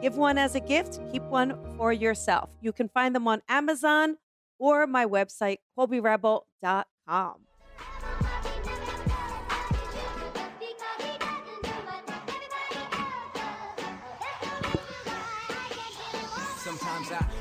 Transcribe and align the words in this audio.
Give 0.00 0.16
one 0.16 0.38
as 0.38 0.54
a 0.54 0.60
gift, 0.60 0.98
keep 1.12 1.22
one 1.24 1.56
for 1.76 1.92
yourself. 1.92 2.50
You 2.60 2.72
can 2.72 2.88
find 2.88 3.14
them 3.14 3.28
on 3.28 3.42
Amazon 3.48 4.16
or 4.58 4.86
my 4.86 5.04
website, 5.04 5.58
colbyrebel.com. 5.78 7.34
Sometimes 16.56 17.10
I 17.10 17.39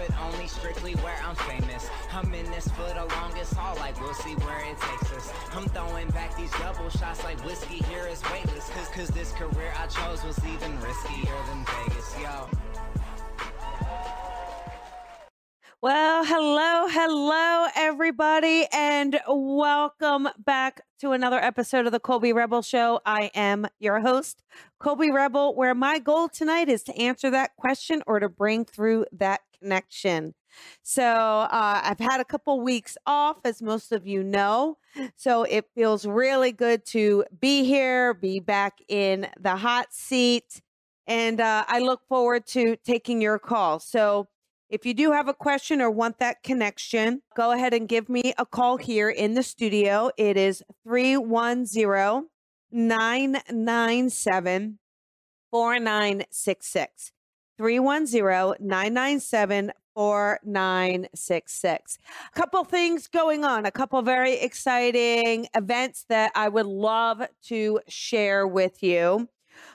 but 0.00 0.18
only 0.22 0.46
strictly 0.46 0.94
where 0.96 1.18
I'm 1.22 1.36
famous. 1.36 1.90
I'm 2.10 2.32
in 2.32 2.50
this 2.50 2.66
for 2.68 2.88
the 2.88 3.06
longest 3.16 3.52
haul, 3.54 3.76
like 3.76 4.00
we'll 4.00 4.14
see 4.14 4.34
where 4.36 4.60
it 4.60 4.78
takes 4.80 5.12
us. 5.12 5.32
I'm 5.52 5.66
throwing 5.68 6.08
back 6.08 6.34
these 6.38 6.50
double 6.52 6.88
shots 6.88 7.22
like 7.22 7.44
whiskey 7.44 7.84
here 7.84 8.06
is 8.06 8.22
weightless. 8.32 8.70
Cause, 8.70 8.88
cause 8.88 9.08
this 9.08 9.32
career 9.32 9.72
I 9.76 9.86
chose 9.88 10.24
was 10.24 10.38
even 10.46 10.72
riskier 10.78 11.46
than 11.46 11.64
Vegas, 11.66 12.14
yo. 12.18 12.48
Well, 15.82 16.24
hello, 16.24 16.88
hello, 16.88 17.66
everybody, 17.74 18.66
and 18.72 19.18
welcome 19.26 20.28
back 20.38 20.82
to 21.00 21.12
another 21.12 21.38
episode 21.38 21.86
of 21.86 21.92
the 21.92 22.00
Colby 22.00 22.32
Rebel 22.32 22.62
Show. 22.62 23.00
I 23.04 23.30
am 23.34 23.66
your 23.78 24.00
host, 24.00 24.42
Colby 24.78 25.10
Rebel, 25.10 25.54
where 25.54 25.74
my 25.74 25.98
goal 25.98 26.28
tonight 26.28 26.68
is 26.68 26.82
to 26.84 26.96
answer 26.98 27.30
that 27.30 27.56
question 27.56 28.02
or 28.06 28.20
to 28.20 28.28
bring 28.28 28.66
through 28.66 29.06
that 29.12 29.40
connection. 29.60 30.34
So, 30.82 31.04
uh, 31.04 31.80
I've 31.84 32.00
had 32.00 32.20
a 32.20 32.24
couple 32.24 32.60
weeks 32.60 32.96
off, 33.06 33.38
as 33.44 33.62
most 33.62 33.92
of 33.92 34.06
you 34.06 34.22
know. 34.22 34.78
So, 35.16 35.44
it 35.44 35.66
feels 35.74 36.06
really 36.06 36.52
good 36.52 36.84
to 36.86 37.24
be 37.40 37.64
here, 37.64 38.14
be 38.14 38.40
back 38.40 38.78
in 38.88 39.28
the 39.38 39.56
hot 39.56 39.92
seat, 39.92 40.60
and 41.06 41.40
uh, 41.40 41.64
I 41.68 41.78
look 41.78 42.00
forward 42.08 42.46
to 42.48 42.76
taking 42.84 43.20
your 43.20 43.38
call. 43.38 43.78
So, 43.78 44.28
if 44.68 44.86
you 44.86 44.94
do 44.94 45.10
have 45.10 45.28
a 45.28 45.34
question 45.34 45.80
or 45.80 45.90
want 45.90 46.18
that 46.18 46.44
connection, 46.44 47.22
go 47.36 47.50
ahead 47.50 47.74
and 47.74 47.88
give 47.88 48.08
me 48.08 48.32
a 48.38 48.46
call 48.46 48.76
here 48.76 49.10
in 49.10 49.34
the 49.34 49.42
studio. 49.42 50.12
It 50.16 50.36
is 50.36 50.62
310 50.84 52.28
997 52.72 54.78
4966. 55.50 57.12
310 57.60 58.66
997 58.66 59.70
4966. 59.94 61.98
A 62.34 62.38
couple 62.38 62.64
things 62.64 63.06
going 63.06 63.44
on, 63.44 63.66
a 63.66 63.70
couple 63.70 64.00
very 64.00 64.36
exciting 64.36 65.46
events 65.54 66.06
that 66.08 66.32
I 66.34 66.48
would 66.48 66.64
love 66.64 67.22
to 67.48 67.80
share 67.86 68.46
with 68.46 68.82
you. 68.82 69.28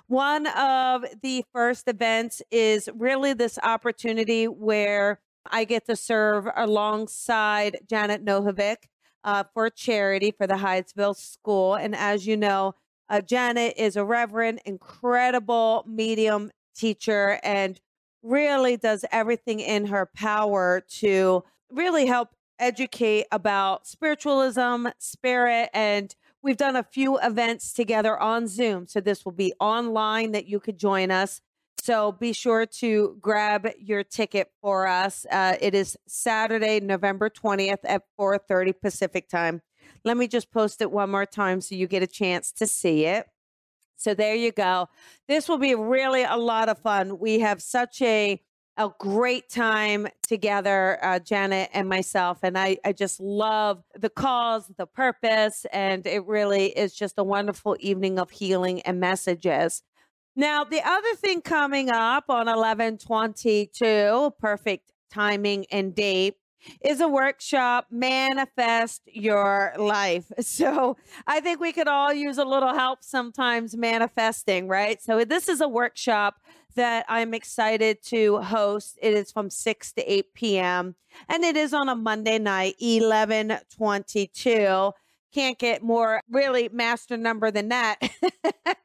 One 0.08 0.48
of 0.48 1.06
the 1.22 1.46
first 1.54 1.88
events 1.88 2.42
is 2.50 2.90
really 2.96 3.34
this 3.34 3.60
opportunity 3.62 4.48
where 4.48 5.20
I 5.52 5.66
get 5.66 5.86
to 5.86 5.96
serve 5.96 6.48
alongside 6.56 7.82
Janet 7.88 8.26
Nohavec 8.26 8.78
uh, 9.24 9.44
for 9.54 9.70
charity 9.70 10.32
for 10.32 10.48
the 10.48 10.56
Hydesville 10.56 11.16
School. 11.16 11.76
And 11.76 11.96
as 11.96 12.26
you 12.26 12.36
know, 12.36 12.74
uh, 13.10 13.22
Janet 13.22 13.76
is 13.78 13.96
a 13.96 14.04
reverend, 14.04 14.62
incredible 14.66 15.86
medium 15.88 16.50
teacher, 16.76 17.40
and 17.44 17.80
really 18.24 18.78
does 18.78 19.06
everything 19.12 19.60
in 19.60 19.88
her 19.88 20.06
power 20.06 20.84
to 21.00 21.44
really 21.70 22.06
help 22.06 22.36
educate 22.60 23.26
about 23.32 23.86
spiritualism, 23.86 24.88
spirit, 25.00 25.70
and 25.74 26.16
We've 26.46 26.56
done 26.56 26.76
a 26.76 26.84
few 26.84 27.18
events 27.18 27.74
together 27.74 28.20
on 28.20 28.48
Zoom. 28.48 28.86
So 28.86 29.02
this 29.02 29.26
will 29.26 29.32
be 29.32 29.52
online 29.60 30.34
that 30.34 30.46
you 30.46 30.60
could 30.60 30.78
join 30.78 31.10
us. 31.10 31.42
So 31.82 32.12
be 32.12 32.34
sure 32.34 32.68
to 32.68 33.18
grab 33.20 33.68
your 33.80 34.04
ticket 34.04 34.52
for 34.62 34.86
us. 34.86 35.26
Uh, 35.32 35.56
it 35.60 35.74
is 35.74 35.98
Saturday, 36.08 36.80
November 36.80 37.32
20th 37.32 37.80
at 37.84 38.04
4:30 38.16 38.74
Pacific 38.74 39.28
time. 39.28 39.64
Let 40.04 40.18
me 40.18 40.28
just 40.28 40.52
post 40.52 40.84
it 40.84 40.92
one 40.92 41.10
more 41.10 41.26
time 41.26 41.62
so 41.62 41.74
you 41.74 41.88
get 41.88 42.04
a 42.04 42.08
chance 42.08 42.52
to 42.52 42.68
see 42.68 43.06
it. 43.06 43.26
So 44.06 44.14
there 44.14 44.36
you 44.36 44.52
go. 44.52 44.88
This 45.28 45.50
will 45.50 45.58
be 45.58 45.74
really 45.74 46.22
a 46.22 46.38
lot 46.38 46.70
of 46.70 46.78
fun. 46.78 47.18
We 47.18 47.40
have 47.40 47.60
such 47.60 48.04
a 48.04 48.40
a 48.78 48.90
great 49.00 49.50
time 49.50 50.06
together, 50.28 51.00
uh, 51.02 51.18
Janet 51.18 51.70
and 51.74 51.90
myself. 51.90 52.40
And 52.44 52.58
I, 52.58 52.78
I 52.84 52.92
just 52.92 53.20
love 53.22 53.82
the 53.98 54.10
cause, 54.10 54.70
the 54.78 54.86
purpose, 54.86 55.66
and 55.72 56.06
it 56.06 56.26
really 56.26 56.78
is 56.78 56.94
just 56.94 57.16
a 57.18 57.24
wonderful 57.24 57.78
evening 57.80 58.20
of 58.20 58.30
healing 58.30 58.82
and 58.82 59.00
messages. 59.00 59.82
Now, 60.36 60.66
the 60.66 60.82
other 60.86 61.16
thing 61.16 61.42
coming 61.42 61.90
up 61.90 62.26
on 62.28 62.48
1122, 62.48 64.34
perfect 64.38 64.92
timing 65.10 65.66
and 65.72 65.96
date, 65.96 66.36
is 66.82 67.02
a 67.02 67.08
workshop, 67.08 67.88
Manifest 67.92 69.02
Your 69.08 69.74
Life. 69.78 70.32
So 70.46 70.96
I 71.28 71.42
think 71.42 71.60
we 71.60 71.74
could 71.74 71.88
all 71.88 72.14
use 72.14 72.38
a 72.38 72.46
little 72.46 72.74
help 72.74 73.04
sometimes 73.04 73.76
manifesting, 73.76 74.68
right? 74.68 75.02
So 75.02 75.26
this 75.26 75.50
is 75.50 75.60
a 75.60 75.68
workshop 75.68 76.40
that 76.76 77.06
I'm 77.10 77.34
excited 77.34 78.04
to 78.06 78.42
host. 78.42 78.98
It 79.02 79.14
is 79.14 79.32
from 79.32 79.50
6 79.50 79.92
to 79.94 80.14
8 80.14 80.34
p.m. 80.34 80.96
and 81.28 81.44
it 81.44 81.58
is 81.58 81.74
on 81.74 81.90
a 81.90 81.96
Monday 81.96 82.38
night, 82.38 82.76
1122. 82.80 84.92
Can't 85.34 85.60
get 85.60 85.84
more 85.84 86.22
really 86.30 86.70
master 86.72 87.18
number 87.18 87.52
than 87.52 87.70
that. 87.70 87.98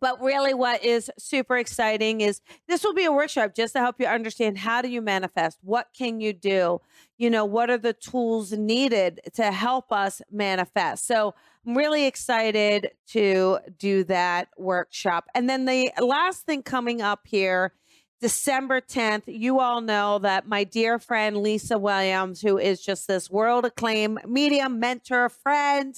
But 0.00 0.20
really, 0.20 0.54
what 0.54 0.84
is 0.84 1.10
super 1.18 1.56
exciting 1.56 2.20
is 2.20 2.40
this 2.68 2.84
will 2.84 2.94
be 2.94 3.04
a 3.04 3.12
workshop 3.12 3.54
just 3.54 3.72
to 3.74 3.80
help 3.80 3.96
you 4.00 4.06
understand 4.06 4.58
how 4.58 4.82
do 4.82 4.88
you 4.88 5.02
manifest? 5.02 5.58
What 5.62 5.88
can 5.96 6.20
you 6.20 6.32
do? 6.32 6.80
You 7.16 7.30
know, 7.30 7.44
what 7.44 7.70
are 7.70 7.78
the 7.78 7.92
tools 7.92 8.52
needed 8.52 9.20
to 9.34 9.50
help 9.50 9.90
us 9.92 10.22
manifest? 10.30 11.06
So 11.06 11.34
I'm 11.66 11.76
really 11.76 12.06
excited 12.06 12.90
to 13.08 13.58
do 13.78 14.04
that 14.04 14.48
workshop. 14.56 15.26
And 15.34 15.50
then 15.50 15.64
the 15.64 15.92
last 16.00 16.46
thing 16.46 16.62
coming 16.62 17.02
up 17.02 17.26
here, 17.26 17.72
December 18.20 18.80
10th, 18.80 19.24
you 19.26 19.60
all 19.60 19.80
know 19.80 20.18
that 20.18 20.48
my 20.48 20.64
dear 20.64 20.98
friend 20.98 21.36
Lisa 21.36 21.78
Williams, 21.78 22.40
who 22.40 22.58
is 22.58 22.80
just 22.82 23.06
this 23.06 23.30
world 23.30 23.64
acclaimed 23.64 24.20
medium, 24.26 24.80
mentor, 24.80 25.28
friend, 25.28 25.94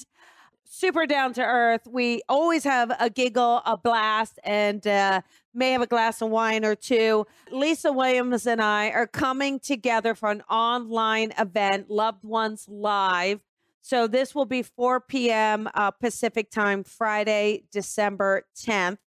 super 0.71 1.05
down 1.05 1.33
to 1.33 1.43
earth. 1.43 1.85
We 1.85 2.21
always 2.29 2.63
have 2.63 2.95
a 2.97 3.09
giggle, 3.09 3.61
a 3.65 3.75
blast, 3.75 4.39
and 4.43 4.85
uh, 4.87 5.21
may 5.53 5.71
have 5.71 5.81
a 5.81 5.87
glass 5.87 6.21
of 6.21 6.29
wine 6.29 6.63
or 6.63 6.75
two. 6.75 7.27
Lisa 7.51 7.91
Williams 7.91 8.47
and 8.47 8.61
I 8.61 8.89
are 8.89 9.05
coming 9.05 9.59
together 9.59 10.15
for 10.15 10.31
an 10.31 10.41
online 10.49 11.33
event, 11.37 11.89
Loved 11.89 12.23
Ones 12.23 12.67
Live. 12.69 13.41
So 13.81 14.07
this 14.07 14.33
will 14.33 14.45
be 14.45 14.63
4 14.63 15.01
p.m. 15.01 15.69
Uh, 15.73 15.91
Pacific 15.91 16.49
time, 16.49 16.85
Friday, 16.85 17.63
December 17.71 18.45
10th. 18.55 18.99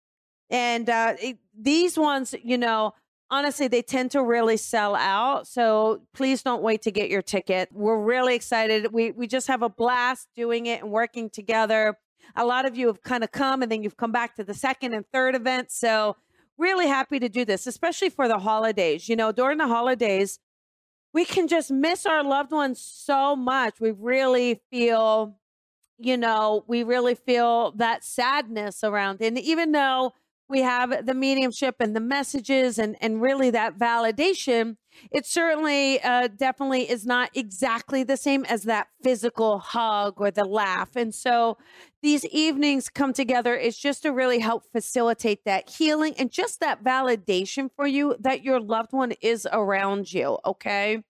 And 0.50 0.90
uh, 0.90 1.16
it, 1.22 1.38
these 1.58 1.98
ones, 1.98 2.36
you 2.44 2.58
know, 2.58 2.94
honestly, 3.34 3.68
they 3.68 3.82
tend 3.82 4.12
to 4.12 4.24
really 4.24 4.58
sell 4.58 4.96
out. 4.96 5.48
So 5.48 6.04
please 6.14 6.44
don't 6.44 6.62
wait 6.62 6.84
to 6.84 6.92
get 6.92 7.10
your 7.10 7.24
ticket. 7.24 7.70
We're 7.72 8.00
really 8.00 8.36
excited. 8.36 8.94
We 8.94 9.12
we 9.12 9.26
just 9.28 9.48
have 9.48 9.64
a 9.64 9.70
blast 9.70 10.28
doing 10.36 10.68
it 10.68 10.84
and 10.84 10.92
working 10.92 11.32
together. 11.32 11.98
A 12.36 12.46
lot 12.46 12.66
of 12.68 12.78
you 12.78 12.88
have 12.88 13.02
kind 13.02 13.24
of 13.24 13.32
come 13.32 13.64
and 13.64 13.72
then 13.72 13.82
you've 13.82 13.98
come 13.98 14.12
back 14.12 14.36
to 14.36 14.44
the 14.44 14.54
second 14.54 14.94
and 14.94 15.04
third 15.12 15.34
event. 15.36 15.72
So 15.72 16.16
really 16.58 16.88
happy 16.88 17.20
to 17.20 17.28
do 17.28 17.44
this, 17.44 17.66
especially 17.66 18.10
for 18.10 18.28
the 18.28 18.38
holidays. 18.38 19.10
You 19.10 19.16
know, 19.16 19.32
during 19.32 19.58
the 19.58 19.68
holidays, 19.68 20.40
we 21.12 21.26
can 21.26 21.48
just 21.48 21.72
miss 21.72 22.06
our 22.06 22.24
loved 22.24 22.52
ones 22.52 22.80
so 22.80 23.36
much. 23.36 23.80
We 23.80 23.92
really 23.92 24.62
feel, 24.70 25.38
you 25.98 26.18
know, 26.18 26.64
we 26.68 26.84
really 26.84 27.16
feel 27.16 27.72
that 27.78 28.04
sadness 28.04 28.84
around. 28.84 29.22
And 29.22 29.40
even 29.40 29.72
though 29.72 30.14
we 30.54 30.62
have 30.62 31.08
the 31.08 31.16
mediumship 31.16 31.78
and 31.80 31.96
the 31.96 32.00
messages 32.00 32.78
and, 32.78 32.96
and 33.02 33.20
really 33.20 33.50
that 33.50 33.76
validation, 33.76 34.78
it 35.12 35.26
certainly 35.26 36.00
uh, 36.04 36.28
definitely 36.28 36.88
is 36.88 37.08
not 37.08 37.32
exactly 37.34 38.04
the 38.04 38.18
same 38.18 38.46
as 38.46 38.62
that 38.64 38.86
physical 39.02 39.58
hug 39.58 40.22
or 40.22 40.30
the 40.30 40.46
laugh. 40.46 40.96
And 40.96 41.14
so 41.14 41.58
these 42.04 42.24
evenings 42.26 42.88
come 42.88 43.14
together 43.14 43.56
is 43.56 43.76
just 43.80 44.04
to 44.04 44.12
really 44.12 44.38
help 44.38 44.66
facilitate 44.72 45.44
that 45.46 45.72
healing 45.72 46.14
and 46.20 46.32
just 46.32 46.60
that 46.60 46.84
validation 46.84 47.72
for 47.76 47.88
you 47.88 48.16
that 48.20 48.44
your 48.44 48.60
loved 48.60 48.94
one 48.94 49.14
is 49.22 49.48
around 49.52 50.14
you. 50.14 50.38
Okay. 50.46 51.02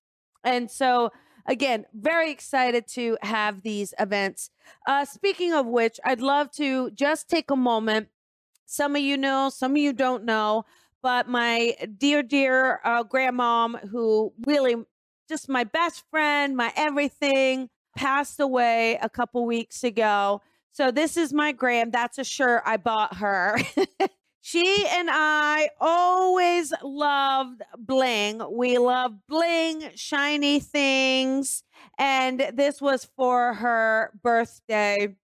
And 0.45 0.71
so, 0.71 1.09
again, 1.45 1.83
very 1.93 2.31
excited 2.31 2.87
to 2.93 3.17
have 3.21 3.61
these 3.61 3.93
events. 3.99 4.51
Uh, 4.87 5.03
speaking 5.03 5.53
of 5.53 5.65
which, 5.65 5.99
I'd 6.05 6.21
love 6.21 6.49
to 6.51 6.91
just 6.91 7.29
take 7.29 7.51
a 7.51 7.57
moment. 7.57 8.07
Some 8.65 8.95
of 8.95 9.01
you 9.01 9.17
know, 9.17 9.49
some 9.49 9.71
of 9.71 9.77
you 9.77 9.93
don't 9.93 10.25
know, 10.25 10.65
but 11.01 11.27
my 11.27 11.75
dear, 11.97 12.23
dear 12.23 12.79
uh, 12.83 13.03
grandmom, 13.03 13.89
who 13.89 14.33
really 14.45 14.75
just 15.29 15.49
my 15.49 15.63
best 15.63 16.03
friend, 16.09 16.55
my 16.55 16.71
everything, 16.75 17.69
passed 17.95 18.39
away 18.39 18.97
a 19.01 19.09
couple 19.09 19.45
weeks 19.45 19.83
ago. 19.83 20.41
So 20.71 20.91
this 20.91 21.17
is 21.17 21.33
my 21.33 21.51
gram. 21.51 21.91
That's 21.91 22.17
a 22.17 22.23
shirt 22.23 22.63
I 22.65 22.77
bought 22.77 23.17
her. 23.17 23.59
she 24.41 24.85
and 24.89 25.07
I 25.11 25.69
always 25.79 26.73
loved 26.83 27.61
bling. 27.77 28.41
We 28.51 28.77
love 28.79 29.13
bling, 29.27 29.91
shiny 29.95 30.59
things. 30.59 31.63
And 31.99 32.51
this 32.53 32.81
was 32.81 33.07
for 33.15 33.53
her 33.53 34.11
birthday. 34.23 35.15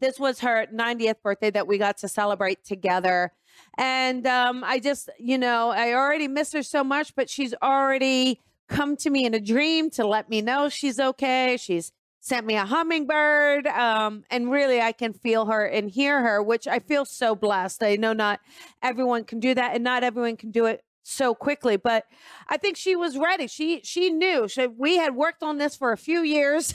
This 0.00 0.18
was 0.18 0.40
her 0.40 0.66
90th 0.72 1.22
birthday 1.22 1.50
that 1.50 1.66
we 1.66 1.78
got 1.78 1.98
to 1.98 2.08
celebrate 2.08 2.64
together. 2.64 3.32
And 3.76 4.26
um, 4.26 4.64
I 4.64 4.78
just, 4.78 5.10
you 5.18 5.38
know, 5.38 5.70
I 5.70 5.92
already 5.92 6.28
miss 6.28 6.52
her 6.52 6.62
so 6.62 6.82
much, 6.82 7.14
but 7.14 7.28
she's 7.28 7.54
already 7.62 8.40
come 8.68 8.96
to 8.96 9.10
me 9.10 9.24
in 9.24 9.34
a 9.34 9.40
dream 9.40 9.90
to 9.90 10.06
let 10.06 10.30
me 10.30 10.40
know 10.40 10.68
she's 10.68 10.98
okay. 10.98 11.56
She's 11.60 11.92
sent 12.20 12.46
me 12.46 12.54
a 12.54 12.64
hummingbird. 12.64 13.66
Um, 13.66 14.24
and 14.30 14.50
really, 14.50 14.80
I 14.80 14.92
can 14.92 15.12
feel 15.12 15.46
her 15.46 15.64
and 15.64 15.90
hear 15.90 16.20
her, 16.22 16.42
which 16.42 16.66
I 16.66 16.78
feel 16.78 17.04
so 17.04 17.34
blessed. 17.34 17.82
I 17.82 17.96
know 17.96 18.12
not 18.12 18.40
everyone 18.82 19.24
can 19.24 19.40
do 19.40 19.54
that, 19.54 19.74
and 19.74 19.82
not 19.84 20.04
everyone 20.04 20.36
can 20.36 20.50
do 20.50 20.66
it 20.66 20.82
so 21.02 21.34
quickly 21.34 21.76
but 21.76 22.04
i 22.48 22.56
think 22.56 22.76
she 22.76 22.94
was 22.94 23.16
ready 23.16 23.46
she 23.46 23.80
she 23.82 24.10
knew 24.10 24.46
she, 24.48 24.66
we 24.66 24.96
had 24.96 25.14
worked 25.14 25.42
on 25.42 25.58
this 25.58 25.76
for 25.76 25.92
a 25.92 25.96
few 25.96 26.22
years 26.22 26.74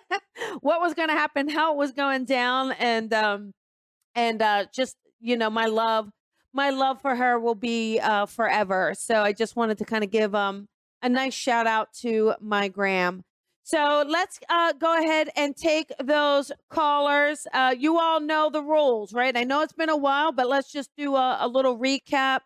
what 0.60 0.80
was 0.80 0.94
going 0.94 1.08
to 1.08 1.14
happen 1.14 1.48
how 1.48 1.72
it 1.72 1.76
was 1.76 1.92
going 1.92 2.24
down 2.24 2.72
and 2.72 3.12
um 3.12 3.52
and 4.14 4.40
uh 4.40 4.64
just 4.74 4.96
you 5.20 5.36
know 5.36 5.50
my 5.50 5.66
love 5.66 6.08
my 6.52 6.70
love 6.70 7.00
for 7.00 7.16
her 7.16 7.38
will 7.38 7.54
be 7.54 7.98
uh 8.00 8.26
forever 8.26 8.94
so 8.96 9.22
i 9.22 9.32
just 9.32 9.56
wanted 9.56 9.78
to 9.78 9.84
kind 9.84 10.04
of 10.04 10.10
give 10.10 10.34
um 10.34 10.66
a 11.02 11.08
nice 11.08 11.34
shout 11.34 11.66
out 11.66 11.92
to 11.92 12.34
my 12.40 12.68
gram 12.68 13.22
so 13.66 14.04
let's 14.06 14.38
uh, 14.48 14.74
go 14.74 14.96
ahead 14.96 15.30
and 15.34 15.56
take 15.56 15.90
those 16.00 16.52
callers. 16.70 17.48
Uh, 17.52 17.74
you 17.76 17.98
all 17.98 18.20
know 18.20 18.48
the 18.48 18.62
rules, 18.62 19.12
right? 19.12 19.36
I 19.36 19.42
know 19.42 19.62
it's 19.62 19.72
been 19.72 19.88
a 19.88 19.96
while, 19.96 20.30
but 20.30 20.48
let's 20.48 20.70
just 20.70 20.88
do 20.96 21.16
a, 21.16 21.38
a 21.40 21.48
little 21.48 21.76
recap. 21.76 22.42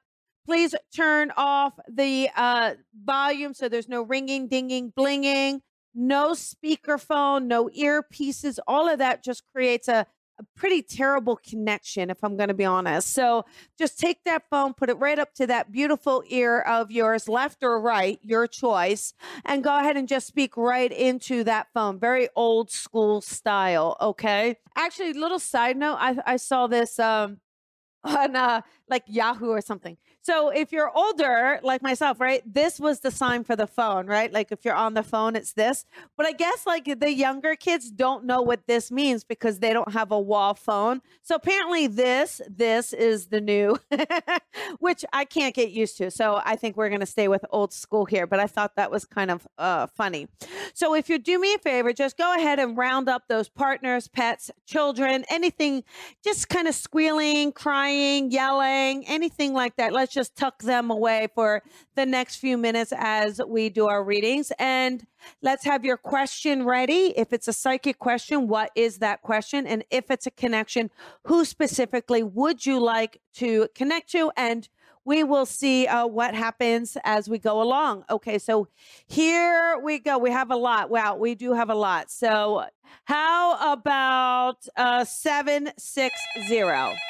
Please 0.46 0.74
turn 0.94 1.32
off 1.36 1.74
the 1.88 2.28
uh, 2.34 2.74
volume 3.04 3.54
so 3.54 3.68
there's 3.68 3.88
no 3.88 4.02
ringing, 4.02 4.48
dinging, 4.48 4.92
blinging, 4.92 5.60
no 5.94 6.32
speakerphone, 6.32 7.46
no 7.46 7.68
earpieces. 7.68 8.58
All 8.66 8.88
of 8.88 8.98
that 8.98 9.22
just 9.22 9.42
creates 9.52 9.88
a, 9.88 10.06
a 10.38 10.44
pretty 10.56 10.82
terrible 10.82 11.36
connection, 11.36 12.10
if 12.10 12.24
I'm 12.24 12.36
going 12.36 12.48
to 12.48 12.54
be 12.54 12.64
honest. 12.64 13.12
So 13.12 13.44
just 13.78 13.98
take 13.98 14.24
that 14.24 14.44
phone, 14.50 14.72
put 14.72 14.88
it 14.88 14.98
right 14.98 15.18
up 15.18 15.34
to 15.34 15.46
that 15.48 15.70
beautiful 15.70 16.22
ear 16.28 16.60
of 16.60 16.90
yours, 16.90 17.28
left 17.28 17.62
or 17.62 17.80
right, 17.80 18.18
your 18.22 18.46
choice, 18.46 19.12
and 19.44 19.62
go 19.62 19.78
ahead 19.78 19.96
and 19.96 20.08
just 20.08 20.26
speak 20.26 20.56
right 20.56 20.90
into 20.90 21.44
that 21.44 21.68
phone. 21.74 21.98
Very 21.98 22.28
old 22.34 22.70
school 22.70 23.20
style. 23.20 23.96
Okay. 24.00 24.56
Actually, 24.76 25.12
little 25.12 25.38
side 25.38 25.76
note, 25.76 25.96
I, 26.00 26.16
I 26.24 26.36
saw 26.36 26.66
this 26.66 26.98
um, 26.98 27.38
on 28.04 28.36
uh, 28.36 28.62
like 28.88 29.04
Yahoo 29.06 29.50
or 29.50 29.60
something. 29.60 29.96
So 30.22 30.50
if 30.50 30.70
you're 30.70 30.90
older, 30.94 31.60
like 31.62 31.82
myself, 31.82 32.20
right, 32.20 32.42
this 32.46 32.78
was 32.78 33.00
the 33.00 33.10
sign 33.10 33.42
for 33.42 33.56
the 33.56 33.66
phone, 33.66 34.06
right? 34.06 34.30
Like 34.30 34.52
if 34.52 34.64
you're 34.64 34.74
on 34.74 34.94
the 34.94 35.02
phone, 35.02 35.34
it's 35.34 35.52
this. 35.54 35.86
But 36.16 36.26
I 36.26 36.32
guess 36.32 36.66
like 36.66 37.00
the 37.00 37.12
younger 37.12 37.56
kids 37.56 37.90
don't 37.90 38.24
know 38.24 38.42
what 38.42 38.66
this 38.66 38.90
means 38.90 39.24
because 39.24 39.60
they 39.60 39.72
don't 39.72 39.92
have 39.92 40.12
a 40.12 40.20
wall 40.20 40.54
phone. 40.54 41.00
So 41.22 41.34
apparently 41.36 41.86
this, 41.86 42.40
this 42.48 42.92
is 42.92 43.28
the 43.28 43.40
new, 43.40 43.78
which 44.78 45.04
I 45.12 45.24
can't 45.24 45.54
get 45.54 45.70
used 45.70 45.96
to. 45.98 46.10
So 46.10 46.40
I 46.44 46.56
think 46.56 46.76
we're 46.76 46.90
going 46.90 47.00
to 47.00 47.06
stay 47.06 47.28
with 47.28 47.44
old 47.50 47.72
school 47.72 48.04
here. 48.04 48.26
But 48.26 48.40
I 48.40 48.46
thought 48.46 48.76
that 48.76 48.90
was 48.90 49.06
kind 49.06 49.30
of 49.30 49.48
uh, 49.56 49.86
funny. 49.86 50.28
So 50.74 50.94
if 50.94 51.08
you 51.08 51.18
do 51.18 51.40
me 51.40 51.54
a 51.54 51.58
favor, 51.58 51.92
just 51.94 52.18
go 52.18 52.34
ahead 52.36 52.58
and 52.58 52.76
round 52.76 53.08
up 53.08 53.24
those 53.28 53.48
partners, 53.48 54.06
pets, 54.06 54.50
children, 54.66 55.24
anything, 55.30 55.82
just 56.22 56.48
kind 56.50 56.68
of 56.68 56.74
squealing, 56.74 57.52
crying, 57.52 58.30
yelling, 58.30 59.06
anything 59.06 59.54
like 59.54 59.76
that. 59.76 59.92
Let's 59.92 60.09
let's 60.10 60.28
just 60.28 60.36
tuck 60.36 60.62
them 60.62 60.90
away 60.90 61.28
for 61.34 61.62
the 61.94 62.04
next 62.04 62.36
few 62.36 62.58
minutes 62.58 62.92
as 62.96 63.40
we 63.46 63.68
do 63.68 63.86
our 63.86 64.02
readings. 64.02 64.50
And 64.58 65.06
let's 65.40 65.64
have 65.64 65.84
your 65.84 65.96
question 65.96 66.64
ready. 66.64 67.14
If 67.16 67.32
it's 67.32 67.46
a 67.46 67.52
psychic 67.52 68.00
question, 68.00 68.48
what 68.48 68.72
is 68.74 68.98
that 68.98 69.22
question? 69.22 69.66
And 69.66 69.84
if 69.90 70.10
it's 70.10 70.26
a 70.26 70.32
connection, 70.32 70.90
who 71.26 71.44
specifically 71.44 72.24
would 72.24 72.66
you 72.66 72.80
like 72.80 73.20
to 73.34 73.68
connect 73.74 74.10
to? 74.10 74.32
And 74.36 74.68
we 75.04 75.22
will 75.22 75.46
see 75.46 75.86
uh, 75.86 76.06
what 76.06 76.34
happens 76.34 76.96
as 77.04 77.28
we 77.28 77.38
go 77.38 77.62
along. 77.62 78.04
Okay, 78.10 78.38
so 78.38 78.66
here 79.06 79.78
we 79.82 80.00
go. 80.00 80.18
We 80.18 80.30
have 80.30 80.50
a 80.50 80.56
lot. 80.56 80.90
Wow, 80.90 81.16
we 81.16 81.36
do 81.36 81.54
have 81.54 81.70
a 81.70 81.74
lot. 81.74 82.10
So, 82.10 82.64
how 83.04 83.74
about 83.74 84.66
uh, 84.76 85.04
760? 85.04 87.00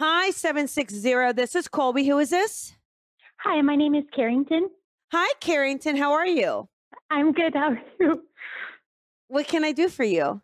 Hi, 0.00 0.30
760. 0.30 1.32
This 1.34 1.54
is 1.54 1.68
Colby. 1.68 2.04
Who 2.08 2.18
is 2.18 2.30
this? 2.30 2.74
Hi, 3.38 3.60
my 3.62 3.76
name 3.76 3.94
is 3.94 4.02
Carrington. 4.14 4.68
Hi, 5.12 5.32
Carrington. 5.38 5.96
How 5.96 6.12
are 6.12 6.26
you? 6.26 6.68
I'm 7.10 7.32
good. 7.32 7.54
How 7.54 7.70
are 7.70 7.82
you? 8.00 8.24
What 9.28 9.46
can 9.46 9.64
I 9.64 9.70
do 9.70 9.88
for 9.88 10.02
you? 10.02 10.42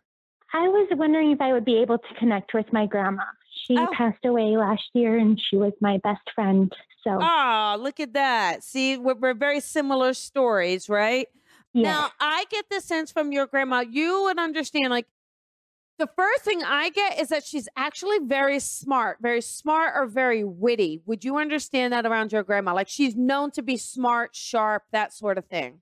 I 0.53 0.67
was 0.67 0.87
wondering 0.93 1.31
if 1.31 1.41
I 1.41 1.51
would 1.51 1.65
be 1.65 1.81
able 1.81 1.97
to 1.97 2.13
connect 2.17 2.53
with 2.53 2.65
my 2.71 2.85
grandma. 2.85 3.23
She 3.67 3.77
oh. 3.77 3.87
passed 3.95 4.23
away 4.23 4.55
last 4.55 4.83
year 4.93 5.17
and 5.17 5.39
she 5.49 5.57
was 5.57 5.73
my 5.81 5.97
best 5.97 6.21
friend. 6.33 6.71
So, 7.03 7.19
oh, 7.21 7.77
look 7.77 7.99
at 7.99 8.13
that. 8.13 8.63
See, 8.63 8.97
we're, 8.97 9.15
we're 9.15 9.33
very 9.33 9.59
similar 9.59 10.13
stories, 10.13 10.87
right? 10.87 11.27
Yes. 11.73 11.83
Now, 11.83 12.11
I 12.21 12.45
get 12.49 12.65
the 12.69 12.79
sense 12.79 13.11
from 13.11 13.33
your 13.33 13.47
grandma, 13.47 13.81
you 13.81 14.23
would 14.23 14.39
understand, 14.39 14.89
like, 14.89 15.07
the 16.01 16.09
first 16.15 16.43
thing 16.43 16.63
I 16.63 16.89
get 16.89 17.19
is 17.19 17.29
that 17.29 17.43
she's 17.43 17.69
actually 17.77 18.17
very 18.23 18.59
smart, 18.59 19.19
very 19.21 19.39
smart 19.39 19.93
or 19.95 20.07
very 20.07 20.43
witty. 20.43 20.99
Would 21.05 21.23
you 21.23 21.37
understand 21.37 21.93
that 21.93 22.07
around 22.07 22.31
your 22.31 22.41
grandma? 22.41 22.73
Like 22.73 22.87
she's 22.87 23.15
known 23.15 23.51
to 23.51 23.61
be 23.61 23.77
smart, 23.77 24.35
sharp, 24.35 24.81
that 24.91 25.13
sort 25.13 25.37
of 25.37 25.45
thing. 25.45 25.81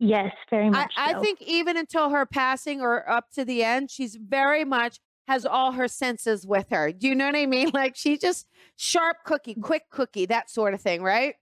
Yes, 0.00 0.34
very 0.50 0.70
much. 0.70 0.90
I, 0.96 1.12
so. 1.12 1.18
I 1.18 1.20
think 1.22 1.40
even 1.42 1.76
until 1.76 2.10
her 2.10 2.26
passing 2.26 2.80
or 2.80 3.08
up 3.08 3.30
to 3.34 3.44
the 3.44 3.62
end, 3.62 3.92
she's 3.92 4.16
very 4.16 4.64
much 4.64 4.98
has 5.28 5.46
all 5.46 5.70
her 5.70 5.86
senses 5.86 6.44
with 6.44 6.68
her. 6.70 6.90
Do 6.90 7.06
you 7.06 7.14
know 7.14 7.26
what 7.26 7.36
I 7.36 7.46
mean? 7.46 7.70
Like 7.74 7.94
she's 7.94 8.18
just 8.18 8.48
sharp 8.74 9.18
cookie, 9.24 9.54
quick 9.54 9.84
cookie, 9.88 10.26
that 10.26 10.50
sort 10.50 10.74
of 10.74 10.80
thing, 10.80 11.00
right? 11.00 11.36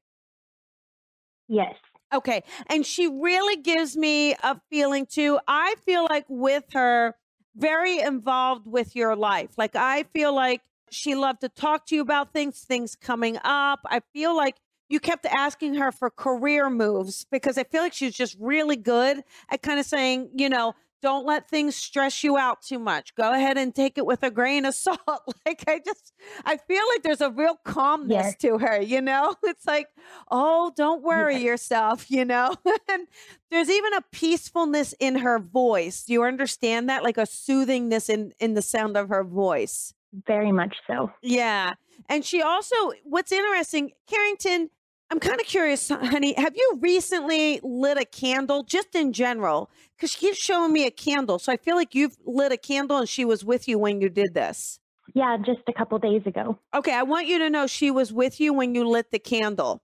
Yes. 1.48 1.76
Okay. 2.12 2.42
And 2.66 2.84
she 2.84 3.08
really 3.08 3.56
gives 3.56 3.96
me 3.96 4.34
a 4.42 4.60
feeling 4.68 5.06
too. 5.06 5.38
I 5.48 5.76
feel 5.86 6.04
like 6.04 6.26
with 6.28 6.64
her, 6.74 7.14
very 7.56 8.00
involved 8.00 8.66
with 8.66 8.96
your 8.96 9.16
life. 9.16 9.50
Like 9.56 9.76
I 9.76 10.04
feel 10.14 10.34
like 10.34 10.62
she 10.90 11.14
loved 11.14 11.40
to 11.40 11.48
talk 11.48 11.86
to 11.86 11.94
you 11.94 12.02
about 12.02 12.32
things, 12.32 12.60
things 12.60 12.94
coming 12.94 13.38
up. 13.44 13.80
I 13.86 14.00
feel 14.12 14.36
like 14.36 14.56
you 14.88 15.00
kept 15.00 15.24
asking 15.24 15.74
her 15.74 15.90
for 15.90 16.10
career 16.10 16.68
moves 16.68 17.24
because 17.30 17.56
I 17.56 17.64
feel 17.64 17.82
like 17.82 17.94
she's 17.94 18.14
just 18.14 18.36
really 18.38 18.76
good 18.76 19.22
at 19.48 19.62
kind 19.62 19.80
of 19.80 19.86
saying, 19.86 20.30
you 20.36 20.50
know, 20.50 20.74
don't 21.02 21.26
let 21.26 21.48
things 21.48 21.74
stress 21.76 22.22
you 22.24 22.38
out 22.38 22.62
too 22.62 22.78
much. 22.78 23.14
Go 23.16 23.32
ahead 23.32 23.58
and 23.58 23.74
take 23.74 23.98
it 23.98 24.06
with 24.06 24.22
a 24.22 24.30
grain 24.30 24.64
of 24.64 24.74
salt. 24.86 25.00
like 25.44 25.64
I 25.66 25.80
just 25.84 26.12
I 26.44 26.56
feel 26.56 26.82
like 26.94 27.02
there's 27.02 27.20
a 27.20 27.30
real 27.30 27.56
calmness 27.64 28.26
yes. 28.26 28.36
to 28.36 28.58
her, 28.58 28.80
you 28.80 29.00
know? 29.00 29.34
It's 29.44 29.66
like, 29.66 29.88
"Oh, 30.30 30.72
don't 30.76 31.02
worry 31.02 31.34
yes. 31.34 31.42
yourself," 31.42 32.06
you 32.10 32.24
know? 32.24 32.54
and 32.88 33.06
there's 33.50 33.68
even 33.68 33.92
a 33.94 34.00
peacefulness 34.12 34.94
in 34.98 35.16
her 35.16 35.38
voice. 35.38 36.04
Do 36.04 36.12
you 36.12 36.22
understand 36.22 36.88
that? 36.88 37.02
Like 37.02 37.18
a 37.18 37.26
soothingness 37.26 38.08
in 38.08 38.32
in 38.38 38.54
the 38.54 38.62
sound 38.62 38.96
of 38.96 39.08
her 39.08 39.24
voice. 39.24 39.92
Very 40.26 40.52
much 40.52 40.76
so. 40.86 41.10
Yeah. 41.22 41.74
And 42.08 42.24
she 42.24 42.40
also 42.42 42.76
what's 43.04 43.32
interesting, 43.32 43.92
Carrington 44.06 44.70
I'm 45.12 45.20
kind 45.20 45.38
of 45.38 45.46
curious, 45.46 45.90
honey. 45.90 46.32
Have 46.38 46.56
you 46.56 46.78
recently 46.80 47.60
lit 47.62 47.98
a 47.98 48.06
candle, 48.06 48.62
just 48.62 48.94
in 48.94 49.12
general? 49.12 49.70
Because 49.94 50.12
she 50.12 50.20
keeps 50.20 50.38
showing 50.38 50.72
me 50.72 50.86
a 50.86 50.90
candle, 50.90 51.38
so 51.38 51.52
I 51.52 51.58
feel 51.58 51.76
like 51.76 51.94
you've 51.94 52.16
lit 52.24 52.50
a 52.50 52.56
candle, 52.56 52.96
and 52.96 53.06
she 53.06 53.26
was 53.26 53.44
with 53.44 53.68
you 53.68 53.78
when 53.78 54.00
you 54.00 54.08
did 54.08 54.32
this. 54.32 54.80
Yeah, 55.12 55.36
just 55.36 55.60
a 55.68 55.72
couple 55.74 55.98
days 55.98 56.22
ago. 56.24 56.58
Okay, 56.74 56.94
I 56.94 57.02
want 57.02 57.26
you 57.26 57.38
to 57.40 57.50
know 57.50 57.66
she 57.66 57.90
was 57.90 58.10
with 58.10 58.40
you 58.40 58.54
when 58.54 58.74
you 58.74 58.88
lit 58.88 59.10
the 59.10 59.18
candle. 59.18 59.82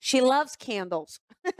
She 0.00 0.20
loves 0.20 0.54
candles. 0.54 1.20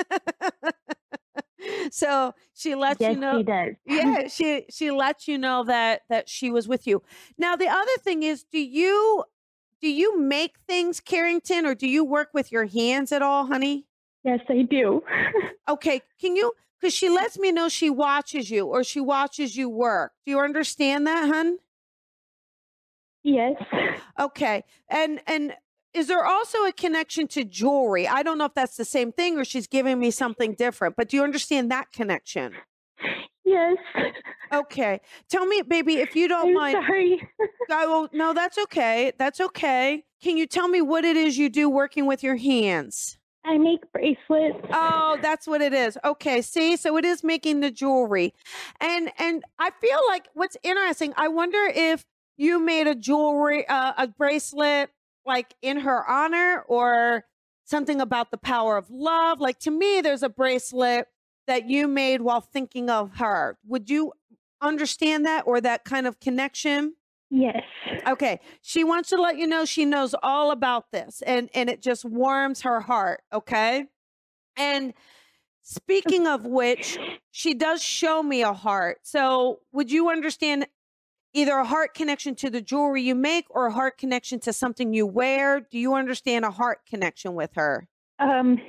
so 1.91 2.35
she 2.53 2.75
lets 2.75 3.01
yes, 3.01 3.15
you 3.15 3.21
know 3.21 3.39
she 3.39 3.43
does. 3.43 3.75
yeah 3.87 4.29
she 4.33 4.67
she 4.71 4.91
lets 4.91 5.27
you 5.27 5.39
know 5.39 5.65
that 5.65 6.03
that 6.09 6.29
she 6.29 6.51
was 6.51 6.69
with 6.69 6.87
you 6.87 7.03
now 7.37 7.57
the 7.57 7.67
other 7.67 7.97
thing 8.01 8.23
is 8.23 8.45
do 8.45 8.61
you 8.61 9.25
do 9.81 9.89
you 9.89 10.19
make 10.19 10.57
things 10.67 11.01
carrington 11.01 11.67
or 11.67 11.75
do 11.75 11.87
you 11.87 12.05
work 12.05 12.31
with 12.33 12.51
your 12.51 12.67
hands 12.67 13.13
at 13.13 13.23
all 13.23 13.47
honey? 13.47 13.87
Yes, 14.25 14.41
I 14.49 14.63
do. 14.63 15.03
okay 15.69 16.03
can 16.21 16.35
you 16.37 16.53
because 16.81 16.95
she 16.95 17.09
lets 17.09 17.39
me 17.39 17.51
know 17.53 17.69
she 17.69 17.91
watches 17.91 18.51
you 18.51 18.67
or 18.67 18.85
she 18.85 19.01
watches 19.01 19.57
you 19.57 19.69
work. 19.69 20.13
Do 20.25 20.31
you 20.31 20.41
understand 20.41 21.07
that 21.07 21.29
hun? 21.29 21.59
Yes. 23.23 23.55
okay 24.19 24.65
and 24.89 25.21
and 25.27 25.55
is 25.95 26.07
there 26.07 26.25
also 26.25 26.65
a 26.65 26.73
connection 26.73 27.27
to 27.29 27.45
jewelry? 27.45 28.07
I 28.07 28.23
don't 28.23 28.39
know 28.39 28.45
if 28.45 28.55
that's 28.55 28.77
the 28.77 28.85
same 28.85 29.11
thing 29.13 29.39
or 29.39 29.45
she's 29.45 29.67
giving 29.67 29.99
me 29.99 30.11
something 30.11 30.55
different 30.55 30.97
but 30.97 31.09
do 31.09 31.17
you 31.17 31.25
understand 31.25 31.71
that 31.71 31.93
connection 31.93 32.55
Yes. 33.49 33.77
okay 34.53 35.01
tell 35.29 35.47
me 35.47 35.63
baby 35.63 35.97
if 35.97 36.15
you 36.15 36.29
don't 36.29 36.49
I'm 36.49 36.55
mind 36.55 36.79
sorry. 36.85 37.29
I 37.71 37.87
will, 37.87 38.09
no, 38.13 38.33
that's 38.33 38.59
okay. 38.59 39.13
That's 39.19 39.41
okay. 39.41 40.05
Can 40.23 40.37
you 40.37 40.47
tell 40.47 40.69
me 40.69 40.81
what 40.81 41.05
it 41.05 41.17
is 41.17 41.39
you 41.39 41.49
do 41.49 41.69
working 41.69 42.07
with 42.07 42.23
your 42.23 42.37
hands? 42.37 43.19
I 43.45 43.57
make 43.57 43.91
bracelets. 43.93 44.59
Oh, 44.71 45.19
that's 45.23 45.47
what 45.47 45.61
it 45.61 45.73
is. 45.73 45.97
Okay, 46.05 46.43
see, 46.43 46.77
so 46.77 46.97
it 46.97 47.05
is 47.05 47.25
making 47.25 47.61
the 47.61 47.71
jewelry, 47.71 48.35
and 48.81 49.11
and 49.19 49.43
I 49.59 49.71
feel 49.71 49.99
like 50.09 50.29
what's 50.35 50.57
interesting. 50.63 51.15
I 51.17 51.29
wonder 51.29 51.71
if 51.75 52.05
you 52.37 52.59
made 52.59 52.87
a 52.87 52.95
jewelry, 52.95 53.67
uh, 53.67 53.95
a 53.97 54.09
bracelet, 54.09 54.91
like 55.25 55.55
in 55.63 55.81
her 55.81 56.09
honor, 56.09 56.65
or 56.69 57.25
something 57.65 58.01
about 58.01 58.31
the 58.31 58.39
power 58.39 58.77
of 58.77 58.91
love. 58.91 59.41
Like 59.41 59.59
to 59.61 59.71
me, 59.71 60.01
there's 60.01 60.23
a 60.23 60.29
bracelet 60.29 61.07
that 61.49 61.69
you 61.69 61.89
made 61.89 62.21
while 62.21 62.43
thinking 62.43 62.89
of 62.89 63.17
her. 63.17 63.59
Would 63.67 63.91
you 63.91 64.13
understand 64.61 65.27
that 65.27 65.45
or 65.47 65.61
that 65.61 65.85
kind 65.85 66.07
of 66.07 66.21
connection? 66.21 66.95
Yes. 67.31 67.63
Okay. 68.07 68.41
She 68.63 68.85
wants 68.85 69.09
to 69.11 69.17
let 69.17 69.39
you 69.39 69.47
know 69.47 69.65
she 69.65 69.85
knows 69.85 70.15
all 70.23 70.51
about 70.51 70.93
this 70.93 71.23
and 71.23 71.51
and 71.55 71.69
it 71.69 71.83
just 71.83 72.05
warms 72.05 72.63
her 72.63 72.81
heart, 72.81 73.23
okay? 73.33 73.87
And 74.57 74.95
speaking 75.63 76.27
of 76.27 76.47
which, 76.47 76.99
she 77.31 77.55
does 77.55 77.83
show 77.83 78.23
me 78.23 78.43
a 78.43 78.53
heart. 78.53 78.99
So, 79.03 79.61
would 79.73 79.91
you 79.91 80.11
understand 80.11 80.67
either 81.35 81.57
a 81.57 81.65
heart 81.65 81.95
connection 81.95 82.35
to 82.37 82.51
the 82.51 82.61
jewelry 82.61 83.03
you 83.03 83.15
make 83.15 83.47
or 83.51 83.67
a 83.67 83.73
heart 83.73 83.99
connection 83.99 84.41
to 84.41 84.53
something 84.53 84.93
you 84.93 85.07
wear? 85.07 85.61
Do 85.61 85.79
you 85.79 85.95
understand 85.95 86.45
a 86.45 86.51
heart 86.51 86.81
connection 86.89 87.35
with 87.35 87.53
her? 87.55 87.89
Um. 88.19 88.61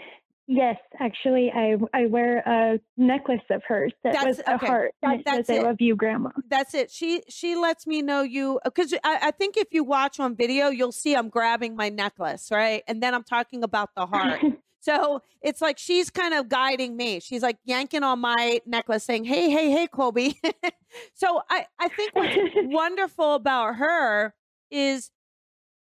Yes, 0.51 0.77
actually, 1.00 1.51
I 1.56 1.75
I 1.94 2.08
wear 2.08 2.39
a 2.39 2.79
necklace 2.98 3.44
of 3.51 3.62
hers 3.68 3.94
that 4.03 4.13
That's- 4.13 4.38
was 4.38 4.39
a 4.48 4.56
okay. 4.56 4.65
heart. 4.65 4.96
That- 5.03 5.20
it 5.20 5.27
says, 5.27 5.36
that's 5.36 5.50
it. 5.51 5.60
I 5.60 5.62
love 5.68 5.75
you, 5.79 5.96
Grandma. 5.96 6.32
That's 6.50 6.74
it. 6.74 6.89
She 6.89 7.22
she 7.29 7.56
lets 7.56 7.86
me 7.86 8.01
know 8.01 8.24
you 8.24 8.60
because 8.65 8.91
I, 9.03 9.20
I 9.27 9.32
think 9.32 9.58
if 9.58 9.68
you 9.72 9.84
watch 9.84 10.20
on 10.20 10.36
video, 10.36 10.70
you'll 10.70 10.91
see 10.91 11.15
I'm 11.15 11.29
grabbing 11.29 11.75
my 11.75 11.89
necklace, 11.89 12.50
right? 12.51 12.82
And 12.88 13.01
then 13.03 13.13
I'm 13.13 13.22
talking 13.24 13.63
about 13.63 13.91
the 13.96 14.08
heart. 14.08 14.41
So 14.82 15.22
it's 15.41 15.60
like 15.60 15.77
she's 15.77 16.10
kind 16.10 16.34
of 16.34 16.48
guiding 16.48 16.96
me. 16.96 17.20
She's 17.20 17.44
like 17.44 17.58
yanking 17.65 18.01
on 18.01 18.20
my 18.20 18.62
necklace, 18.65 19.03
saying, 19.03 19.25
"Hey, 19.25 19.50
hey, 19.50 19.70
hey, 19.70 19.88
Colby." 19.88 20.39
so 21.13 21.41
I 21.50 21.65
I 21.77 21.89
think 21.89 22.15
what's 22.15 22.34
wonderful 22.56 23.34
about 23.36 23.75
her 23.75 24.34
is 24.72 25.12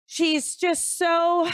she's 0.06 0.56
just 0.56 0.96
so 0.96 1.50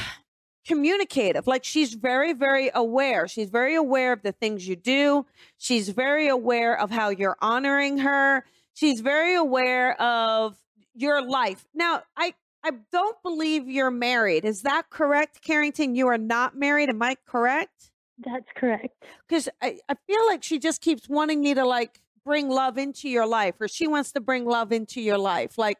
communicative. 0.67 1.47
Like 1.47 1.65
she's 1.65 1.95
very, 1.95 2.33
very 2.33 2.71
aware. 2.75 3.29
She's 3.29 3.51
very 3.51 3.75
aware 3.75 4.13
of 4.13 4.23
the 4.23 4.33
things 4.33 4.67
you 4.67 4.77
do. 4.77 5.27
She's 5.59 5.89
very 5.91 6.29
aware 6.29 6.79
of 6.79 6.91
how 6.91 7.11
you're 7.11 7.37
honoring 7.41 7.99
her. 7.99 8.45
She's 8.75 9.01
very 9.01 9.35
aware 9.35 10.01
of 10.01 10.57
your 10.95 11.23
life. 11.23 11.67
Now, 11.75 12.03
I 12.17 12.35
I 12.65 12.71
don't 12.91 13.23
believe 13.23 13.69
you're 13.69 13.91
married. 13.91 14.47
Is 14.47 14.63
that 14.63 14.89
correct, 14.89 15.43
Carrington? 15.43 15.95
You 15.95 16.09
are 16.09 16.19
not 16.19 16.57
married. 16.57 16.89
Am 16.89 17.03
I 17.03 17.17
correct? 17.27 17.91
That's 18.19 18.49
correct. 18.57 19.05
Because 19.29 19.51
I, 19.61 19.81
I 19.89 19.95
feel 20.07 20.27
like 20.27 20.43
she 20.43 20.59
just 20.59 20.81
keeps 20.81 21.09
wanting 21.09 21.41
me 21.43 21.53
to 21.55 21.67
like 21.67 22.01
bring 22.25 22.49
love 22.49 22.79
into 22.79 23.09
your 23.09 23.27
life, 23.27 23.57
or 23.61 23.69
she 23.69 23.87
wants 23.87 24.13
to 24.13 24.21
bring 24.21 24.47
love 24.47 24.73
into 24.73 25.03
your 25.03 25.19
life. 25.19 25.59
Like 25.59 25.79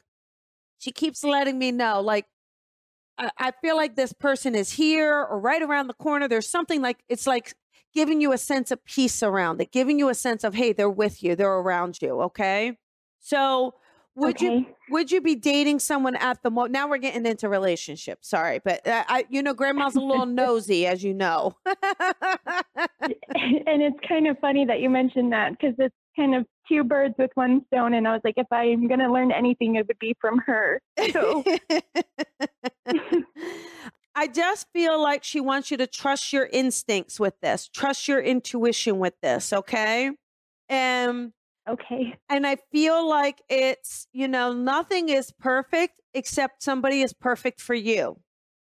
she 0.79 0.93
keeps 0.93 1.25
letting 1.25 1.59
me 1.59 1.73
know, 1.73 2.03
like, 2.03 2.27
I, 3.19 3.31
I 3.39 3.53
feel 3.63 3.77
like 3.77 3.97
this 3.97 4.13
person 4.13 4.55
is 4.55 4.73
here 4.73 5.25
or 5.25 5.39
right 5.39 5.63
around 5.63 5.87
the 5.87 5.95
corner. 5.95 6.29
There's 6.29 6.49
something 6.49 6.83
like 6.83 7.03
it's 7.09 7.27
like 7.27 7.55
giving 7.95 8.21
you 8.21 8.33
a 8.33 8.39
sense 8.39 8.71
of 8.71 8.85
peace 8.85 9.23
around 9.23 9.61
it, 9.61 9.73
giving 9.73 9.99
you 9.99 10.09
a 10.09 10.15
sense 10.15 10.45
of, 10.45 10.55
hey, 10.55 10.73
they're 10.73 10.91
with 10.91 11.23
you, 11.23 11.37
they're 11.37 11.59
around 11.59 11.99
you. 12.03 12.21
Okay. 12.23 12.77
So 13.21 13.75
would 14.17 14.41
you 14.41 14.67
would 14.91 15.11
you 15.11 15.21
be 15.21 15.35
dating 15.35 15.81
someone 15.81 16.15
at 16.17 16.43
the 16.43 16.51
moment? 16.51 16.73
Now 16.73 16.89
we're 16.89 16.99
getting 16.99 17.27
into 17.27 17.49
relationships. 17.49 18.29
Sorry, 18.29 18.61
but 18.65 18.87
uh, 18.87 19.05
I, 19.09 19.25
you 19.29 19.43
know, 19.43 19.55
grandma's 19.55 19.97
a 19.97 20.01
little 20.01 20.27
nosy, 20.43 20.87
as 20.87 21.03
you 21.03 21.15
know. 21.15 21.57
and 21.67 21.77
it's 23.83 23.99
kind 24.07 24.29
of 24.29 24.39
funny 24.39 24.65
that 24.67 24.81
you 24.81 24.89
mentioned 24.89 25.33
that 25.33 25.53
because 25.53 25.75
it's 25.79 25.95
kind 26.17 26.35
of 26.35 26.47
two 26.69 26.85
birds 26.85 27.15
with 27.19 27.31
one 27.35 27.65
stone. 27.67 27.95
And 27.95 28.07
I 28.09 28.13
was 28.13 28.21
like, 28.25 28.35
if 28.37 28.47
I'm 28.51 28.89
going 28.89 29.01
to 29.01 29.13
learn 29.13 29.33
anything, 29.33 29.77
it 29.77 29.87
would 29.87 29.99
be 29.99 30.17
from 30.21 30.39
her. 30.47 30.81
So 31.13 31.45
I 34.15 34.29
just 34.29 34.67
feel 34.73 35.01
like 35.03 35.25
she 35.25 35.41
wants 35.41 35.71
you 35.71 35.77
to 35.79 35.87
trust 35.87 36.33
your 36.33 36.49
instincts 36.53 37.19
with 37.19 37.35
this, 37.41 37.69
trust 37.69 38.07
your 38.09 38.21
intuition 38.21 38.99
with 38.99 39.15
this, 39.23 39.53
okay? 39.53 40.11
And 40.69 41.33
okay. 41.69 42.17
and 42.31 42.47
I 42.47 42.57
feel 42.71 43.09
like 43.09 43.43
it's, 43.49 44.07
you 44.13 44.29
know, 44.29 44.53
nothing 44.53 45.09
is 45.09 45.33
perfect 45.33 46.01
except 46.15 46.63
somebody 46.63 47.03
is 47.03 47.13
perfect 47.13 47.61
for 47.61 47.75
you. 47.75 48.21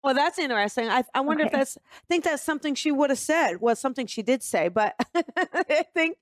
Well, 0.05 0.15
that's 0.15 0.39
interesting. 0.39 0.89
I, 0.89 1.03
I 1.15 1.21
wonder 1.21 1.45
if 1.45 1.53
that's, 1.53 1.77
I 1.77 2.01
think 2.09 2.25
that's 2.25 2.43
something 2.43 2.75
she 2.75 2.93
would 2.93 3.11
have 3.11 3.19
said. 3.19 3.57
Well, 3.61 3.75
something 3.75 4.07
she 4.07 4.23
did 4.23 4.43
say, 4.43 4.69
but 4.69 4.95
I 5.15 5.85
think, 5.95 6.17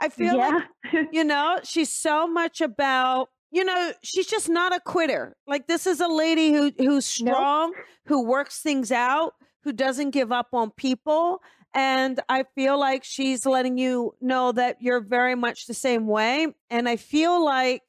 I 0.00 0.08
feel 0.08 0.36
like 0.38 0.64
you 1.12 1.24
know 1.24 1.60
she's 1.62 1.90
so 1.90 2.26
much 2.26 2.60
about 2.60 3.28
you 3.50 3.64
know 3.64 3.92
she's 4.02 4.26
just 4.26 4.48
not 4.48 4.74
a 4.74 4.80
quitter 4.80 5.36
like 5.46 5.66
this 5.66 5.86
is 5.86 6.00
a 6.00 6.08
lady 6.08 6.52
who 6.52 6.72
who's 6.78 7.20
Nope. 7.20 7.34
strong 7.34 7.72
who 8.06 8.24
works 8.24 8.60
things 8.60 8.92
out 8.92 9.34
who 9.62 9.72
doesn't 9.72 10.10
give 10.10 10.32
up 10.32 10.48
on 10.52 10.70
people 10.70 11.40
and 11.74 12.20
i 12.28 12.44
feel 12.54 12.78
like 12.78 13.04
she's 13.04 13.46
letting 13.46 13.78
you 13.78 14.14
know 14.20 14.52
that 14.52 14.76
you're 14.80 15.00
very 15.00 15.34
much 15.34 15.66
the 15.66 15.74
same 15.74 16.06
way 16.06 16.48
and 16.70 16.88
i 16.88 16.96
feel 16.96 17.42
like 17.44 17.82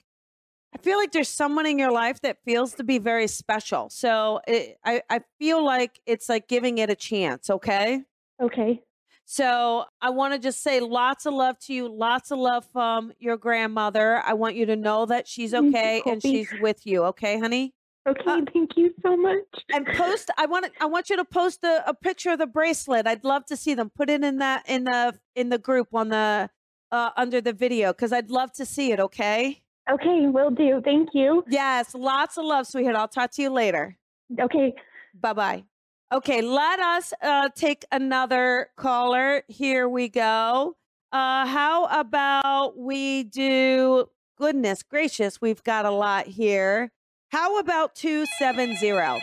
i 0.74 0.78
feel 0.78 0.98
like 0.98 1.12
there's 1.12 1.30
someone 1.30 1.66
in 1.66 1.80
your 1.80 1.92
life 1.92 2.22
that 2.22 2.38
feels 2.44 2.74
to 2.74 2.84
be 2.84 2.98
very 2.98 3.28
special 3.28 3.90
so 3.90 4.40
it, 4.48 4.78
i 4.86 5.02
i 5.10 5.20
feel 5.40 5.64
like 5.64 6.00
it's 6.06 6.30
like 6.30 6.48
giving 6.48 6.78
it 6.78 6.90
a 6.90 6.96
chance 6.96 7.50
okay 7.50 8.04
okay. 8.42 8.82
so 9.26 9.86
I 10.02 10.10
want 10.12 10.34
to 10.34 10.40
just 10.40 10.64
say 10.64 10.80
lots 10.80 11.26
of 11.26 11.34
love 11.34 11.60
to 11.66 11.74
you, 11.74 11.88
lots 11.88 12.32
of 12.32 12.40
love 12.40 12.66
from 12.72 13.12
your 13.20 13.38
grandmother. 13.38 14.22
I 14.26 14.34
want 14.34 14.56
you 14.56 14.66
to 14.68 14.76
know 14.76 15.06
that 15.08 15.28
she's 15.28 15.54
okay 15.54 16.02
and 16.06 16.22
she's 16.22 16.50
with 16.62 16.86
you. 16.86 17.04
Okay, 17.06 17.38
honey. 17.38 17.74
Okay. 18.08 18.22
Uh, 18.26 18.42
thank 18.54 18.76
you 18.78 18.94
so 19.04 19.16
much. 19.16 19.44
And 19.72 19.86
post. 19.86 20.32
I 20.38 20.46
want. 20.46 20.68
I 20.80 20.86
want 20.86 21.10
you 21.10 21.18
to 21.18 21.26
post 21.26 21.64
a, 21.64 21.84
a 21.88 21.94
picture 21.94 22.32
of 22.32 22.40
the 22.40 22.48
bracelet. 22.48 23.06
I'd 23.06 23.24
love 23.24 23.46
to 23.48 23.58
see 23.58 23.74
them. 23.74 23.90
Put 23.90 24.10
it 24.10 24.24
in 24.24 24.38
that 24.38 24.68
in 24.68 24.86
the 24.86 25.20
in 25.36 25.50
the 25.50 25.58
group 25.58 25.90
on 25.94 26.10
the 26.10 26.50
uh, 26.92 27.10
under 27.18 27.42
the 27.42 27.54
video 27.54 27.92
because 27.94 28.12
I'd 28.12 28.32
love 28.32 28.52
to 28.54 28.66
see 28.66 28.92
it. 28.92 29.00
Okay. 29.00 29.62
Okay. 29.92 30.28
Will 30.28 30.52
do. 30.52 30.82
Thank 30.84 31.10
you. 31.14 31.44
Yes. 31.48 31.94
Lots 31.96 32.38
of 32.38 32.46
love, 32.46 32.68
sweetheart. 32.68 32.96
I'll 32.96 33.08
talk 33.08 33.32
to 33.32 33.42
you 33.42 33.50
later. 33.50 33.98
Okay. 34.40 34.74
Bye 35.20 35.34
bye. 35.34 35.64
Okay, 36.12 36.42
let 36.42 36.80
us 36.80 37.14
uh, 37.22 37.50
take 37.56 37.86
another 37.92 38.70
caller. 38.76 39.44
Here 39.48 39.88
we 39.88 40.10
go. 40.10 40.76
Uh, 41.12 41.46
how 41.46 41.86
about 41.86 42.78
we 42.78 43.24
do? 43.26 44.08
Goodness 44.36 44.82
gracious, 44.82 45.40
we've 45.40 45.62
got 45.64 45.86
a 45.86 45.92
lot 45.92 46.26
here. 46.26 46.92
How 47.32 47.60
about 47.60 47.94
270? 47.94 49.20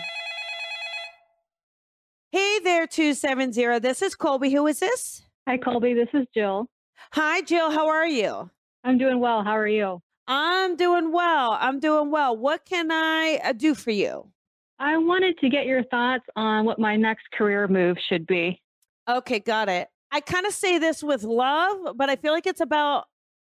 Hey 2.30 2.58
there, 2.62 2.86
270. 2.86 3.80
This 3.80 4.00
is 4.00 4.14
Colby. 4.14 4.50
Who 4.50 4.66
is 4.68 4.78
this? 4.78 5.22
Hi, 5.48 5.56
Colby. 5.56 5.94
This 5.94 6.08
is 6.12 6.26
Jill. 6.34 6.68
Hi, 7.12 7.40
Jill. 7.40 7.72
How 7.72 7.88
are 7.88 8.06
you? 8.06 8.48
I'm 8.84 8.98
doing 8.98 9.18
well. 9.18 9.42
How 9.42 9.56
are 9.56 9.66
you? 9.66 10.00
I'm 10.28 10.76
doing 10.76 11.12
well. 11.12 11.56
I'm 11.60 11.78
doing 11.80 12.10
well. 12.10 12.36
What 12.36 12.64
can 12.64 12.90
I 12.90 13.40
uh, 13.44 13.52
do 13.52 13.74
for 13.74 13.90
you? 13.90 14.30
I 14.78 14.96
wanted 14.98 15.38
to 15.38 15.48
get 15.48 15.66
your 15.66 15.84
thoughts 15.84 16.24
on 16.36 16.64
what 16.66 16.78
my 16.78 16.96
next 16.96 17.30
career 17.32 17.66
move 17.68 17.96
should 18.08 18.26
be. 18.26 18.60
Okay, 19.08 19.38
got 19.38 19.68
it. 19.68 19.88
I 20.10 20.20
kind 20.20 20.46
of 20.46 20.52
say 20.52 20.78
this 20.78 21.02
with 21.02 21.22
love, 21.22 21.96
but 21.96 22.10
I 22.10 22.16
feel 22.16 22.32
like 22.32 22.46
it's 22.46 22.60
about 22.60 23.04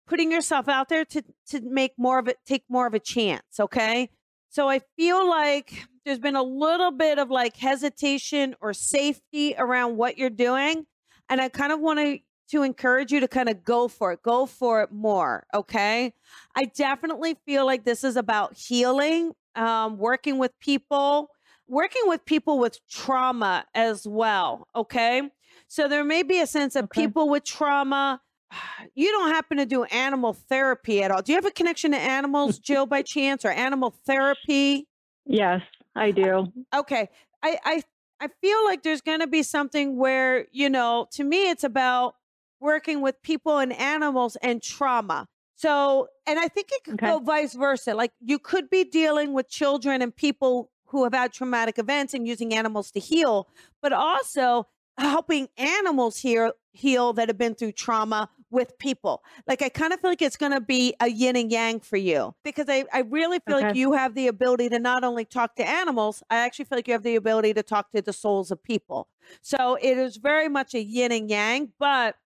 putting 0.06 0.32
yourself 0.32 0.68
out 0.68 0.88
there 0.88 1.04
to 1.04 1.22
to 1.50 1.60
make 1.60 1.92
more 1.96 2.18
of 2.18 2.28
it, 2.28 2.38
take 2.46 2.64
more 2.68 2.86
of 2.86 2.94
a 2.94 2.98
chance. 3.00 3.60
Okay, 3.60 4.10
So 4.48 4.68
I 4.68 4.80
feel 4.96 5.28
like 5.28 5.86
there's 6.04 6.18
been 6.18 6.36
a 6.36 6.42
little 6.42 6.90
bit 6.90 7.18
of 7.18 7.30
like 7.30 7.56
hesitation 7.56 8.54
or 8.60 8.72
safety 8.74 9.54
around 9.56 9.96
what 9.96 10.18
you're 10.18 10.30
doing. 10.30 10.86
And 11.28 11.40
I 11.40 11.48
kind 11.48 11.72
of 11.72 11.80
want 11.80 12.00
to 12.00 12.18
to 12.52 12.62
encourage 12.62 13.10
you 13.10 13.20
to 13.20 13.28
kind 13.28 13.48
of 13.48 13.64
go 13.64 13.88
for 13.88 14.12
it, 14.12 14.22
go 14.22 14.46
for 14.46 14.82
it 14.82 14.92
more. 14.92 15.46
Okay. 15.54 16.12
I 16.54 16.64
definitely 16.64 17.36
feel 17.46 17.64
like 17.64 17.84
this 17.84 18.04
is 18.04 18.16
about 18.16 18.54
healing, 18.54 19.32
um, 19.56 19.96
working 19.96 20.38
with 20.38 20.52
people, 20.60 21.30
working 21.66 22.02
with 22.04 22.24
people 22.26 22.58
with 22.58 22.78
trauma 22.88 23.64
as 23.74 24.06
well. 24.06 24.68
Okay. 24.76 25.30
So 25.66 25.88
there 25.88 26.04
may 26.04 26.22
be 26.22 26.40
a 26.40 26.46
sense 26.46 26.76
of 26.76 26.84
okay. 26.84 27.02
people 27.02 27.28
with 27.28 27.44
trauma. 27.44 28.20
You 28.94 29.10
don't 29.10 29.30
happen 29.30 29.56
to 29.56 29.64
do 29.64 29.84
animal 29.84 30.34
therapy 30.34 31.02
at 31.02 31.10
all. 31.10 31.22
Do 31.22 31.32
you 31.32 31.36
have 31.36 31.46
a 31.46 31.50
connection 31.50 31.92
to 31.92 31.96
animals, 31.96 32.58
Jill, 32.66 32.84
by 32.84 33.00
chance, 33.00 33.46
or 33.46 33.48
animal 33.48 33.94
therapy? 34.04 34.86
Yes, 35.24 35.62
I 35.96 36.10
do. 36.10 36.52
Okay. 36.74 37.08
I, 37.42 37.58
I 37.64 37.82
I 38.20 38.28
feel 38.40 38.64
like 38.64 38.82
there's 38.82 39.00
going 39.00 39.18
to 39.18 39.26
be 39.26 39.42
something 39.42 39.96
where, 39.96 40.46
you 40.52 40.70
know, 40.70 41.08
to 41.12 41.24
me, 41.24 41.50
it's 41.50 41.64
about 41.64 42.14
working 42.62 43.02
with 43.02 43.20
people 43.22 43.58
and 43.58 43.72
animals 43.72 44.36
and 44.36 44.62
trauma. 44.62 45.26
So, 45.56 46.08
and 46.26 46.38
I 46.38 46.48
think 46.48 46.68
it 46.72 46.84
could 46.84 46.94
okay. 46.94 47.06
go 47.06 47.18
vice 47.18 47.54
versa. 47.54 47.94
Like 47.94 48.12
you 48.20 48.38
could 48.38 48.70
be 48.70 48.84
dealing 48.84 49.32
with 49.32 49.48
children 49.48 50.00
and 50.00 50.14
people 50.14 50.70
who 50.86 51.04
have 51.04 51.14
had 51.14 51.32
traumatic 51.32 51.78
events 51.78 52.14
and 52.14 52.26
using 52.26 52.54
animals 52.54 52.90
to 52.92 53.00
heal, 53.00 53.48
but 53.80 53.92
also 53.92 54.66
helping 54.98 55.48
animals 55.56 56.18
heal 56.18 56.52
heal 56.72 57.12
that 57.12 57.28
have 57.28 57.38
been 57.38 57.54
through 57.54 57.72
trauma 57.72 58.28
with 58.50 58.78
people. 58.78 59.22
Like 59.46 59.62
I 59.62 59.68
kind 59.68 59.92
of 59.92 60.00
feel 60.00 60.10
like 60.10 60.22
it's 60.22 60.36
going 60.36 60.52
to 60.52 60.60
be 60.60 60.94
a 61.00 61.08
yin 61.08 61.36
and 61.36 61.50
yang 61.50 61.80
for 61.80 61.96
you 61.96 62.34
because 62.44 62.66
I, 62.68 62.84
I 62.92 63.00
really 63.00 63.38
feel 63.40 63.56
okay. 63.56 63.68
like 63.68 63.76
you 63.76 63.92
have 63.92 64.14
the 64.14 64.28
ability 64.28 64.68
to 64.70 64.78
not 64.78 65.04
only 65.04 65.24
talk 65.24 65.56
to 65.56 65.68
animals, 65.68 66.22
I 66.30 66.36
actually 66.36 66.66
feel 66.66 66.78
like 66.78 66.88
you 66.88 66.92
have 66.92 67.02
the 67.02 67.16
ability 67.16 67.54
to 67.54 67.62
talk 67.62 67.90
to 67.92 68.02
the 68.02 68.12
souls 68.12 68.50
of 68.50 68.62
people. 68.62 69.08
So 69.40 69.78
it 69.80 69.96
is 69.98 70.16
very 70.18 70.48
much 70.48 70.74
a 70.74 70.82
yin 70.82 71.12
and 71.12 71.30
yang, 71.30 71.72
but 71.78 72.16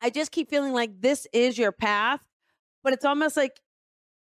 I 0.00 0.10
just 0.10 0.32
keep 0.32 0.48
feeling 0.48 0.72
like 0.72 1.00
this 1.00 1.26
is 1.32 1.58
your 1.58 1.72
path, 1.72 2.20
but 2.82 2.92
it's 2.92 3.04
almost 3.04 3.36
like 3.36 3.60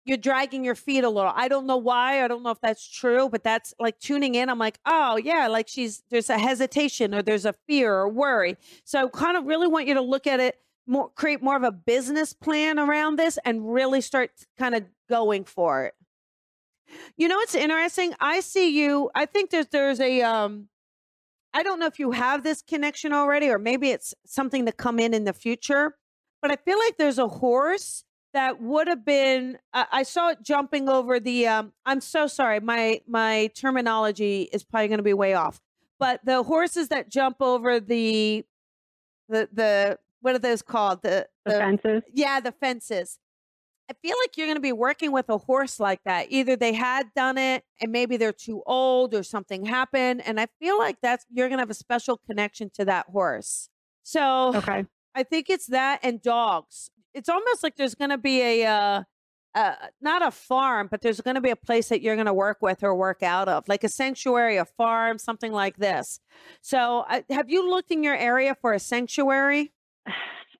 you're 0.05 0.17
dragging 0.17 0.63
your 0.65 0.75
feet 0.75 1.03
a 1.03 1.09
little. 1.09 1.31
I 1.33 1.47
don't 1.47 1.67
know 1.67 1.77
why. 1.77 2.23
I 2.23 2.27
don't 2.27 2.43
know 2.43 2.49
if 2.49 2.59
that's 2.59 2.87
true, 2.87 3.29
but 3.29 3.43
that's 3.43 3.73
like 3.79 3.99
tuning 3.99 4.35
in. 4.35 4.49
I'm 4.49 4.57
like, 4.57 4.79
oh, 4.85 5.17
yeah, 5.17 5.47
like 5.47 5.67
she's 5.67 6.03
there's 6.09 6.29
a 6.29 6.37
hesitation 6.39 7.13
or 7.13 7.21
there's 7.21 7.45
a 7.45 7.53
fear 7.67 7.93
or 7.93 8.09
worry. 8.09 8.57
So 8.83 9.05
I 9.05 9.09
kind 9.09 9.37
of 9.37 9.45
really 9.45 9.67
want 9.67 9.87
you 9.87 9.93
to 9.93 10.01
look 10.01 10.25
at 10.27 10.39
it 10.39 10.57
more, 10.87 11.09
create 11.09 11.43
more 11.43 11.55
of 11.55 11.63
a 11.63 11.71
business 11.71 12.33
plan 12.33 12.79
around 12.79 13.17
this 13.17 13.37
and 13.45 13.71
really 13.71 14.01
start 14.01 14.31
kind 14.57 14.73
of 14.75 14.85
going 15.07 15.43
for 15.43 15.85
it. 15.85 15.93
You 17.15 17.27
know, 17.27 17.39
it's 17.39 17.55
interesting. 17.55 18.13
I 18.19 18.41
see 18.41 18.77
you. 18.81 19.11
I 19.15 19.25
think 19.25 19.51
there's 19.51 19.67
there's 19.67 19.99
a 19.99 20.23
um 20.23 20.67
I 21.53 21.63
don't 21.63 21.79
know 21.79 21.85
if 21.85 21.99
you 21.99 22.11
have 22.11 22.43
this 22.43 22.61
connection 22.61 23.13
already, 23.13 23.49
or 23.49 23.59
maybe 23.59 23.89
it's 23.89 24.13
something 24.25 24.65
to 24.65 24.71
come 24.71 24.99
in 24.99 25.13
in 25.13 25.25
the 25.25 25.33
future. 25.33 25.95
But 26.41 26.51
I 26.51 26.55
feel 26.55 26.79
like 26.79 26.97
there's 26.97 27.19
a 27.19 27.27
horse 27.27 28.03
that 28.33 28.61
would 28.61 28.87
have 28.87 29.05
been. 29.05 29.57
Uh, 29.73 29.85
I 29.91 30.03
saw 30.03 30.29
it 30.29 30.39
jumping 30.41 30.89
over 30.89 31.19
the. 31.19 31.47
Um, 31.47 31.73
I'm 31.85 32.01
so 32.01 32.27
sorry. 32.27 32.59
My 32.59 33.01
my 33.07 33.49
terminology 33.55 34.49
is 34.53 34.63
probably 34.63 34.87
going 34.87 34.99
to 34.99 35.03
be 35.03 35.13
way 35.13 35.33
off. 35.33 35.59
But 35.99 36.21
the 36.25 36.43
horses 36.43 36.87
that 36.87 37.09
jump 37.09 37.37
over 37.41 37.79
the 37.79 38.45
the 39.29 39.49
the 39.51 39.99
what 40.21 40.35
are 40.35 40.39
those 40.39 40.61
called? 40.61 41.01
The, 41.03 41.27
the, 41.45 41.51
the 41.51 41.57
fences. 41.57 42.03
Yeah, 42.13 42.39
the 42.39 42.51
fences. 42.51 43.19
I 43.91 43.93
feel 44.01 44.15
like 44.23 44.37
you're 44.37 44.47
going 44.47 44.55
to 44.55 44.61
be 44.61 44.71
working 44.71 45.11
with 45.11 45.27
a 45.27 45.37
horse 45.37 45.77
like 45.77 45.99
that. 46.05 46.27
Either 46.29 46.55
they 46.55 46.71
had 46.71 47.07
done 47.13 47.37
it 47.37 47.65
and 47.81 47.91
maybe 47.91 48.15
they're 48.15 48.31
too 48.31 48.63
old 48.65 49.13
or 49.13 49.21
something 49.21 49.65
happened. 49.65 50.25
And 50.25 50.39
I 50.39 50.47
feel 50.61 50.79
like 50.79 50.95
that's, 51.01 51.25
you're 51.29 51.49
going 51.49 51.57
to 51.57 51.63
have 51.63 51.69
a 51.69 51.73
special 51.73 52.21
connection 52.25 52.71
to 52.75 52.85
that 52.85 53.07
horse. 53.07 53.67
So 54.03 54.55
okay. 54.55 54.85
I 55.13 55.23
think 55.23 55.49
it's 55.49 55.67
that 55.67 55.99
and 56.03 56.21
dogs. 56.21 56.89
It's 57.13 57.27
almost 57.27 57.63
like 57.63 57.75
there's 57.75 57.93
going 57.93 58.11
to 58.11 58.17
be 58.17 58.41
a, 58.41 58.65
uh, 58.65 59.03
uh, 59.55 59.75
not 59.99 60.25
a 60.25 60.31
farm, 60.31 60.87
but 60.89 61.01
there's 61.01 61.19
going 61.19 61.35
to 61.35 61.41
be 61.41 61.49
a 61.49 61.57
place 61.57 61.89
that 61.89 62.01
you're 62.01 62.15
going 62.15 62.27
to 62.27 62.33
work 62.33 62.59
with 62.61 62.83
or 62.83 62.95
work 62.95 63.21
out 63.21 63.49
of, 63.49 63.67
like 63.67 63.83
a 63.83 63.89
sanctuary, 63.89 64.55
a 64.55 64.63
farm, 64.63 65.17
something 65.17 65.51
like 65.51 65.75
this. 65.75 66.21
So, 66.61 67.03
uh, 67.09 67.23
have 67.29 67.49
you 67.49 67.69
looked 67.69 67.91
in 67.91 68.03
your 68.03 68.15
area 68.15 68.55
for 68.61 68.71
a 68.71 68.79
sanctuary? 68.79 69.73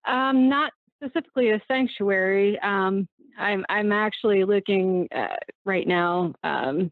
Um, 0.04 0.50
not 0.50 0.74
specifically 0.98 1.52
a 1.52 1.62
sanctuary. 1.68 2.60
Um, 2.60 3.08
I'm 3.38 3.66
I'm 3.70 3.92
actually 3.92 4.44
looking 4.44 5.08
uh, 5.16 5.36
right 5.66 5.88
now 5.88 6.34
um, 6.44 6.92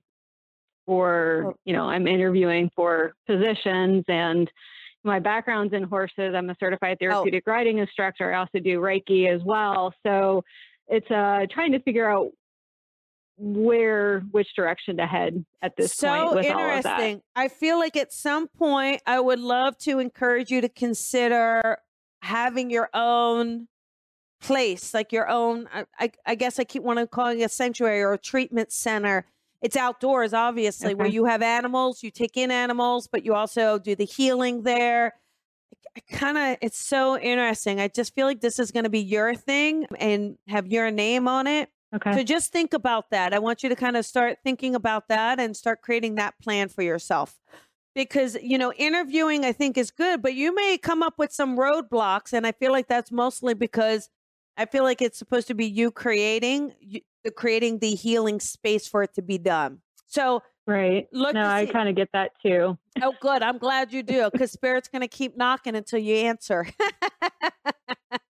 for 0.86 1.46
oh. 1.48 1.56
you 1.66 1.74
know 1.74 1.86
I'm 1.86 2.08
interviewing 2.08 2.72
for 2.76 3.14
positions 3.28 4.06
and 4.08 4.50
my 5.04 5.20
background's 5.20 5.74
in 5.74 5.84
horses. 5.84 6.34
I'm 6.36 6.50
a 6.50 6.56
certified 6.60 6.98
oh. 7.02 7.06
therapeutic 7.06 7.44
oh. 7.48 7.52
riding 7.52 7.78
instructor. 7.78 8.34
I 8.34 8.40
also 8.40 8.60
do 8.60 8.80
Reiki 8.80 9.34
as 9.34 9.42
well. 9.44 9.94
So 10.06 10.44
it's 10.88 11.10
uh, 11.10 11.46
trying 11.52 11.72
to 11.74 11.80
figure 11.80 12.10
out 12.10 12.32
where 13.38 14.20
which 14.32 14.54
direction 14.56 14.98
to 14.98 15.08
head 15.08 15.46
at 15.62 15.76
this 15.78 15.94
so 15.94 16.34
point. 16.34 16.46
So 16.46 16.52
interesting. 16.52 17.22
I 17.36 17.48
feel 17.48 17.80
like 17.80 17.96
at 17.96 18.12
some 18.12 18.48
point 18.48 19.02
I 19.06 19.20
would 19.20 19.40
love 19.40 19.78
to 19.80 20.00
encourage 20.00 20.52
you 20.52 20.62
to 20.62 20.70
consider 20.70 21.78
having 22.22 22.70
your 22.70 22.90
own 22.94 23.68
place, 24.42 24.94
like 24.94 25.12
your 25.12 25.30
own. 25.30 25.68
I, 25.74 25.86
I, 26.00 26.12
I 26.26 26.36
guess 26.36 26.60
I 26.60 26.64
keep 26.64 26.84
wanting 26.84 27.06
to 27.06 27.08
calling 27.08 27.40
it 27.40 27.46
a 27.46 27.50
sanctuary 27.50 28.02
or 28.02 28.14
a 28.14 28.18
treatment 28.18 28.72
center. 28.72 29.26
It's 29.62 29.76
outdoors, 29.76 30.34
obviously, 30.34 30.90
okay. 30.90 30.96
where 30.96 31.08
you 31.08 31.26
have 31.26 31.42
animals, 31.42 32.02
you 32.02 32.12
take 32.12 32.38
in 32.38 32.50
animals, 32.50 33.08
but 33.08 33.26
you 33.26 33.34
also 33.34 33.78
do 33.78 33.96
the 33.96 34.06
healing 34.06 34.64
there. 34.64 35.16
I 35.98 36.16
kind 36.16 36.38
of, 36.38 36.58
it's 36.62 36.78
so 36.78 37.20
interesting. 37.20 37.82
I 37.82 37.90
just 37.90 38.16
feel 38.16 38.26
like 38.26 38.40
this 38.40 38.60
is 38.60 38.72
going 38.72 38.86
to 38.86 38.90
be 38.90 39.02
your 39.02 39.36
thing 39.36 39.86
and 40.00 40.38
have 40.48 40.68
your 40.68 40.92
name 40.92 41.28
on 41.28 41.46
it. 41.46 41.70
Okay. 41.94 42.14
So 42.14 42.24
just 42.24 42.52
think 42.52 42.74
about 42.74 43.10
that. 43.10 43.34
I 43.34 43.40
want 43.40 43.64
you 43.64 43.70
to 43.70 43.76
kind 43.76 43.98
of 43.98 44.06
start 44.06 44.38
thinking 44.44 44.76
about 44.76 45.10
that 45.10 45.40
and 45.40 45.58
start 45.58 45.82
creating 45.82 46.16
that 46.16 46.36
plan 46.40 46.70
for 46.70 46.84
yourself 46.84 47.36
because 47.96 48.38
you 48.42 48.58
know 48.58 48.72
interviewing 48.74 49.44
i 49.44 49.52
think 49.52 49.78
is 49.78 49.92
good 49.92 50.22
but 50.22 50.36
you 50.36 50.54
may 50.54 50.78
come 50.78 51.02
up 51.02 51.16
with 51.18 51.32
some 51.32 51.58
roadblocks 51.58 52.34
and 52.34 52.46
i 52.46 52.52
feel 52.52 52.72
like 52.72 52.88
that's 52.88 53.12
mostly 53.12 53.54
because 53.54 54.10
i 54.60 54.66
feel 54.66 54.84
like 54.84 55.02
it's 55.02 55.18
supposed 55.18 55.48
to 55.48 55.56
be 55.56 55.66
you 55.66 55.90
creating 55.90 56.72
you, 56.80 57.02
creating 57.36 57.80
the 57.80 57.96
healing 57.96 58.40
space 58.40 58.88
for 58.88 59.02
it 59.02 59.14
to 59.14 59.22
be 59.22 59.38
done 59.38 59.80
so 60.06 60.42
right 60.68 61.08
look 61.12 61.34
no 61.34 61.46
i 61.46 61.66
kind 61.66 61.90
of 61.90 61.96
get 61.96 62.10
that 62.14 62.32
too 62.42 62.78
oh 63.02 63.14
good 63.20 63.42
i'm 63.42 63.58
glad 63.58 63.92
you 63.92 64.04
do 64.04 64.30
because 64.32 64.52
spirit's 64.52 64.88
going 64.88 65.02
to 65.02 65.08
keep 65.08 65.36
knocking 65.36 65.76
until 65.76 66.00
you 66.00 66.16
answer 66.16 66.68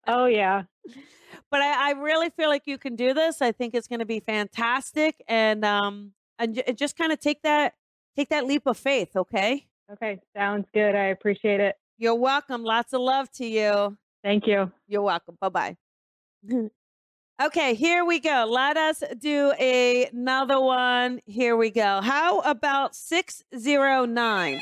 oh 0.08 0.26
yeah 0.26 0.64
but 1.52 1.62
I, 1.62 1.90
I 1.90 1.92
really 1.94 2.30
feel 2.30 2.48
like 2.48 2.64
you 2.66 2.78
can 2.78 2.96
do 2.96 3.14
this 3.14 3.42
i 3.42 3.52
think 3.52 3.76
it's 3.76 3.88
going 3.88 4.00
to 4.00 4.06
be 4.06 4.22
fantastic 4.22 5.22
and 5.28 5.66
um 5.66 6.14
and 6.40 6.64
just 6.78 6.98
kind 6.98 7.12
of 7.12 7.20
take 7.20 7.42
that 7.44 7.74
take 8.16 8.30
that 8.30 8.46
leap 8.46 8.66
of 8.66 8.78
faith, 8.78 9.16
okay? 9.16 9.68
Okay, 9.92 10.20
sounds 10.36 10.68
good. 10.74 10.96
I 10.96 11.06
appreciate 11.06 11.60
it. 11.60 11.76
You're 11.98 12.16
welcome. 12.16 12.64
Lots 12.64 12.94
of 12.94 13.02
love 13.02 13.32
to 13.34 13.46
you. 13.46 13.98
Thank 14.24 14.48
you. 14.48 14.72
You're 14.88 15.02
welcome. 15.02 15.38
Bye 15.40 15.50
bye. 15.50 15.78
okay, 17.42 17.74
here 17.74 18.06
we 18.06 18.20
go. 18.20 18.48
Let 18.50 18.78
us 18.78 19.04
do 19.18 19.54
a, 19.60 20.08
another 20.08 20.60
one. 20.60 21.20
Here 21.26 21.56
we 21.56 21.70
go. 21.70 22.02
How 22.02 22.40
about 22.40 22.96
609? 22.96 24.62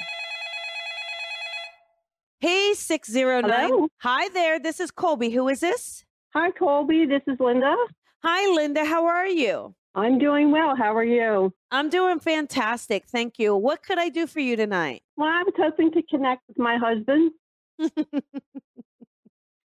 Hey, 2.39 2.73
609. 2.75 3.51
Hello? 3.51 3.87
Hi 4.01 4.29
there. 4.29 4.59
This 4.59 4.79
is 4.79 4.91
Colby. 4.91 5.31
Who 5.31 5.47
is 5.47 5.59
this? 5.59 6.03
Hi, 6.33 6.51
Colby. 6.51 7.05
This 7.05 7.23
is 7.27 7.39
Linda. 7.39 7.75
Hi, 8.23 8.53
Linda. 8.53 8.85
How 8.85 9.05
are 9.05 9.27
you? 9.27 9.73
I'm 9.95 10.19
doing 10.19 10.51
well. 10.51 10.75
How 10.75 10.95
are 10.95 11.03
you? 11.03 11.51
I'm 11.71 11.89
doing 11.89 12.19
fantastic. 12.19 13.05
Thank 13.07 13.39
you. 13.39 13.55
What 13.55 13.81
could 13.81 13.97
I 13.97 14.09
do 14.09 14.27
for 14.27 14.39
you 14.39 14.55
tonight? 14.55 15.01
Well, 15.15 15.27
I 15.27 15.41
was 15.43 15.53
hoping 15.57 15.91
to 15.93 16.03
connect 16.03 16.43
with 16.47 16.59
my 16.59 16.77
husband. 16.77 17.31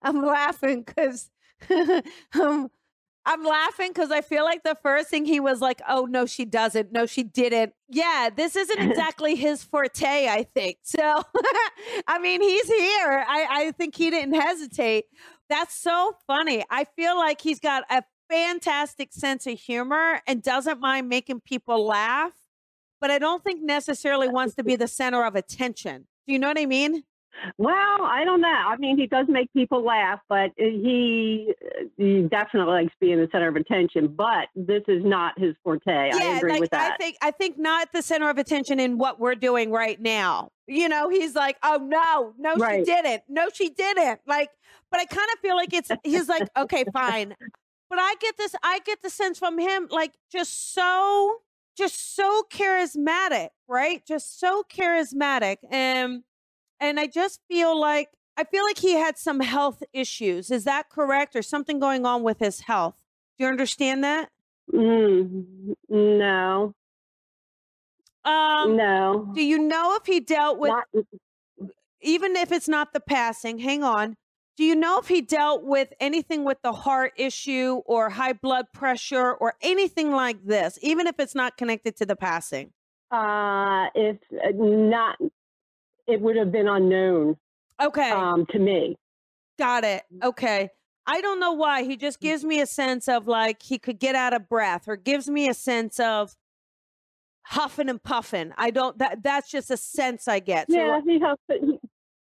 I'm 0.03 0.25
laughing 0.25 0.83
because 0.83 1.31
um, 2.41 2.71
I'm 3.27 3.43
laughing 3.43 3.89
because 3.89 4.11
I 4.11 4.21
feel 4.21 4.45
like 4.45 4.63
the 4.65 4.77
first 4.83 5.09
thing 5.09 5.25
he 5.25 5.41
was 5.41 5.61
like, 5.61 5.81
oh, 5.89 6.05
no, 6.05 6.27
she 6.27 6.45
doesn't. 6.45 6.93
No, 6.93 7.07
she 7.07 7.23
didn't. 7.23 7.73
Yeah, 7.89 8.29
this 8.35 8.55
isn't 8.55 8.79
exactly 8.91 9.35
his 9.35 9.63
forte, 9.63 10.29
I 10.29 10.47
think. 10.55 10.79
So, 10.83 11.01
I 12.07 12.19
mean, 12.19 12.43
he's 12.43 12.67
here. 12.67 13.25
I, 13.27 13.47
I 13.51 13.73
think 13.73 13.97
he 13.97 14.11
didn't 14.11 14.35
hesitate. 14.35 15.07
That's 15.49 15.75
so 15.75 16.17
funny. 16.27 16.65
I 16.71 16.85
feel 16.97 17.17
like 17.17 17.41
he's 17.41 17.61
got 17.61 17.85
a 17.91 18.03
fantastic 18.29 19.13
sense 19.13 19.47
of 19.47 19.59
humor 19.59 20.21
and 20.27 20.43
doesn't 20.43 20.81
mind 20.81 21.09
making 21.09 21.41
people 21.41 21.87
laugh, 21.87 22.33
but 23.01 23.11
I 23.11 23.19
don't 23.19 23.43
think 23.43 23.63
necessarily 23.63 24.29
wants 24.29 24.55
to 24.57 24.65
be 24.65 24.77
the 24.77 24.89
center 24.89 25.25
of 25.25 25.35
attention. 25.35 26.07
Do 26.27 26.33
you 26.33 26.39
know 26.39 26.49
what 26.49 26.59
I 26.59 26.67
mean? 26.67 27.05
Well, 27.59 27.75
I 28.03 28.23
don't 28.25 28.41
know. 28.41 28.49
I 28.49 28.77
mean, 28.77 28.99
he 28.99 29.07
does 29.07 29.27
make 29.29 29.53
people 29.53 29.85
laugh, 29.85 30.21
but 30.29 30.51
uh, 30.51 30.53
he, 30.59 31.53
he 31.97 32.23
definitely 32.23 32.73
likes 32.73 32.95
being 33.01 33.19
the 33.19 33.29
center 33.33 33.49
of 33.49 33.57
attention. 33.57 34.09
But 34.09 34.49
this 34.55 34.83
is 34.89 35.05
not 35.05 35.39
his 35.39 35.55
forte. 35.63 35.83
I 35.87 36.07
Yeah, 36.07 36.39
agree 36.39 36.53
like 36.53 36.61
with 36.61 36.71
that. 36.71 36.93
I 36.93 36.97
think 36.97 37.17
I 37.23 37.31
think 37.31 37.59
not 37.59 37.93
the 37.93 38.03
center 38.03 38.31
of 38.31 38.39
attention 38.39 38.81
in 38.81 38.99
what 38.99 39.21
we're 39.21 39.35
doing 39.35 39.71
right 39.71 40.01
now. 40.01 40.51
You 40.67 40.89
know, 40.89 41.11
he's 41.11 41.35
like, 41.35 41.57
"Oh 41.63 41.77
no, 41.77 42.35
no, 42.39 42.57
she 42.57 42.83
didn't. 42.83 43.23
No, 43.29 43.49
she 43.53 43.71
didn't." 43.71 44.21
Like, 44.27 44.51
but 44.91 45.01
I 45.01 45.05
kind 45.05 45.29
of 45.35 45.41
feel 45.41 45.57
like 45.57 45.73
it's 45.73 45.91
he's 46.05 46.29
like, 46.29 46.49
"Okay, 46.57 46.85
fine." 46.93 47.35
But 47.91 47.99
I 47.99 48.15
get 48.21 48.37
this 48.37 48.55
I 48.63 48.81
get 48.81 49.03
the 49.03 49.11
sense 49.11 49.39
from 49.39 49.59
him 49.59 49.89
like 49.91 50.15
just 50.33 50.73
so 50.73 51.39
just 51.77 52.17
so 52.17 52.45
charismatic, 52.53 53.49
right? 53.69 54.05
Just 54.07 54.39
so 54.41 54.65
charismatic. 54.73 55.59
And 55.71 56.23
and 56.85 57.01
I 57.01 57.07
just 57.07 57.41
feel 57.49 57.79
like 57.79 58.11
I 58.37 58.45
feel 58.45 58.65
like 58.65 58.79
he 58.79 58.95
had 58.95 59.17
some 59.17 59.41
health 59.41 59.83
issues. 59.93 60.51
Is 60.51 60.65
that 60.65 60.91
correct 60.91 61.37
or 61.37 61.43
something 61.43 61.79
going 61.79 62.05
on 62.05 62.23
with 62.23 62.41
his 62.41 62.61
health? 62.61 63.03
Do 63.39 63.45
you 63.45 63.51
understand 63.51 64.03
that? 64.05 64.29
Mm, 64.73 65.75
no, 65.89 66.75
Um 68.25 68.77
no. 68.77 69.33
Do 69.35 69.45
you 69.45 69.59
know 69.59 69.97
if 69.97 70.07
he 70.07 70.21
dealt 70.21 70.59
with, 70.59 70.73
Not, 70.95 71.05
even 72.01 72.37
if 72.37 72.51
it's 72.53 72.69
not 72.69 72.93
the 72.93 73.01
passing, 73.01 73.59
hang 73.59 73.83
on. 73.83 74.17
Do 74.57 74.65
you 74.65 74.77
know 74.77 74.99
if 75.01 75.09
he 75.09 75.21
dealt 75.21 75.65
with 75.65 75.93
anything 75.99 76.45
with 76.45 76.59
the 76.63 76.73
heart 76.73 77.13
issue 77.17 77.83
or 77.87 78.09
high 78.11 78.35
blood 78.35 78.67
pressure 78.73 79.33
or 79.33 79.55
anything 79.61 80.13
like 80.13 80.45
this, 80.45 80.79
even 80.81 81.09
if 81.09 81.19
it's 81.19 81.35
not 81.35 81.57
connected 81.57 81.97
to 81.97 82.07
the 82.07 82.15
passing? 82.15 82.73
uh, 83.11 83.87
if 83.95 84.17
uh, 84.33 84.51
not, 84.55 85.17
it 86.07 86.21
would 86.21 86.37
have 86.37 86.53
been 86.53 86.69
unknown 86.69 87.37
Okay, 87.83 88.11
um, 88.11 88.47
to 88.51 88.59
me. 88.59 88.97
got 89.59 89.85
it. 89.85 90.03
Okay. 90.23 90.71
I 91.07 91.21
don't 91.21 91.39
know 91.39 91.53
why. 91.53 91.83
He 91.83 91.97
just 91.97 92.19
gives 92.21 92.45
me 92.45 92.61
a 92.61 92.67
sense 92.67 93.09
of 93.09 93.27
like 93.27 93.63
he 93.63 93.79
could 93.79 93.99
get 93.99 94.15
out 94.15 94.33
of 94.33 94.49
breath 94.49 94.89
or 94.89 94.97
gives 94.97 95.29
me 95.29 95.49
a 95.49 95.55
sense 95.55 96.01
of 96.01 96.35
huffing 97.43 97.91
and 97.91 98.03
puffing. 98.03 98.53
I 98.57 98.71
don't, 98.71 98.97
that 98.99 99.23
that's 99.23 99.51
just 99.51 99.71
a 99.71 99.77
sense 99.77 100.29
I 100.29 100.39
get. 100.39 100.71
So 100.71 100.77
Yeah, 100.77 101.01
he 101.05 101.19
huff, 101.19 101.39
he, 101.49 101.79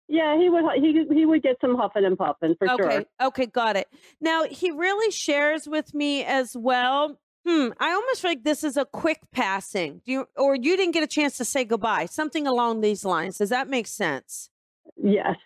yeah, 0.09 0.37
he 0.39 0.49
would 0.49 0.65
he 0.77 1.05
he 1.15 1.27
would 1.27 1.43
get 1.43 1.57
some 1.61 1.77
huffing 1.77 2.05
and 2.05 2.17
puffing 2.19 2.57
for 2.59 2.71
okay. 2.73 2.91
sure. 2.91 3.05
Okay, 3.29 3.47
got 3.47 3.77
it. 3.77 3.89
Now 4.21 4.45
he 4.45 4.71
really 4.71 5.13
shares 5.13 5.69
with 5.69 5.95
me 5.95 6.25
as 6.25 6.57
well. 6.57 7.19
Hmm, 7.47 7.69
I 7.79 7.93
almost 7.93 8.23
feel 8.23 8.31
like 8.33 8.43
this 8.45 8.65
is 8.65 8.77
a 8.77 8.85
quick 8.85 9.21
passing. 9.33 10.01
Do 10.05 10.13
you 10.13 10.29
or 10.37 10.57
you 10.57 10.77
didn't 10.77 10.93
get 10.95 11.05
a 11.05 11.07
chance 11.07 11.37
to 11.37 11.45
say 11.45 11.65
goodbye? 11.65 12.07
Something 12.07 12.47
along 12.47 12.81
these 12.81 13.05
lines. 13.05 13.39
Does 13.39 13.51
that 13.51 13.69
make 13.69 13.87
sense? 13.87 14.51
Yes. 14.97 15.37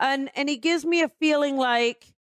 And 0.00 0.30
and 0.36 0.48
he 0.48 0.56
gives 0.56 0.84
me 0.84 1.02
a 1.02 1.08
feeling 1.20 1.56
like, 1.56 2.14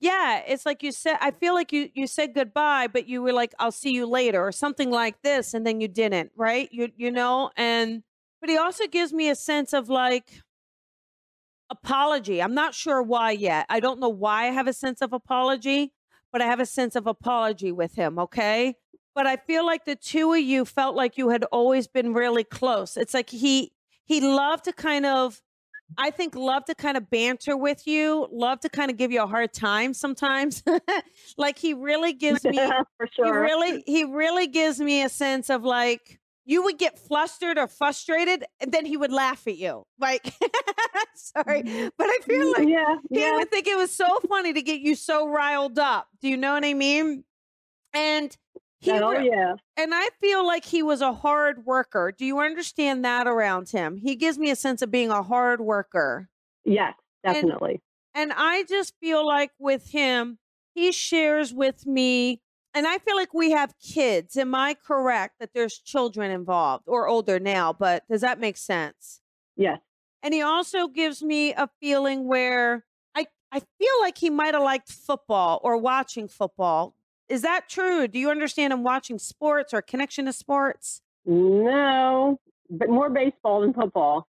yeah, 0.00 0.42
it's 0.46 0.64
like 0.66 0.82
you 0.82 0.92
said. 0.92 1.16
I 1.20 1.32
feel 1.32 1.54
like 1.54 1.72
you 1.72 1.90
you 1.94 2.06
said 2.06 2.34
goodbye, 2.34 2.86
but 2.88 3.08
you 3.08 3.22
were 3.22 3.32
like, 3.32 3.52
"I'll 3.58 3.72
see 3.72 3.92
you 3.92 4.06
later" 4.06 4.46
or 4.46 4.52
something 4.52 4.90
like 4.90 5.22
this, 5.22 5.54
and 5.54 5.66
then 5.66 5.80
you 5.80 5.88
didn't, 5.88 6.30
right? 6.36 6.68
You 6.72 6.90
you 6.96 7.10
know, 7.10 7.50
and 7.56 8.04
but 8.40 8.50
he 8.50 8.56
also 8.56 8.86
gives 8.86 9.12
me 9.12 9.28
a 9.28 9.34
sense 9.34 9.72
of 9.72 9.88
like 9.88 10.42
apology. 11.70 12.42
I'm 12.42 12.54
not 12.54 12.74
sure 12.74 13.02
why 13.02 13.32
yet. 13.32 13.66
I 13.68 13.80
don't 13.80 14.00
know 14.00 14.08
why 14.08 14.44
I 14.48 14.50
have 14.52 14.66
a 14.68 14.72
sense 14.72 15.00
of 15.02 15.12
apology, 15.12 15.92
but 16.32 16.42
I 16.42 16.46
have 16.46 16.60
a 16.60 16.66
sense 16.66 16.94
of 16.96 17.06
apology 17.06 17.72
with 17.72 17.94
him, 17.94 18.18
okay? 18.18 18.76
But 19.14 19.26
I 19.26 19.36
feel 19.36 19.64
like 19.64 19.84
the 19.84 19.96
two 19.96 20.32
of 20.32 20.40
you 20.40 20.64
felt 20.64 20.96
like 20.96 21.16
you 21.16 21.28
had 21.28 21.44
always 21.44 21.86
been 21.86 22.14
really 22.14 22.44
close. 22.44 22.96
It's 22.96 23.14
like 23.14 23.30
he 23.30 23.72
he 24.04 24.20
loved 24.20 24.64
to 24.64 24.72
kind 24.72 25.06
of 25.06 25.40
I 25.96 26.10
think 26.10 26.34
loved 26.34 26.66
to 26.68 26.74
kind 26.74 26.96
of 26.96 27.10
banter 27.10 27.56
with 27.56 27.86
you, 27.86 28.26
love 28.32 28.60
to 28.60 28.68
kind 28.68 28.90
of 28.90 28.96
give 28.96 29.12
you 29.12 29.22
a 29.22 29.26
hard 29.26 29.52
time 29.52 29.94
sometimes. 29.94 30.62
like 31.36 31.58
he 31.58 31.74
really 31.74 32.12
gives 32.12 32.44
me 32.44 32.56
for 32.56 33.06
he 33.06 33.22
sure. 33.22 33.40
really 33.40 33.82
he 33.86 34.04
really 34.04 34.46
gives 34.46 34.80
me 34.80 35.02
a 35.02 35.08
sense 35.08 35.50
of 35.50 35.64
like 35.64 36.18
you 36.46 36.62
would 36.64 36.78
get 36.78 36.98
flustered 36.98 37.58
or 37.58 37.66
frustrated 37.66 38.44
and 38.60 38.70
then 38.70 38.84
he 38.84 38.96
would 38.96 39.12
laugh 39.12 39.46
at 39.46 39.56
you 39.56 39.86
like 39.98 40.24
sorry 41.14 41.62
mm-hmm. 41.62 41.88
but 41.96 42.06
i 42.06 42.18
feel 42.24 42.52
mm-hmm. 42.52 42.62
like 42.62 42.68
yeah, 42.68 42.96
he 43.10 43.20
yeah. 43.20 43.36
would 43.36 43.50
think 43.50 43.66
it 43.66 43.76
was 43.76 43.90
so 43.90 44.20
funny 44.28 44.52
to 44.52 44.62
get 44.62 44.80
you 44.80 44.94
so 44.94 45.28
riled 45.28 45.78
up 45.78 46.06
do 46.20 46.28
you 46.28 46.36
know 46.36 46.52
what 46.52 46.64
i 46.64 46.74
mean 46.74 47.24
and 47.94 48.36
he 48.84 48.90
oh 48.92 49.10
re- 49.10 49.28
yeah. 49.30 49.54
and 49.76 49.94
i 49.94 50.08
feel 50.20 50.46
like 50.46 50.64
he 50.64 50.82
was 50.82 51.00
a 51.00 51.12
hard 51.12 51.64
worker 51.64 52.12
do 52.16 52.24
you 52.24 52.38
understand 52.40 53.04
that 53.04 53.26
around 53.26 53.70
him 53.70 53.96
he 53.96 54.14
gives 54.14 54.38
me 54.38 54.50
a 54.50 54.56
sense 54.56 54.82
of 54.82 54.90
being 54.90 55.10
a 55.10 55.22
hard 55.22 55.60
worker 55.60 56.28
Yes, 56.66 56.94
definitely. 57.22 57.82
and 58.14 58.32
I 58.34 58.64
just 58.68 58.94
feel 58.98 59.26
like 59.26 59.50
with 59.58 59.90
him, 59.90 60.38
he 60.74 60.92
shares 60.92 61.52
with 61.52 61.86
me, 61.86 62.40
and 62.72 62.86
I 62.86 62.96
feel 62.98 63.16
like 63.16 63.34
we 63.34 63.50
have 63.50 63.74
kids. 63.78 64.36
Am 64.38 64.54
I 64.54 64.72
correct 64.74 65.34
that 65.40 65.50
there's 65.54 65.78
children 65.78 66.30
involved 66.30 66.84
or 66.86 67.06
older 67.06 67.38
now? 67.38 67.74
But 67.74 68.04
does 68.08 68.22
that 68.22 68.40
make 68.40 68.56
sense? 68.56 69.20
yes. 69.56 69.78
And 70.22 70.32
he 70.32 70.40
also 70.40 70.88
gives 70.88 71.22
me 71.22 71.52
a 71.52 71.68
feeling 71.82 72.26
where 72.26 72.86
I, 73.14 73.26
I 73.52 73.60
feel 73.60 74.00
like 74.00 74.16
he 74.16 74.30
might 74.30 74.54
have 74.54 74.62
liked 74.62 74.90
football 74.90 75.60
or 75.62 75.76
watching 75.76 76.28
football. 76.28 76.94
Is 77.28 77.42
that 77.42 77.68
true? 77.68 78.06
Do 78.08 78.18
you 78.18 78.30
understand 78.30 78.72
him 78.72 78.82
watching 78.82 79.18
sports 79.18 79.72
or 79.72 79.82
connection 79.82 80.26
to 80.26 80.32
sports? 80.32 81.00
No, 81.24 82.38
but 82.70 82.88
more 82.90 83.08
baseball 83.10 83.62
than 83.62 83.72
football. 83.72 84.28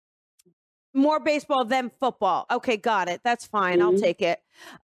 More 0.95 1.21
baseball 1.21 1.65
than 1.65 1.91
football. 1.91 2.47
Okay, 2.51 2.77
got 2.77 3.09
it. 3.09 3.21
That's 3.23 3.47
fine. 3.47 3.83
I'll 3.83 3.93
Mhm. 3.93 4.01
take 4.01 4.23
it. 4.23 4.43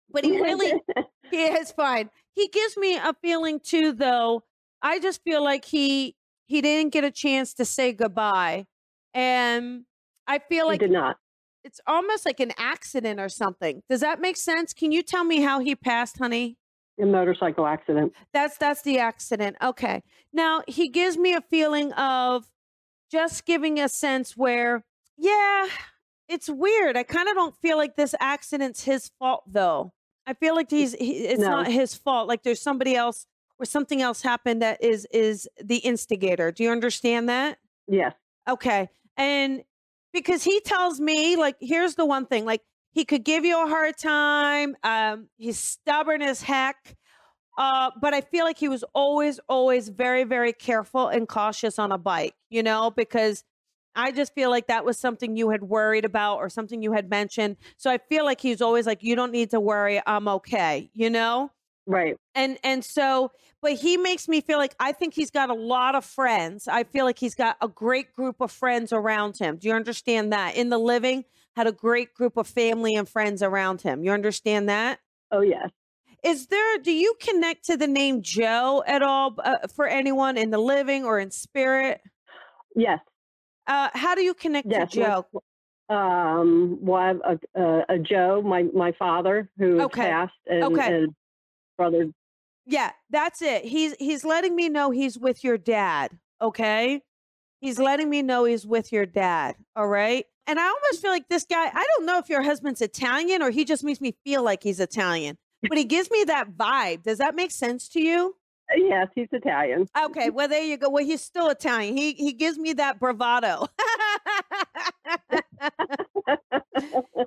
But 0.10 0.24
he 0.26 0.40
really, 0.42 0.72
Yeah, 1.32 1.58
it's 1.60 1.72
fine. 1.72 2.10
He 2.34 2.48
gives 2.50 2.78
me 2.78 2.98
a 2.98 3.14
feeling 3.22 3.60
too, 3.60 3.94
though. 3.94 4.44
I 4.82 5.00
just 5.00 5.22
feel 5.24 5.44
like 5.44 5.66
he 5.66 6.16
he 6.48 6.62
didn't 6.62 6.92
get 6.94 7.04
a 7.06 7.12
chance 7.12 7.54
to 7.56 7.66
say 7.66 7.94
goodbye, 7.94 8.68
and 9.14 9.86
I 10.28 10.40
feel 10.40 10.68
like 10.68 10.82
he 10.82 10.88
did 10.88 10.94
not. 10.94 11.20
it's 11.64 11.80
almost 11.88 12.26
like 12.26 12.40
an 12.42 12.52
accident 12.58 13.20
or 13.20 13.30
something. 13.30 13.84
Does 13.90 14.02
that 14.02 14.20
make 14.22 14.38
sense? 14.38 14.74
Can 14.74 14.92
you 14.92 15.04
tell 15.04 15.24
me 15.24 15.42
how 15.42 15.60
he 15.60 15.76
passed, 15.76 16.18
honey? 16.20 16.58
A 17.02 17.06
motorcycle 17.06 17.66
accident. 17.66 18.14
That's 18.32 18.58
that's 18.58 18.84
the 18.84 19.00
accident. 19.00 19.58
Okay. 19.62 20.04
Now 20.32 20.62
he 20.68 20.88
gives 20.88 21.18
me 21.18 21.34
a 21.34 21.42
feeling 21.42 21.92
of 21.94 22.46
just 23.12 23.46
giving 23.46 23.80
a 23.80 23.90
sense 23.90 24.38
where, 24.38 24.86
yeah, 25.18 25.66
it's 26.30 26.48
weird. 26.50 26.96
I 26.96 27.04
kind 27.04 27.28
of 27.28 27.36
don't 27.36 27.56
feel 27.58 27.78
like 27.78 27.96
this 27.96 28.14
accident's 28.20 28.84
his 28.84 29.10
fault 29.20 29.44
though. 29.48 29.94
I 30.28 30.34
feel 30.36 30.56
like 30.56 30.70
he's 30.70 30.94
he, 30.94 31.26
it's 31.26 31.42
No. 31.42 31.50
not 31.50 31.68
his 31.68 31.96
fault. 31.96 32.28
Like 32.28 32.44
there's 32.44 32.62
somebody 32.62 32.96
else 32.96 33.26
or 33.60 33.66
something 33.66 34.02
else 34.02 34.22
happened 34.22 34.62
that 34.62 34.84
is 34.84 35.08
is 35.12 35.50
the 35.62 35.78
instigator. 35.78 36.52
Do 36.52 36.64
you 36.64 36.70
understand 36.72 37.28
that? 37.30 37.58
Yes. 37.88 38.14
Okay. 38.48 38.90
And 39.18 39.64
because 40.14 40.44
he 40.44 40.60
tells 40.62 41.00
me, 41.00 41.36
like, 41.38 41.56
here's 41.62 41.96
the 41.96 42.06
one 42.06 42.26
thing, 42.26 42.44
like, 42.44 42.62
he 42.92 43.06
could 43.06 43.24
give 43.24 43.46
you 43.46 43.64
a 43.64 43.68
hard 43.68 43.98
time. 43.98 44.76
Um, 44.84 45.28
he's 45.38 45.60
stubborn 45.60 46.22
as 46.22 46.42
heck. 46.42 46.96
Uh, 47.58 47.92
but 48.02 48.14
I 48.14 48.22
feel 48.22 48.46
like 48.46 48.58
he 48.58 48.70
was 48.70 48.84
always, 48.94 49.40
always 49.50 49.90
very, 49.90 50.24
very 50.24 50.54
careful 50.54 51.08
and 51.10 51.28
cautious 51.28 51.78
on 51.80 51.92
a 51.92 51.98
bike, 51.98 52.34
you 52.50 52.64
know, 52.64 52.92
because 52.92 53.44
I 53.96 54.12
just 54.12 54.34
feel 54.34 54.50
like 54.50 54.68
that 54.68 54.86
was 54.86 54.98
something 54.98 55.36
you 55.36 55.50
had 55.50 55.64
worried 55.64 56.06
about 56.06 56.38
or 56.38 56.50
something 56.50 56.82
you 56.82 56.94
had 56.94 57.10
mentioned. 57.10 57.58
So 57.78 57.92
I 57.92 57.98
feel 57.98 58.24
like 58.26 58.40
he's 58.40 58.62
always 58.62 58.88
like, 58.88 59.04
you 59.04 59.16
don't 59.16 59.32
need 59.32 59.52
to 59.52 59.60
worry. 59.60 60.02
I'm 60.06 60.28
okay, 60.30 60.90
you 60.94 61.10
know? 61.10 61.52
Right. 61.88 62.16
and 62.36 62.60
and 62.64 62.86
so 62.86 63.32
but 63.60 63.74
he 63.74 63.98
makes 63.98 64.28
me 64.28 64.40
feel 64.40 64.60
like 64.60 64.76
i 64.80 64.92
think 64.92 65.16
he's 65.16 65.32
got 65.32 65.50
a 65.50 65.54
lot 65.56 65.96
of 65.96 66.06
friends 66.06 66.68
i 66.68 66.84
feel 66.84 67.06
like 67.06 67.18
he's 67.18 67.34
got 67.34 67.58
a 67.60 67.68
great 67.68 68.14
group 68.14 68.36
of 68.40 68.52
friends 68.52 68.94
around 68.94 69.38
him 69.38 69.58
do 69.58 69.68
you 69.68 69.74
understand 69.74 70.32
that 70.32 70.56
in 70.56 70.70
the 70.70 70.78
living 70.78 71.26
had 71.56 71.68
a 71.68 71.72
great 71.72 72.14
group 72.14 72.38
of 72.38 72.48
family 72.48 72.96
and 72.96 73.08
friends 73.10 73.42
around 73.44 73.82
him 73.82 74.04
you 74.04 74.12
understand 74.12 74.70
that 74.70 75.00
Oh 75.32 75.42
yes. 75.42 75.70
is 76.24 76.48
there 76.48 76.78
do 76.80 76.92
you 76.92 77.14
connect 77.20 77.66
to 77.66 77.78
the 77.78 77.88
name 77.88 78.22
joe 78.22 78.84
at 78.88 79.02
all 79.02 79.36
uh, 79.44 79.68
for 79.76 79.88
anyone 79.88 80.38
in 80.38 80.50
the 80.52 80.58
living 80.58 81.06
or 81.06 81.20
in 81.20 81.32
spirit 81.32 82.02
Yes. 82.76 83.00
uh 83.68 83.90
how 83.94 84.16
do 84.16 84.22
you 84.22 84.34
connect 84.34 84.70
Yes. 84.70 84.92
to 84.92 84.98
joe 85.00 85.26
Um. 85.90 86.78
Well, 86.82 87.20
a, 87.26 87.62
a, 87.62 87.86
a 87.96 88.00
Joe, 88.00 88.42
my 88.42 88.64
my 88.74 88.94
father, 88.94 89.50
who 89.58 89.82
Okay. 89.82 90.04
passed, 90.10 90.32
and, 90.48 90.64
Okay. 90.64 90.88
and 90.88 91.16
brother. 91.78 92.12
Yeah, 92.66 92.92
that's 93.10 93.42
it. 93.42 93.66
He's 93.66 93.94
he's 94.00 94.24
letting 94.24 94.56
me 94.56 94.70
know 94.70 94.92
he's 94.92 95.18
with 95.20 95.44
your 95.44 95.58
dad, 95.58 96.18
okay? 96.42 97.02
He's 97.60 97.78
letting 97.78 98.10
me 98.10 98.22
know 98.22 98.46
he's 98.46 98.66
with 98.66 98.94
your 98.94 99.06
dad, 99.06 99.58
all 99.76 99.88
right? 99.90 100.26
And 100.48 100.60
I 100.60 100.64
almost 100.64 101.02
feel 101.02 101.12
like 101.12 101.28
this 101.30 101.46
guy, 101.46 101.70
I 101.74 101.86
don't 101.96 102.06
know 102.06 102.18
if 102.18 102.30
your 102.30 102.42
husband's 102.42 102.82
Italian 102.82 103.42
or 103.42 103.52
he 103.52 103.64
just 103.64 103.84
makes 103.84 104.02
me 104.02 104.16
feel 104.24 104.44
like 104.44 104.64
he's 104.64 104.80
Italian. 104.80 105.38
But 105.68 105.78
he 105.78 105.84
gives 105.84 106.10
me 106.10 106.24
that 106.26 106.58
vibe. 106.58 107.04
Does 107.04 107.20
that 107.20 107.36
make 107.36 107.52
sense 107.52 107.88
to 107.90 108.02
you? 108.02 108.36
Uh, 108.72 108.78
yes, 108.78 109.08
he's 109.14 109.28
Italian. 109.32 109.88
Okay, 110.06 110.30
well 110.30 110.48
there 110.48 110.64
you 110.64 110.78
go. 110.78 110.90
Well, 110.90 111.06
he's 111.06 111.22
still 111.22 111.50
Italian. 111.50 111.96
He 111.96 112.14
he 112.14 112.34
gives 112.34 112.58
me 112.58 112.74
that 112.74 113.00
bravado. 113.00 113.68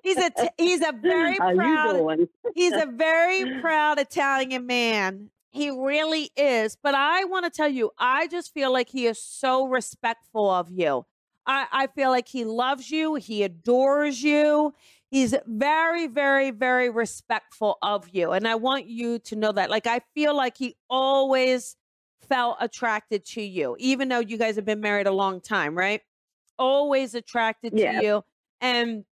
he's 0.03 0.16
a 0.16 0.31
t- 0.31 0.48
he's 0.59 0.81
a 0.81 0.92
very 0.92 1.37
proud 1.37 2.29
he's 2.55 2.72
a 2.72 2.87
very 2.92 3.61
proud 3.61 3.98
Italian 3.98 4.66
man. 4.66 5.31
He 5.50 5.70
really 5.70 6.31
is. 6.37 6.77
But 6.83 6.96
I 6.96 7.24
want 7.24 7.44
to 7.44 7.50
tell 7.50 7.68
you, 7.68 7.92
I 7.98 8.27
just 8.27 8.53
feel 8.53 8.72
like 8.72 8.88
he 8.88 9.07
is 9.07 9.22
so 9.22 9.68
respectful 9.68 10.50
of 10.50 10.70
you. 10.70 11.07
I, 11.46 11.66
I 11.72 11.87
feel 11.88 12.11
like 12.11 12.28
he 12.28 12.44
loves 12.44 12.90
you. 12.90 13.14
He 13.16 13.42
adores 13.42 14.22
you. 14.22 14.74
He's 15.11 15.35
very, 15.46 16.07
very, 16.07 16.50
very 16.50 16.90
respectful 16.90 17.78
of 17.83 18.09
you. 18.12 18.33
And 18.33 18.48
I 18.48 18.54
want 18.57 18.87
you 18.87 19.18
to 19.20 19.37
know 19.37 19.52
that. 19.52 19.70
Like, 19.70 19.87
I 19.87 20.00
feel 20.14 20.37
like 20.37 20.57
he 20.57 20.76
always 20.90 21.76
felt 22.28 22.57
attracted 22.61 23.24
to 23.26 23.42
you, 23.42 23.76
even 23.78 24.09
though 24.09 24.18
you 24.20 24.38
guys 24.38 24.57
have 24.57 24.64
been 24.64 24.80
married 24.80 25.07
a 25.07 25.12
long 25.12 25.40
time, 25.40 25.76
right? 25.76 26.00
Always 26.59 27.14
attracted 27.14 27.78
Yeah. 27.78 28.00
to 28.00 28.04
you. 28.07 28.24
And 28.61 29.04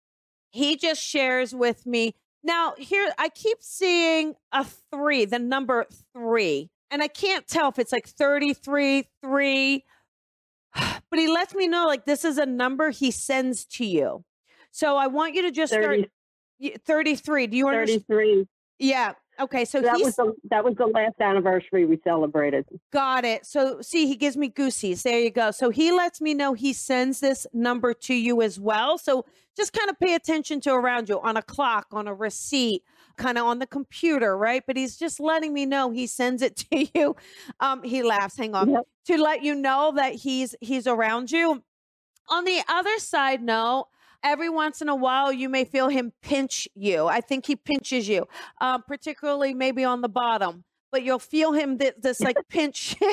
he 0.53 0.77
just 0.77 1.03
shares 1.03 1.55
with 1.55 1.85
me. 1.87 2.15
Now, 2.43 2.75
here, 2.79 3.13
I 3.19 3.29
keep 3.29 3.59
seeing 3.61 4.35
a 4.53 4.65
three, 4.65 5.25
the 5.27 5.39
number 5.39 5.87
three. 6.15 6.71
And 6.91 7.03
I 7.03 7.09
can't 7.09 7.47
tell 7.47 7.69
if 7.69 7.79
it's 7.79 7.93
like 7.93 8.07
33, 8.09 9.05
three, 9.21 9.85
but 11.11 11.19
he 11.19 11.29
lets 11.29 11.55
me 11.55 11.69
know 11.69 11.87
like 11.87 12.05
this 12.05 12.25
is 12.25 12.39
a 12.39 12.47
number 12.47 12.91
he 12.91 13.11
sends 13.11 13.65
to 13.67 13.85
you. 13.85 14.25
So 14.71 14.97
I 14.97 15.09
want 15.09 15.35
you 15.35 15.43
to 15.43 15.51
just 15.51 15.73
30, 15.73 16.09
y- 16.61 16.75
33. 16.87 17.47
Do 17.49 17.57
you 17.57 17.69
understand? 17.69 18.05
33. 18.09 18.47
Yeah. 18.79 19.13
Okay. 19.41 19.65
So 19.65 19.81
That 19.81 20.01
was 20.01 20.17
the 20.17 20.35
that 20.51 20.65
was 20.65 20.75
the 20.77 20.87
last 20.87 21.21
anniversary 21.21 21.87
we 21.87 21.99
celebrated. 22.05 22.67
got 22.93 23.25
it. 23.25 23.47
So 23.47 23.81
see, 23.81 24.07
he 24.07 24.17
gives 24.17 24.37
me 24.37 24.49
goosies. 24.49 25.03
There 25.03 25.19
you 25.19 25.31
go. 25.31 25.51
So 25.51 25.71
he 25.71 25.91
lets 25.93 26.21
me 26.21 26.35
know 26.35 26.55
he 26.55 26.73
sends 26.73 27.21
this 27.21 27.47
number 27.53 27.95
to 27.95 28.15
you 28.15 28.43
as 28.43 28.61
well. 28.61 28.99
So 28.99 29.25
just 29.57 29.73
kind 29.73 29.91
of 29.91 29.99
pay 29.99 30.15
attention 30.15 30.61
to 30.63 30.73
around 30.73 31.09
you 31.09 31.21
on 31.21 31.37
a 31.37 31.43
clock, 31.43 31.87
on 31.93 32.07
a 32.07 32.15
receipt, 32.15 32.83
kind 33.17 33.37
of 33.39 33.45
on 33.47 33.59
the 33.59 33.67
computer, 33.67 34.37
right? 34.37 34.63
But 34.67 34.77
he's 34.77 34.97
just 34.97 35.21
letting 35.21 35.53
me 35.53 35.67
know 35.67 35.91
he 35.91 36.07
sends 36.07 36.43
it 36.43 36.57
to 36.71 36.87
you. 36.95 37.17
Um, 37.61 37.83
he 37.83 38.03
laughs. 38.03 38.37
Hang 38.37 38.55
on. 38.55 38.71
Yep. 38.71 38.83
To 39.07 39.17
let 39.23 39.43
you 39.43 39.55
know 39.55 39.93
that 39.97 40.15
he's 40.15 40.55
he's 40.61 40.87
around 40.87 41.31
you. 41.31 41.63
On 42.29 42.45
the 42.45 42.61
other 42.69 42.99
side, 42.99 43.43
no. 43.43 43.89
Every 44.23 44.51
once 44.51 44.83
in 44.83 44.89
a 44.89 44.95
while, 44.95 45.33
you 45.33 45.49
may 45.49 45.65
feel 45.65 45.89
him 45.89 46.13
pinch 46.23 46.69
you. 46.75 47.07
I 47.07 47.21
think 47.21 47.47
he 47.47 47.57
pinches 47.57 48.09
you, 48.09 48.27
um, 48.61 48.83
particularly 48.87 49.55
maybe 49.55 49.85
on 49.85 50.03
the 50.03 50.09
bottom. 50.09 50.65
But 50.93 51.05
you'll 51.05 51.19
feel 51.19 51.53
him 51.53 51.79
th- 51.79 51.95
this 52.03 52.21
like 52.21 52.37
pinch. 52.49 52.97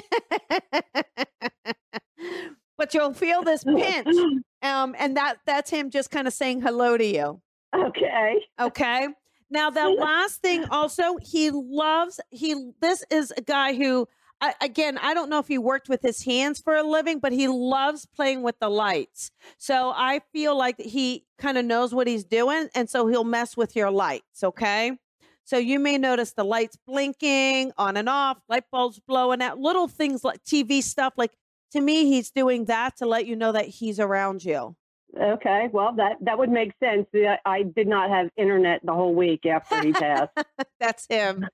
but 2.78 2.94
you'll 2.94 3.14
feel 3.14 3.44
this 3.44 3.64
pinch, 3.64 4.08
um, 4.62 4.96
and 4.98 5.18
that 5.18 5.38
that's 5.46 5.70
him 5.70 5.90
just 5.90 6.12
kind 6.12 6.28
of 6.28 6.34
saying 6.34 6.62
hello 6.62 6.98
to 6.98 7.06
you. 7.06 7.42
Okay. 7.76 8.42
Okay. 8.60 9.08
Now 9.50 9.70
the 9.70 9.90
last 9.90 10.42
thing 10.42 10.66
also, 10.70 11.18
he 11.22 11.52
loves 11.52 12.20
he 12.32 12.72
this 12.82 13.04
is 13.10 13.34
a 13.38 13.42
guy 13.42 13.74
who 13.74 14.08
I, 14.40 14.54
again, 14.62 14.98
I 15.00 15.14
don't 15.14 15.30
know 15.30 15.40
if 15.40 15.48
he 15.48 15.58
worked 15.58 15.90
with 15.90 16.02
his 16.02 16.24
hands 16.24 16.60
for 16.60 16.76
a 16.76 16.84
living, 16.84 17.20
but 17.20 17.32
he 17.32 17.48
loves 17.48 18.06
playing 18.06 18.44
with 18.44 18.60
the 18.60 18.70
lights. 18.70 19.32
So 19.58 19.92
I 19.96 20.22
feel 20.32 20.56
like 20.58 20.80
he 20.80 21.26
kind 21.38 21.58
of 21.58 21.66
knows 21.66 21.94
what 21.94 22.08
he's 22.08 22.24
doing 22.24 22.70
and 22.76 22.90
so 22.90 23.08
he'll 23.08 23.24
mess 23.24 23.58
with 23.58 23.76
your 23.76 23.90
lights, 23.90 24.44
okay? 24.44 24.98
So 25.44 25.58
you 25.58 25.80
may 25.80 25.98
notice 25.98 26.34
the 26.34 26.44
lights 26.44 26.78
blinking 26.86 27.72
on 27.78 27.98
and 27.98 28.10
off, 28.10 28.38
light 28.50 28.66
bulbs 28.72 29.00
blowing 29.00 29.42
out, 29.42 29.58
little 29.58 29.88
things 29.88 30.24
like 30.24 30.44
TV 30.44 30.84
stuff 30.84 31.14
like 31.18 31.32
to 31.72 31.82
me 31.82 32.06
he's 32.06 32.32
doing 32.32 32.66
that 32.66 32.98
to 32.98 33.06
let 33.06 33.26
you 33.26 33.36
know 33.36 33.52
that 33.52 33.66
he's 33.66 34.00
around 34.00 34.44
you. 34.44 34.76
Okay. 35.20 35.70
Well, 35.72 35.94
that 35.96 36.18
that 36.22 36.38
would 36.38 36.50
make 36.50 36.74
sense. 36.84 37.08
I, 37.16 37.38
I 37.46 37.64
did 37.64 37.88
not 37.88 38.10
have 38.10 38.30
internet 38.36 38.82
the 38.84 38.94
whole 38.94 39.16
week 39.16 39.46
after 39.46 39.82
he 39.82 39.94
passed. 39.94 40.32
That's 40.80 41.08
him. 41.08 41.46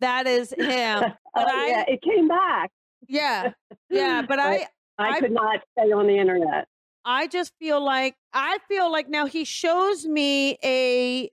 That 0.00 0.26
is 0.26 0.52
him. 0.52 1.02
oh, 1.34 1.44
I- 1.46 1.66
yeah, 1.68 1.84
it 1.88 2.02
came 2.02 2.28
back. 2.28 2.70
Yeah. 3.08 3.52
Yeah, 3.90 4.22
but 4.22 4.38
I 4.38 4.66
I, 4.98 5.08
I- 5.10 5.20
could 5.20 5.32
not 5.32 5.60
stay 5.78 5.90
on 5.90 6.06
the 6.06 6.16
internet. 6.16 6.68
I 7.04 7.26
just 7.26 7.52
feel 7.58 7.82
like 7.84 8.14
I 8.32 8.58
feel 8.68 8.90
like 8.92 9.08
now 9.08 9.26
he 9.26 9.44
shows 9.44 10.06
me 10.06 10.58
a 10.62 11.30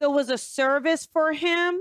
there 0.00 0.08
was 0.10 0.30
a 0.30 0.38
service 0.38 1.06
for 1.12 1.32
him 1.32 1.80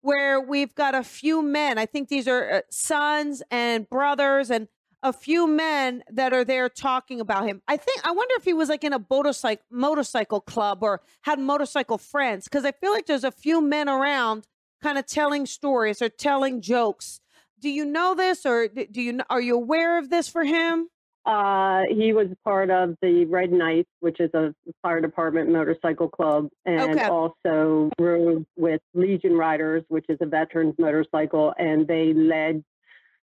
where 0.00 0.40
we've 0.40 0.74
got 0.74 0.94
a 0.94 1.04
few 1.04 1.42
men. 1.42 1.76
I 1.78 1.86
think 1.86 2.08
these 2.08 2.26
are 2.26 2.50
uh, 2.50 2.60
sons 2.70 3.42
and 3.50 3.88
brothers 3.88 4.50
and 4.50 4.66
a 5.02 5.12
few 5.12 5.46
men 5.46 6.02
that 6.10 6.32
are 6.32 6.44
there 6.44 6.68
talking 6.68 7.20
about 7.20 7.46
him. 7.46 7.62
I 7.68 7.76
think 7.76 8.00
I 8.06 8.10
wonder 8.12 8.34
if 8.38 8.44
he 8.44 8.54
was 8.54 8.68
like 8.68 8.82
in 8.82 8.92
a 8.92 9.04
motorcycle 9.10 9.64
motorcycle 9.70 10.40
club 10.40 10.82
or 10.82 11.00
had 11.22 11.38
motorcycle 11.38 11.98
friends 11.98 12.44
because 12.44 12.64
I 12.64 12.72
feel 12.72 12.92
like 12.92 13.06
there's 13.06 13.24
a 13.24 13.30
few 13.30 13.60
men 13.60 13.88
around 13.88 14.46
kind 14.82 14.98
of 14.98 15.06
telling 15.06 15.46
stories 15.46 16.00
or 16.02 16.08
telling 16.08 16.60
jokes. 16.60 17.20
Do 17.60 17.68
you 17.68 17.84
know 17.84 18.14
this 18.14 18.46
or 18.46 18.68
do 18.68 19.02
you 19.02 19.20
are 19.28 19.40
you 19.40 19.54
aware 19.54 19.98
of 19.98 20.10
this 20.10 20.28
for 20.28 20.44
him? 20.44 20.88
Uh, 21.26 21.82
he 21.90 22.14
was 22.14 22.28
part 22.44 22.70
of 22.70 22.96
the 23.02 23.26
Red 23.26 23.52
Knights, 23.52 23.90
which 24.00 24.18
is 24.20 24.30
a 24.32 24.54
fire 24.82 25.02
department 25.02 25.50
motorcycle 25.50 26.08
club, 26.08 26.48
and 26.64 26.92
Okay. 26.98 27.06
also 27.08 27.90
rode 28.00 28.46
with 28.56 28.80
Legion 28.94 29.36
Riders, 29.36 29.84
which 29.88 30.06
is 30.08 30.16
a 30.22 30.26
veterans 30.26 30.74
motorcycle, 30.78 31.52
and 31.58 31.86
they 31.86 32.14
led 32.14 32.64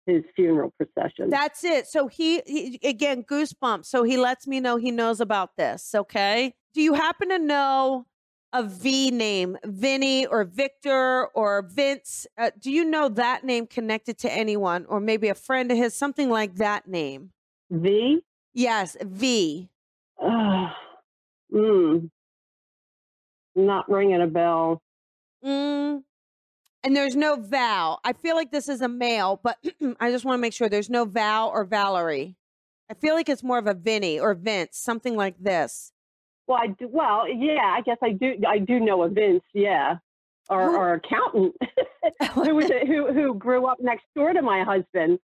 his 0.06 0.24
funeral 0.34 0.72
procession. 0.78 1.28
That's 1.28 1.62
it. 1.64 1.86
So 1.86 2.08
he, 2.08 2.40
he 2.46 2.80
again 2.82 3.24
goosebumps. 3.24 3.84
So 3.84 4.02
he 4.04 4.16
lets 4.16 4.46
me 4.46 4.58
know 4.58 4.78
he 4.78 4.90
knows 4.90 5.20
about 5.20 5.56
this. 5.58 5.94
Okay. 5.94 6.54
Do 6.72 6.80
you 6.80 6.94
happen 6.94 7.28
to 7.28 7.38
know 7.38 8.06
a 8.52 8.62
V 8.62 9.10
name, 9.10 9.56
Vinny 9.64 10.26
or 10.26 10.44
Victor 10.44 11.26
or 11.34 11.62
Vince? 11.62 12.26
Uh, 12.36 12.50
do 12.58 12.70
you 12.70 12.84
know 12.84 13.08
that 13.08 13.44
name 13.44 13.66
connected 13.66 14.18
to 14.18 14.32
anyone, 14.32 14.86
or 14.88 15.00
maybe 15.00 15.28
a 15.28 15.34
friend 15.34 15.70
of 15.70 15.78
his, 15.78 15.94
something 15.94 16.28
like 16.30 16.56
that 16.56 16.86
name? 16.88 17.30
v. 17.70 18.20
Yes, 18.54 18.96
V. 19.02 19.68
Uh, 20.22 20.68
mm, 21.52 22.10
not 23.56 23.90
ringing 23.90 24.22
a 24.22 24.26
bell. 24.26 24.82
Mm. 25.44 26.02
And 26.84 26.96
there's 26.96 27.14
no 27.14 27.36
Val. 27.36 28.00
I 28.04 28.12
feel 28.12 28.34
like 28.34 28.50
this 28.50 28.68
is 28.68 28.80
a 28.80 28.88
male, 28.88 29.40
but 29.42 29.58
I 30.00 30.10
just 30.10 30.24
want 30.24 30.38
to 30.38 30.40
make 30.40 30.52
sure 30.52 30.68
there's 30.68 30.90
no 30.90 31.04
Val 31.04 31.48
or 31.48 31.64
Valerie. 31.64 32.36
I 32.90 32.94
feel 32.94 33.14
like 33.14 33.28
it's 33.28 33.42
more 33.42 33.58
of 33.58 33.66
a 33.66 33.74
Vinny 33.74 34.18
or 34.18 34.34
Vince, 34.34 34.76
something 34.76 35.16
like 35.16 35.36
this. 35.38 35.92
Well, 36.46 36.58
I 36.60 36.68
do, 36.68 36.88
well, 36.90 37.28
yeah, 37.28 37.60
I 37.62 37.80
guess 37.82 37.98
I 38.02 38.10
do. 38.12 38.34
I 38.46 38.58
do 38.58 38.80
know 38.80 39.02
a 39.04 39.08
Vince, 39.08 39.42
yeah, 39.54 39.96
our, 40.48 40.70
Who- 40.70 40.76
or 40.76 40.94
accountant 40.94 41.54
who 42.32 42.54
was 42.54 42.70
a, 42.70 42.84
who 42.86 43.12
who 43.12 43.34
grew 43.34 43.66
up 43.66 43.78
next 43.80 44.04
door 44.16 44.32
to 44.32 44.42
my 44.42 44.62
husband. 44.64 45.18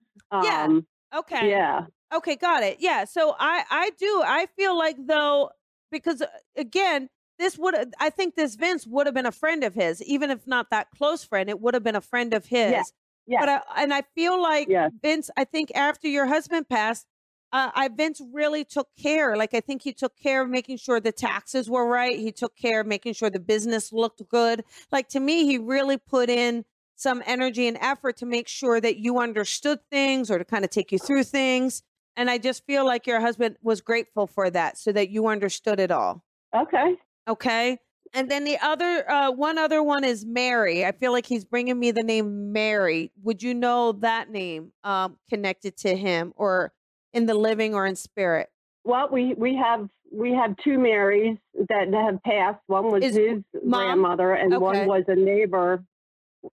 Yeah. 0.44 0.64
Um, 0.66 0.86
Okay. 1.16 1.50
yeah. 1.50 1.86
Okay, 2.14 2.36
got 2.36 2.64
it. 2.64 2.78
Yeah. 2.80 3.06
So 3.06 3.36
I 3.40 3.64
I 3.70 3.90
do. 3.98 4.22
I 4.26 4.46
feel 4.58 4.78
like 4.78 4.98
though 5.08 5.50
because 5.92 6.22
uh, 6.22 6.28
again, 6.58 7.10
this 7.40 7.58
would 7.58 7.76
I 8.00 8.10
think 8.10 8.36
this 8.36 8.56
Vince 8.56 8.86
would 8.86 9.08
have 9.08 9.16
been 9.16 9.26
a 9.26 9.32
friend 9.32 9.64
of 9.64 9.74
his, 9.74 10.04
even 10.04 10.30
if 10.32 10.46
not 10.46 10.70
that 10.72 10.88
close 10.92 11.24
friend. 11.24 11.50
It 11.50 11.60
would 11.62 11.74
have 11.74 11.84
been 11.84 11.96
a 11.96 12.02
friend 12.02 12.34
of 12.34 12.46
his. 12.46 12.92
yeah. 13.26 13.40
But 13.40 13.50
I, 13.50 13.62
and 13.84 13.94
I 13.94 14.04
feel 14.16 14.40
like 14.42 14.68
Yeah. 14.70 14.90
Vince. 15.02 15.30
I 15.38 15.46
think 15.46 15.72
after 15.76 16.08
your 16.08 16.26
husband 16.28 16.68
passed, 16.70 17.06
uh, 17.54 17.72
I 17.74 17.88
Vince 17.88 18.22
really 18.34 18.66
took 18.66 18.90
care. 19.02 19.38
Like 19.38 19.54
I 19.54 19.62
think 19.62 19.82
he 19.82 19.94
took 19.94 20.18
care 20.18 20.44
of 20.44 20.50
making 20.50 20.78
sure 20.78 21.00
the 21.00 21.12
taxes 21.12 21.70
were 21.70 21.88
right. 21.88 22.18
He 22.18 22.32
took 22.32 22.56
care 22.58 22.82
of 22.82 22.88
making 22.88 23.14
sure 23.14 23.30
the 23.30 23.40
business 23.40 23.94
looked 23.94 24.28
good. 24.30 24.64
Like 24.92 25.08
to 25.10 25.20
me, 25.20 25.46
he 25.46 25.58
really 25.58 25.98
put 25.98 26.30
in 26.30 26.66
some 26.96 27.22
energy 27.26 27.68
and 27.68 27.78
effort 27.80 28.18
to 28.18 28.26
make 28.26 28.48
sure 28.48 28.82
that 28.82 28.98
you 28.98 29.20
understood 29.20 29.80
things 29.90 30.30
or 30.30 30.40
to 30.40 30.46
kind 30.46 30.66
of 30.66 30.72
take 30.72 30.92
you 30.92 31.00
through 31.00 31.24
things. 31.24 31.84
And 32.16 32.30
I 32.30 32.40
just 32.40 32.66
feel 32.66 32.86
like 32.86 33.06
your 33.06 33.22
husband 33.22 33.58
was 33.62 33.80
grateful 33.82 34.26
for 34.26 34.50
that, 34.50 34.78
so 34.78 34.92
that 34.92 35.10
you 35.10 35.28
understood 35.28 35.80
it 35.80 35.92
all. 35.92 36.24
Okay. 36.56 36.96
Okay. 37.28 37.78
And 38.14 38.32
then 38.32 38.46
the 38.46 38.58
other, 38.60 39.10
uh, 39.10 39.32
one 39.32 39.58
other 39.58 39.84
one 39.84 40.04
is 40.04 40.26
Mary. 40.26 40.86
I 40.86 40.94
feel 40.94 41.12
like 41.12 41.26
he's 41.26 41.46
bringing 41.46 41.78
me 41.78 41.92
the 41.92 42.04
name 42.04 42.52
Mary. 42.52 43.12
Would 43.22 43.44
you 43.44 43.54
know 43.54 43.92
that 43.92 44.32
name 44.32 44.72
um, 44.84 45.18
connected 45.30 45.78
to 45.78 45.96
him 45.96 46.34
or 46.36 46.72
in 47.14 47.26
the 47.26 47.34
living 47.34 47.74
or 47.74 47.86
in 47.86 47.96
spirit? 47.96 48.50
Well, 48.84 49.10
we 49.12 49.34
we 49.34 49.56
have 49.56 49.90
we 50.12 50.32
have 50.32 50.56
two 50.64 50.78
Marys 50.78 51.38
that 51.70 51.94
have 51.94 52.22
passed. 52.24 52.60
One 52.68 52.92
was 52.92 53.04
Is 53.04 53.16
his 53.16 53.44
mom? 53.64 53.86
grandmother, 53.86 54.34
and 54.34 54.54
Okay. 54.54 54.62
one 54.62 54.88
was 54.88 55.04
a 55.08 55.16
neighbor 55.16 55.84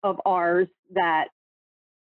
of 0.03 0.21
ours 0.25 0.67
that 0.93 1.27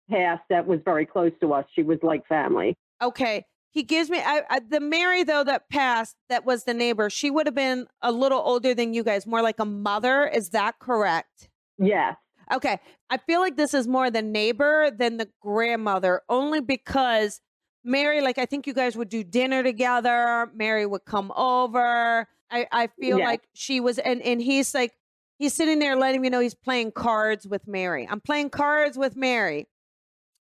passed. 0.09 0.43
That 0.49 0.67
was 0.67 0.79
very 0.85 1.05
close 1.05 1.31
to 1.41 1.53
us. 1.53 1.65
She 1.73 1.83
was 1.83 1.97
like 2.03 2.25
family. 2.27 2.75
Okay. 3.01 3.45
He 3.71 3.83
gives 3.83 4.09
me 4.09 4.19
I, 4.19 4.43
I, 4.49 4.59
the 4.67 4.79
Mary 4.79 5.23
though 5.23 5.43
that 5.43 5.69
passed 5.69 6.15
that 6.29 6.43
was 6.45 6.63
the 6.63 6.73
neighbor. 6.73 7.09
She 7.09 7.29
would 7.29 7.45
have 7.45 7.55
been 7.55 7.87
a 8.01 8.11
little 8.11 8.39
older 8.39 8.73
than 8.73 8.93
you 8.93 9.03
guys, 9.03 9.25
more 9.27 9.41
like 9.43 9.59
a 9.59 9.65
mother. 9.65 10.27
Is 10.27 10.49
that 10.49 10.79
correct? 10.79 11.49
Yes. 11.77 12.15
Okay. 12.51 12.79
I 13.11 13.17
feel 13.17 13.39
like 13.41 13.57
this 13.57 13.75
is 13.75 13.87
more 13.87 14.09
the 14.09 14.23
neighbor 14.23 14.89
than 14.91 15.17
the 15.17 15.29
grandmother, 15.39 16.21
only 16.29 16.61
because 16.61 17.41
Mary, 17.89 18.21
like 18.21 18.37
I 18.37 18.45
think 18.45 18.67
you 18.67 18.73
guys 18.73 18.95
would 18.95 19.09
do 19.09 19.23
dinner 19.23 19.63
together. 19.63 20.49
Mary 20.53 20.85
would 20.85 21.05
come 21.05 21.31
over. 21.35 22.27
I, 22.51 22.67
I 22.71 22.87
feel 22.99 23.19
Yeah. 23.19 23.25
like 23.25 23.41
she 23.53 23.79
was 23.79 23.99
and 23.99 24.21
and 24.21 24.41
he's 24.41 24.73
like 24.73 24.93
he's 25.37 25.53
sitting 25.53 25.79
there 25.79 25.95
letting 25.95 26.21
me 26.21 26.29
know 26.29 26.39
he's 26.39 26.55
playing 26.55 26.91
cards 26.93 27.47
with 27.47 27.67
Mary. 27.67 28.07
I'm 28.09 28.21
playing 28.21 28.51
cards 28.51 28.97
with 28.97 29.15
Mary. 29.15 29.67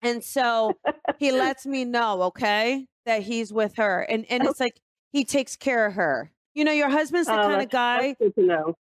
And 0.03 0.23
so 0.25 0.79
he 1.19 1.33
lets 1.33 1.67
me 1.67 1.85
know, 1.85 2.23
okay, 2.25 2.87
that 3.07 3.23
he's 3.23 3.53
with 3.53 3.77
her. 3.77 4.01
And 4.03 4.25
and 4.31 4.45
it's 4.45 4.61
like 4.61 4.81
he 5.13 5.25
takes 5.25 5.57
care 5.57 5.87
of 5.87 5.95
her. 5.95 6.33
You 6.55 6.65
know, 6.65 6.73
your 6.73 6.91
husband's 6.91 7.29
the 7.29 7.35
Oh, 7.35 7.43
kind 7.49 7.63
of 7.63 7.71
guy 7.71 8.17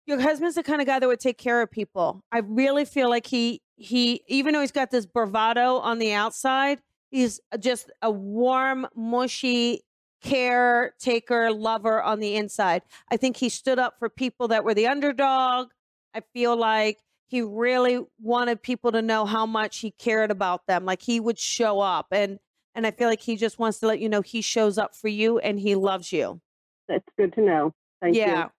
your 0.06 0.20
husband's 0.20 0.54
the 0.54 0.62
kind 0.62 0.80
of 0.80 0.86
guy 0.86 1.00
that 1.00 1.06
would 1.08 1.18
take 1.20 1.38
care 1.38 1.62
of 1.62 1.70
people. 1.70 2.22
I 2.30 2.38
really 2.38 2.84
feel 2.84 3.08
like 3.10 3.26
he 3.26 3.60
he 3.76 4.22
even 4.28 4.54
though 4.54 4.60
he's 4.60 4.72
got 4.72 4.90
this 4.90 5.06
bravado 5.06 5.76
on 5.78 5.98
the 5.98 6.12
outside, 6.12 6.80
he's 7.16 7.40
just 7.58 7.90
a 8.02 8.10
warm, 8.10 8.86
mushy 8.94 9.80
caretaker, 10.22 11.50
lover 11.50 12.02
on 12.02 12.20
the 12.20 12.36
inside. 12.36 12.82
I 13.10 13.16
think 13.16 13.38
he 13.38 13.48
stood 13.48 13.78
up 13.78 13.98
for 13.98 14.10
people 14.10 14.48
that 14.48 14.64
were 14.64 14.74
the 14.74 14.86
underdog. 14.86 15.68
I 16.14 16.20
feel 16.34 16.56
like 16.56 16.98
he 17.26 17.40
really 17.40 18.00
wanted 18.20 18.62
people 18.62 18.92
to 18.92 19.00
know 19.00 19.24
how 19.24 19.46
much 19.46 19.78
he 19.78 19.92
cared 19.92 20.30
about 20.30 20.66
them. 20.66 20.84
Like 20.84 21.00
he 21.00 21.18
would 21.18 21.38
show 21.38 21.80
up 21.80 22.08
and 22.12 22.38
and 22.74 22.86
I 22.86 22.90
feel 22.90 23.08
like 23.08 23.22
he 23.22 23.36
just 23.36 23.58
wants 23.58 23.78
to 23.78 23.86
let 23.86 24.00
you 24.00 24.10
know 24.10 24.20
he 24.20 24.42
shows 24.42 24.76
up 24.76 24.94
for 24.94 25.08
you 25.08 25.38
and 25.38 25.58
he 25.58 25.74
loves 25.74 26.12
you. 26.12 26.42
That's 26.86 27.08
good 27.16 27.32
to 27.32 27.40
know. 27.40 27.72
Thank 28.02 28.14
you. 28.14 28.20
yeah. 28.20 28.44
you. 28.44 28.50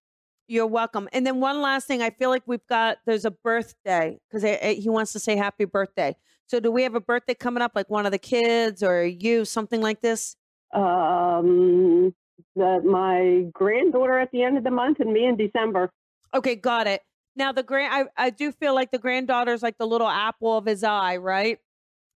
You're 0.47 0.67
welcome. 0.67 1.07
And 1.13 1.27
then 1.27 1.39
one 1.39 1.61
last 1.61 1.85
thing, 1.85 2.01
I 2.01 2.09
feel 2.09 2.31
like 2.31 2.41
we've 2.47 2.65
got 2.67 2.97
there's 3.05 3.25
a 3.25 3.31
birthday 3.31 4.17
because 4.27 4.43
eh, 4.43 4.57
eh, 4.59 4.73
he 4.73 4.89
wants 4.89 5.13
to 5.13 5.19
say 5.19 5.35
happy 5.35 5.65
birthday. 5.65 6.15
So 6.47 6.59
do 6.61 6.71
we 6.71 6.83
have 6.83 6.95
a 6.95 7.01
birthday 7.01 7.33
coming 7.33 7.61
up, 7.61 7.73
like 7.75 7.89
one 7.89 8.05
of 8.05 8.11
the 8.11 8.17
kids 8.17 8.81
or 8.81 9.03
you, 9.03 9.43
something 9.45 9.81
like 9.81 10.01
this? 10.01 10.35
Um, 10.73 12.13
the, 12.55 12.81
my 12.83 13.49
granddaughter 13.53 14.17
at 14.17 14.31
the 14.31 14.43
end 14.43 14.57
of 14.57 14.63
the 14.63 14.71
month 14.71 14.99
and 14.99 15.11
me 15.11 15.25
in 15.25 15.35
December. 15.35 15.89
Okay, 16.33 16.55
got 16.55 16.87
it. 16.87 17.01
Now 17.35 17.51
the 17.51 17.63
grand, 17.63 17.93
I 18.17 18.25
I 18.27 18.29
do 18.31 18.51
feel 18.51 18.73
like 18.73 18.91
the 18.91 18.97
granddaughter's 18.97 19.61
like 19.61 19.77
the 19.77 19.85
little 19.85 20.07
apple 20.07 20.57
of 20.57 20.65
his 20.65 20.83
eye, 20.83 21.17
right? 21.17 21.59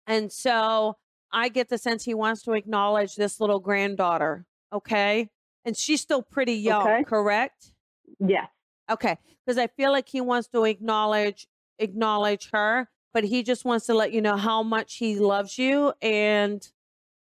And 0.08 0.32
so 0.32 0.98
I 1.32 1.50
get 1.50 1.70
the 1.70 1.78
sense 1.78 2.04
he 2.04 2.14
wants 2.14 2.42
to 2.44 2.54
acknowledge 2.54 3.16
this 3.16 3.40
little 3.40 3.60
granddaughter. 3.60 4.46
Okay, 4.74 5.30
and 5.66 5.78
she's 5.78 6.02
still 6.02 6.22
pretty 6.24 6.54
young, 6.54 6.82
Okay. 6.88 7.04
correct? 7.04 7.74
Yes. 8.20 8.48
Okay, 8.90 9.18
because 9.46 9.58
I 9.58 9.68
feel 9.68 9.92
like 9.92 10.08
he 10.10 10.22
wants 10.22 10.48
to 10.50 10.64
acknowledge 10.66 11.48
acknowledge 11.78 12.50
her, 12.52 12.90
but 13.14 13.24
he 13.24 13.44
just 13.44 13.66
wants 13.66 13.86
to 13.88 13.94
let 13.94 14.12
you 14.12 14.22
know 14.22 14.38
how 14.38 14.64
much 14.64 14.96
he 14.96 15.20
loves 15.20 15.58
you, 15.58 15.94
and 16.02 16.68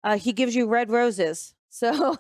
uh, 0.04 0.18
he 0.18 0.32
gives 0.32 0.54
you 0.54 0.66
red 0.66 0.90
roses. 0.90 1.52
So, 1.76 2.16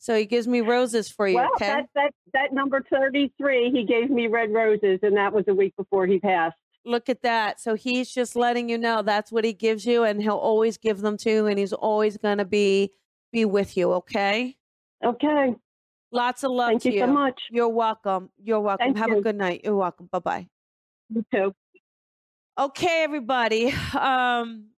so 0.00 0.16
he 0.16 0.26
gives 0.26 0.48
me 0.48 0.62
roses 0.62 1.08
for 1.08 1.28
you. 1.28 1.36
Well, 1.36 1.50
okay. 1.54 1.66
that, 1.66 1.86
that, 1.94 2.10
that 2.32 2.52
number 2.52 2.82
33, 2.90 3.70
he 3.70 3.84
gave 3.84 4.10
me 4.10 4.26
red 4.26 4.52
roses, 4.52 4.98
and 5.02 5.16
that 5.16 5.32
was 5.32 5.44
a 5.46 5.54
week 5.54 5.76
before 5.76 6.08
he 6.08 6.18
passed. 6.18 6.56
Look 6.84 7.08
at 7.08 7.22
that. 7.22 7.60
So 7.60 7.74
he's 7.74 8.10
just 8.10 8.34
letting 8.34 8.68
you 8.68 8.78
know 8.78 9.02
that's 9.02 9.30
what 9.30 9.44
he 9.44 9.52
gives 9.52 9.86
you, 9.86 10.02
and 10.02 10.20
he'll 10.20 10.34
always 10.34 10.76
give 10.76 11.02
them 11.02 11.16
to 11.18 11.30
you, 11.30 11.46
and 11.46 11.56
he's 11.56 11.72
always 11.72 12.16
gonna 12.16 12.44
be 12.44 12.90
be 13.32 13.44
with 13.44 13.76
you. 13.76 13.92
Okay. 13.92 14.56
Okay. 15.04 15.54
Lots 16.10 16.44
of 16.44 16.52
love 16.52 16.70
Thank 16.70 16.82
to 16.82 16.92
you 16.92 17.00
so 17.00 17.06
much. 17.08 17.40
You're 17.50 17.68
welcome. 17.68 18.30
You're 18.42 18.60
welcome. 18.60 18.94
Thank 18.94 18.98
Have 18.98 19.18
a 19.18 19.20
good 19.20 19.36
night. 19.36 19.62
You're 19.64 19.76
welcome. 19.76 20.08
Bye 20.10 20.18
bye. 20.18 20.48
You 21.08 21.24
too. 21.32 21.54
Okay, 22.58 23.02
everybody. 23.02 23.72
Um, 23.98 24.68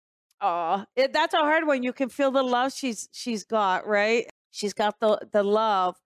oh, 0.41 0.85
it, 0.95 1.12
that's 1.12 1.35
a 1.35 1.39
hard 1.39 1.67
one. 1.67 1.83
You 1.83 1.93
can 1.93 2.09
feel 2.09 2.31
the 2.31 2.43
love 2.43 2.73
she's 2.73 3.09
she's 3.12 3.45
got, 3.45 3.87
right? 3.87 4.27
She's 4.51 4.73
got 4.73 4.99
the 5.01 5.27
the 5.33 5.43
love. 5.43 5.97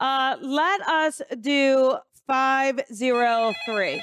Uh, 0.00 0.36
let 0.40 0.80
us 0.82 1.22
do 1.40 1.96
five 2.26 2.80
zero 2.92 3.52
three. 3.64 4.02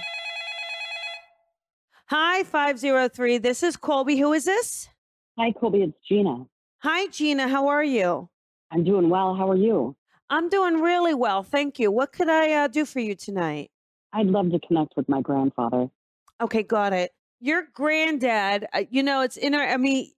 Hi, 2.10 2.44
five 2.44 2.80
zero 2.80 3.10
three. 3.10 3.38
This 3.38 3.63
is 3.63 3.76
Colby. 3.76 4.18
Who 4.18 4.34
is 4.34 4.46
this? 4.46 4.88
Hi, 5.38 5.52
Colby. 5.52 5.80
It's 5.80 5.98
Gina. 6.08 6.46
Hi, 6.80 7.08
Gina. 7.08 7.48
How 7.48 7.68
are 7.68 7.84
you? 7.84 8.30
I'm 8.72 8.84
doing 8.84 9.10
well. 9.10 9.36
How 9.36 9.50
are 9.50 9.56
you? 9.56 9.96
I'm 10.30 10.50
doing 10.50 10.82
really 10.82 11.13
well, 11.13 11.42
thank 11.42 11.80
you. 11.80 11.90
What 11.90 12.12
could 12.12 12.28
I 12.28 12.52
uh, 12.52 12.68
do 12.68 12.86
for 12.86 13.00
you 13.00 13.16
tonight? 13.16 13.72
I'd 14.13 14.28
love 14.28 14.52
to 14.52 14.60
connect 14.60 14.93
with 14.96 15.08
my 15.10 15.22
grandfather. 15.22 15.89
Okay, 16.41 16.63
got 16.63 16.93
it. 16.93 17.12
Your 17.39 17.67
granddad, 17.74 18.67
uh, 18.74 18.84
you 18.89 19.04
know, 19.04 19.22
it's 19.22 19.38
in 19.38 19.54
our, 19.54 19.63
I 19.63 19.78
mean, 19.78 20.12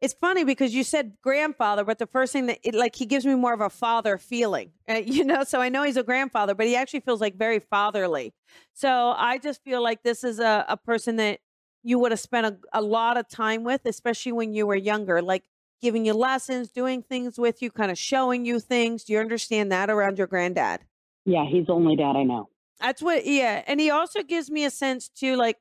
it's 0.00 0.14
funny 0.14 0.44
because 0.44 0.74
you 0.74 0.82
said 0.82 1.12
grandfather, 1.22 1.84
but 1.84 1.98
the 1.98 2.06
first 2.06 2.32
thing 2.32 2.46
that, 2.46 2.58
it, 2.62 2.74
like, 2.74 2.96
he 2.96 3.04
gives 3.06 3.26
me 3.26 3.34
more 3.34 3.52
of 3.52 3.60
a 3.60 3.68
father 3.68 4.16
feeling, 4.18 4.72
uh, 4.88 4.94
you 4.94 5.24
know? 5.24 5.44
So 5.44 5.60
I 5.60 5.68
know 5.68 5.82
he's 5.82 5.96
a 5.96 6.02
grandfather, 6.02 6.54
but 6.54 6.66
he 6.66 6.76
actually 6.76 7.00
feels 7.00 7.20
like 7.20 7.36
very 7.36 7.58
fatherly. 7.58 8.32
So 8.72 9.14
I 9.16 9.38
just 9.38 9.62
feel 9.62 9.82
like 9.82 10.02
this 10.02 10.24
is 10.24 10.38
a, 10.40 10.64
a 10.68 10.76
person 10.76 11.16
that 11.16 11.40
you 11.82 11.98
would 11.98 12.12
have 12.12 12.20
spent 12.20 12.46
a, 12.46 12.56
a 12.72 12.82
lot 12.82 13.16
of 13.16 13.28
time 13.28 13.62
with, 13.64 13.82
especially 13.84 14.32
when 14.32 14.52
you 14.52 14.66
were 14.66 14.76
younger, 14.76 15.22
like 15.22 15.44
giving 15.80 16.04
you 16.04 16.14
lessons, 16.14 16.70
doing 16.70 17.02
things 17.02 17.38
with 17.38 17.62
you, 17.62 17.70
kind 17.70 17.90
of 17.90 17.98
showing 17.98 18.44
you 18.44 18.60
things. 18.60 19.04
Do 19.04 19.12
you 19.12 19.18
understand 19.18 19.72
that 19.72 19.90
around 19.90 20.18
your 20.18 20.26
granddad? 20.26 20.80
Yeah, 21.24 21.46
he's 21.46 21.66
the 21.66 21.72
only 21.72 21.96
dad 21.96 22.16
I 22.16 22.22
know. 22.22 22.48
That's 22.80 23.02
what, 23.02 23.26
yeah. 23.26 23.62
And 23.66 23.78
he 23.78 23.90
also 23.90 24.22
gives 24.22 24.50
me 24.50 24.64
a 24.64 24.70
sense 24.70 25.08
too, 25.08 25.36
like, 25.36 25.58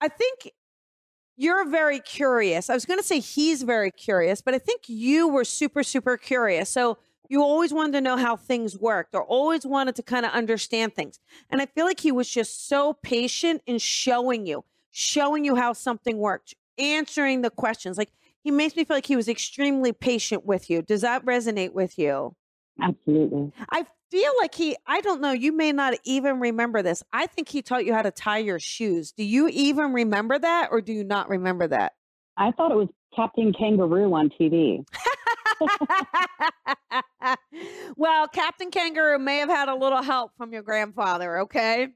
I 0.00 0.08
think 0.08 0.52
you're 1.36 1.68
very 1.68 2.00
curious. 2.00 2.70
I 2.70 2.74
was 2.74 2.84
going 2.84 3.00
to 3.00 3.06
say 3.06 3.18
he's 3.18 3.62
very 3.62 3.90
curious, 3.90 4.40
but 4.40 4.54
I 4.54 4.58
think 4.58 4.82
you 4.88 5.28
were 5.28 5.44
super, 5.44 5.82
super 5.82 6.16
curious. 6.16 6.68
So 6.70 6.98
you 7.28 7.42
always 7.42 7.72
wanted 7.72 7.92
to 7.92 8.00
know 8.00 8.16
how 8.16 8.36
things 8.36 8.78
worked 8.78 9.14
or 9.14 9.22
always 9.22 9.64
wanted 9.64 9.96
to 9.96 10.02
kind 10.02 10.26
of 10.26 10.32
understand 10.32 10.94
things. 10.94 11.18
And 11.48 11.62
I 11.62 11.66
feel 11.66 11.86
like 11.86 12.00
he 12.00 12.12
was 12.12 12.28
just 12.28 12.68
so 12.68 12.94
patient 13.02 13.62
in 13.66 13.78
showing 13.78 14.46
you, 14.46 14.64
showing 14.90 15.44
you 15.44 15.56
how 15.56 15.72
something 15.72 16.18
worked, 16.18 16.54
answering 16.78 17.42
the 17.42 17.50
questions. 17.50 17.96
Like 17.98 18.10
he 18.42 18.50
makes 18.50 18.76
me 18.76 18.84
feel 18.84 18.96
like 18.96 19.06
he 19.06 19.16
was 19.16 19.28
extremely 19.28 19.92
patient 19.92 20.44
with 20.44 20.68
you. 20.68 20.82
Does 20.82 21.02
that 21.02 21.24
resonate 21.24 21.72
with 21.72 21.98
you? 21.98 22.34
Absolutely. 22.82 23.52
I 23.70 23.86
feel 24.10 24.32
like 24.40 24.54
he, 24.54 24.76
I 24.86 25.00
don't 25.00 25.20
know, 25.20 25.32
you 25.32 25.52
may 25.52 25.72
not 25.72 25.94
even 26.04 26.40
remember 26.40 26.82
this. 26.82 27.02
I 27.12 27.26
think 27.26 27.48
he 27.48 27.62
taught 27.62 27.84
you 27.84 27.94
how 27.94 28.02
to 28.02 28.10
tie 28.10 28.38
your 28.38 28.58
shoes. 28.58 29.12
Do 29.12 29.22
you 29.22 29.48
even 29.48 29.92
remember 29.92 30.38
that 30.38 30.68
or 30.70 30.80
do 30.80 30.92
you 30.92 31.04
not 31.04 31.28
remember 31.28 31.68
that? 31.68 31.92
I 32.36 32.52
thought 32.52 32.72
it 32.72 32.76
was 32.76 32.88
Captain 33.14 33.52
Kangaroo 33.52 34.12
on 34.14 34.30
TV. 34.40 34.84
well, 37.96 38.28
Captain 38.28 38.70
Kangaroo 38.70 39.18
may 39.18 39.38
have 39.38 39.48
had 39.48 39.68
a 39.68 39.74
little 39.74 40.02
help 40.02 40.32
from 40.36 40.52
your 40.52 40.62
grandfather, 40.62 41.40
okay? 41.40 41.88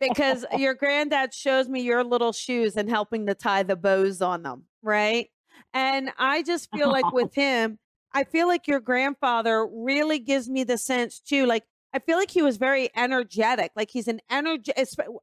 Because 0.00 0.44
your 0.56 0.74
granddad 0.74 1.32
shows 1.34 1.68
me 1.68 1.80
your 1.82 2.04
little 2.04 2.32
shoes 2.32 2.76
and 2.76 2.88
helping 2.88 3.26
to 3.26 3.34
tie 3.34 3.62
the 3.62 3.76
bows 3.76 4.20
on 4.22 4.42
them, 4.42 4.64
right? 4.82 5.28
And 5.72 6.10
I 6.18 6.42
just 6.42 6.68
feel 6.74 6.90
like 6.90 7.12
with 7.12 7.34
him, 7.34 7.78
I 8.12 8.24
feel 8.24 8.46
like 8.46 8.66
your 8.66 8.80
grandfather 8.80 9.66
really 9.66 10.18
gives 10.18 10.48
me 10.48 10.64
the 10.64 10.78
sense 10.78 11.20
too. 11.20 11.46
Like, 11.46 11.64
I 11.92 11.98
feel 11.98 12.16
like 12.16 12.30
he 12.30 12.42
was 12.42 12.56
very 12.56 12.88
energetic. 12.96 13.72
Like, 13.76 13.90
he's 13.90 14.08
an 14.08 14.20
energy. 14.30 14.72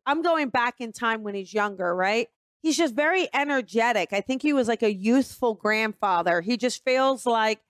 I'm 0.05 0.21
going 0.21 0.49
back 0.49 0.75
in 0.79 0.91
time 0.91 1.23
when 1.23 1.35
he's 1.35 1.53
younger, 1.53 1.95
right? 1.95 2.27
He's 2.61 2.77
just 2.77 2.95
very 2.95 3.29
energetic. 3.33 4.11
I 4.11 4.21
think 4.21 4.41
he 4.41 4.53
was 4.53 4.67
like 4.67 4.83
a 4.83 4.93
youthful 4.93 5.53
grandfather. 5.53 6.41
He 6.41 6.57
just 6.57 6.83
feels 6.83 7.25
like 7.25 7.61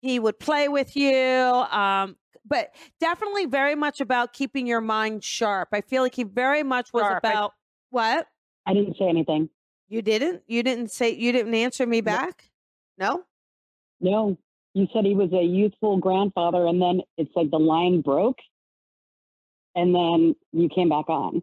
he 0.00 0.18
would 0.18 0.38
play 0.38 0.68
with 0.68 0.96
you. 0.96 1.14
Um, 1.14 2.16
but 2.44 2.74
definitely 3.00 3.46
very 3.46 3.74
much 3.74 4.00
about 4.00 4.32
keeping 4.32 4.66
your 4.66 4.80
mind 4.80 5.22
sharp. 5.22 5.68
I 5.72 5.80
feel 5.80 6.02
like 6.02 6.14
he 6.14 6.24
very 6.24 6.62
much 6.62 6.92
was 6.92 7.02
Sharp. 7.02 7.24
I- 7.24 7.30
about 7.30 7.52
what? 7.90 8.26
I 8.66 8.74
didn't 8.74 8.96
say 8.96 9.08
anything. 9.08 9.48
You 9.88 10.02
didn't? 10.02 10.42
You 10.46 10.62
didn't 10.62 10.90
say 10.90 11.10
you 11.10 11.32
didn't 11.32 11.54
answer 11.54 11.86
me 11.86 12.00
back? 12.00 12.50
No? 12.96 13.24
No, 14.00 14.38
you 14.74 14.86
said 14.92 15.04
he 15.04 15.14
was 15.14 15.32
a 15.32 15.42
youthful 15.42 15.98
grandfather, 15.98 16.66
and 16.66 16.80
then 16.80 17.02
it's 17.18 17.30
like 17.36 17.50
the 17.50 17.58
line 17.58 18.00
broke, 18.00 18.38
and 19.74 19.94
then 19.94 20.34
you 20.52 20.68
came 20.68 20.88
back 20.88 21.08
on, 21.08 21.42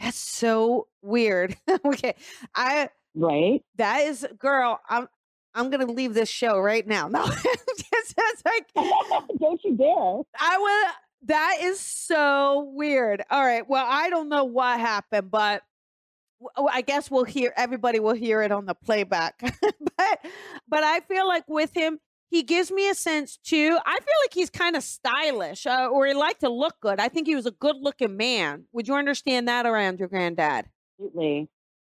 That's 0.00 0.16
so 0.18 0.86
weird. 1.02 1.56
okay. 1.84 2.14
I 2.54 2.90
right? 3.14 3.62
that 3.76 4.02
is 4.02 4.26
girl, 4.38 4.80
I'm 4.88 5.08
I'm 5.54 5.70
gonna 5.70 5.86
leave 5.86 6.14
this 6.14 6.28
show 6.28 6.58
right 6.58 6.86
now. 6.86 7.08
No, 7.12 7.24
it's, 7.24 8.14
it's 8.16 8.44
like 8.44 8.66
Don't 9.40 9.60
you 9.64 9.76
dare! 9.76 10.22
I 10.38 10.58
would. 10.58 10.94
That 11.28 11.56
is 11.60 11.80
so 11.80 12.70
weird. 12.74 13.24
All 13.28 13.44
right. 13.44 13.68
Well, 13.68 13.84
I 13.88 14.08
don't 14.08 14.28
know 14.28 14.44
what 14.44 14.78
happened, 14.78 15.32
but 15.32 15.62
oh, 16.56 16.68
I 16.72 16.82
guess 16.82 17.10
we'll 17.10 17.24
hear. 17.24 17.52
Everybody 17.56 17.98
will 17.98 18.14
hear 18.14 18.40
it 18.42 18.52
on 18.52 18.66
the 18.66 18.74
playback. 18.74 19.40
but, 19.60 20.24
but 20.68 20.84
I 20.84 21.00
feel 21.00 21.26
like 21.26 21.42
with 21.48 21.74
him, 21.74 21.98
he 22.30 22.42
gives 22.42 22.70
me 22.70 22.88
a 22.88 22.94
sense 22.94 23.36
too. 23.38 23.78
I 23.84 23.94
feel 23.94 24.14
like 24.24 24.34
he's 24.34 24.50
kind 24.50 24.76
of 24.76 24.82
stylish, 24.82 25.66
uh, 25.66 25.88
or 25.90 26.06
he 26.06 26.14
liked 26.14 26.40
to 26.40 26.48
look 26.50 26.74
good. 26.80 27.00
I 27.00 27.08
think 27.08 27.26
he 27.26 27.34
was 27.34 27.46
a 27.46 27.50
good-looking 27.50 28.16
man. 28.16 28.64
Would 28.72 28.88
you 28.88 28.94
understand 28.94 29.48
that 29.48 29.66
around 29.66 29.98
your 29.98 30.08
granddad? 30.08 30.66
Absolutely. 31.00 31.48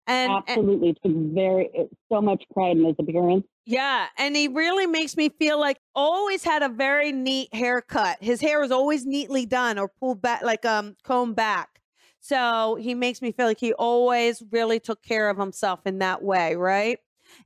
And, 0.07 0.45
and 0.47 0.59
Absolutely. 0.59 0.95
Took 1.03 1.13
very 1.35 1.71
so 2.13 2.21
much 2.21 2.45
pride 2.53 2.77
in 2.77 2.85
his 2.85 2.95
appearance. 2.99 3.45
yeah, 3.65 4.07
and 4.17 4.37
he 4.37 4.47
really 4.49 4.87
makes 4.87 5.17
me 5.17 5.29
feel 5.29 5.59
like 5.59 5.79
always 5.95 6.45
had 6.45 6.63
a 6.63 6.69
very 6.69 7.11
neat 7.11 7.53
haircut. 7.53 8.19
His 8.21 8.41
hair 8.41 8.61
was 8.61 8.71
always 8.71 9.05
neatly 9.05 9.47
done 9.47 9.79
or 9.79 9.89
pulled 9.89 10.23
back, 10.23 10.43
like 10.43 10.65
um 10.65 10.97
combed 11.03 11.35
back. 11.37 11.81
So 12.21 12.77
he 12.81 12.95
makes 12.95 13.21
me 13.23 13.33
feel 13.33 13.47
like 13.47 13.61
he 13.61 13.73
always 13.73 14.43
really 14.53 14.79
took 14.81 15.03
care 15.03 15.29
of 15.29 15.39
himself 15.39 15.81
in 15.87 15.99
that 15.99 16.23
way, 16.23 16.55
right? 16.57 16.99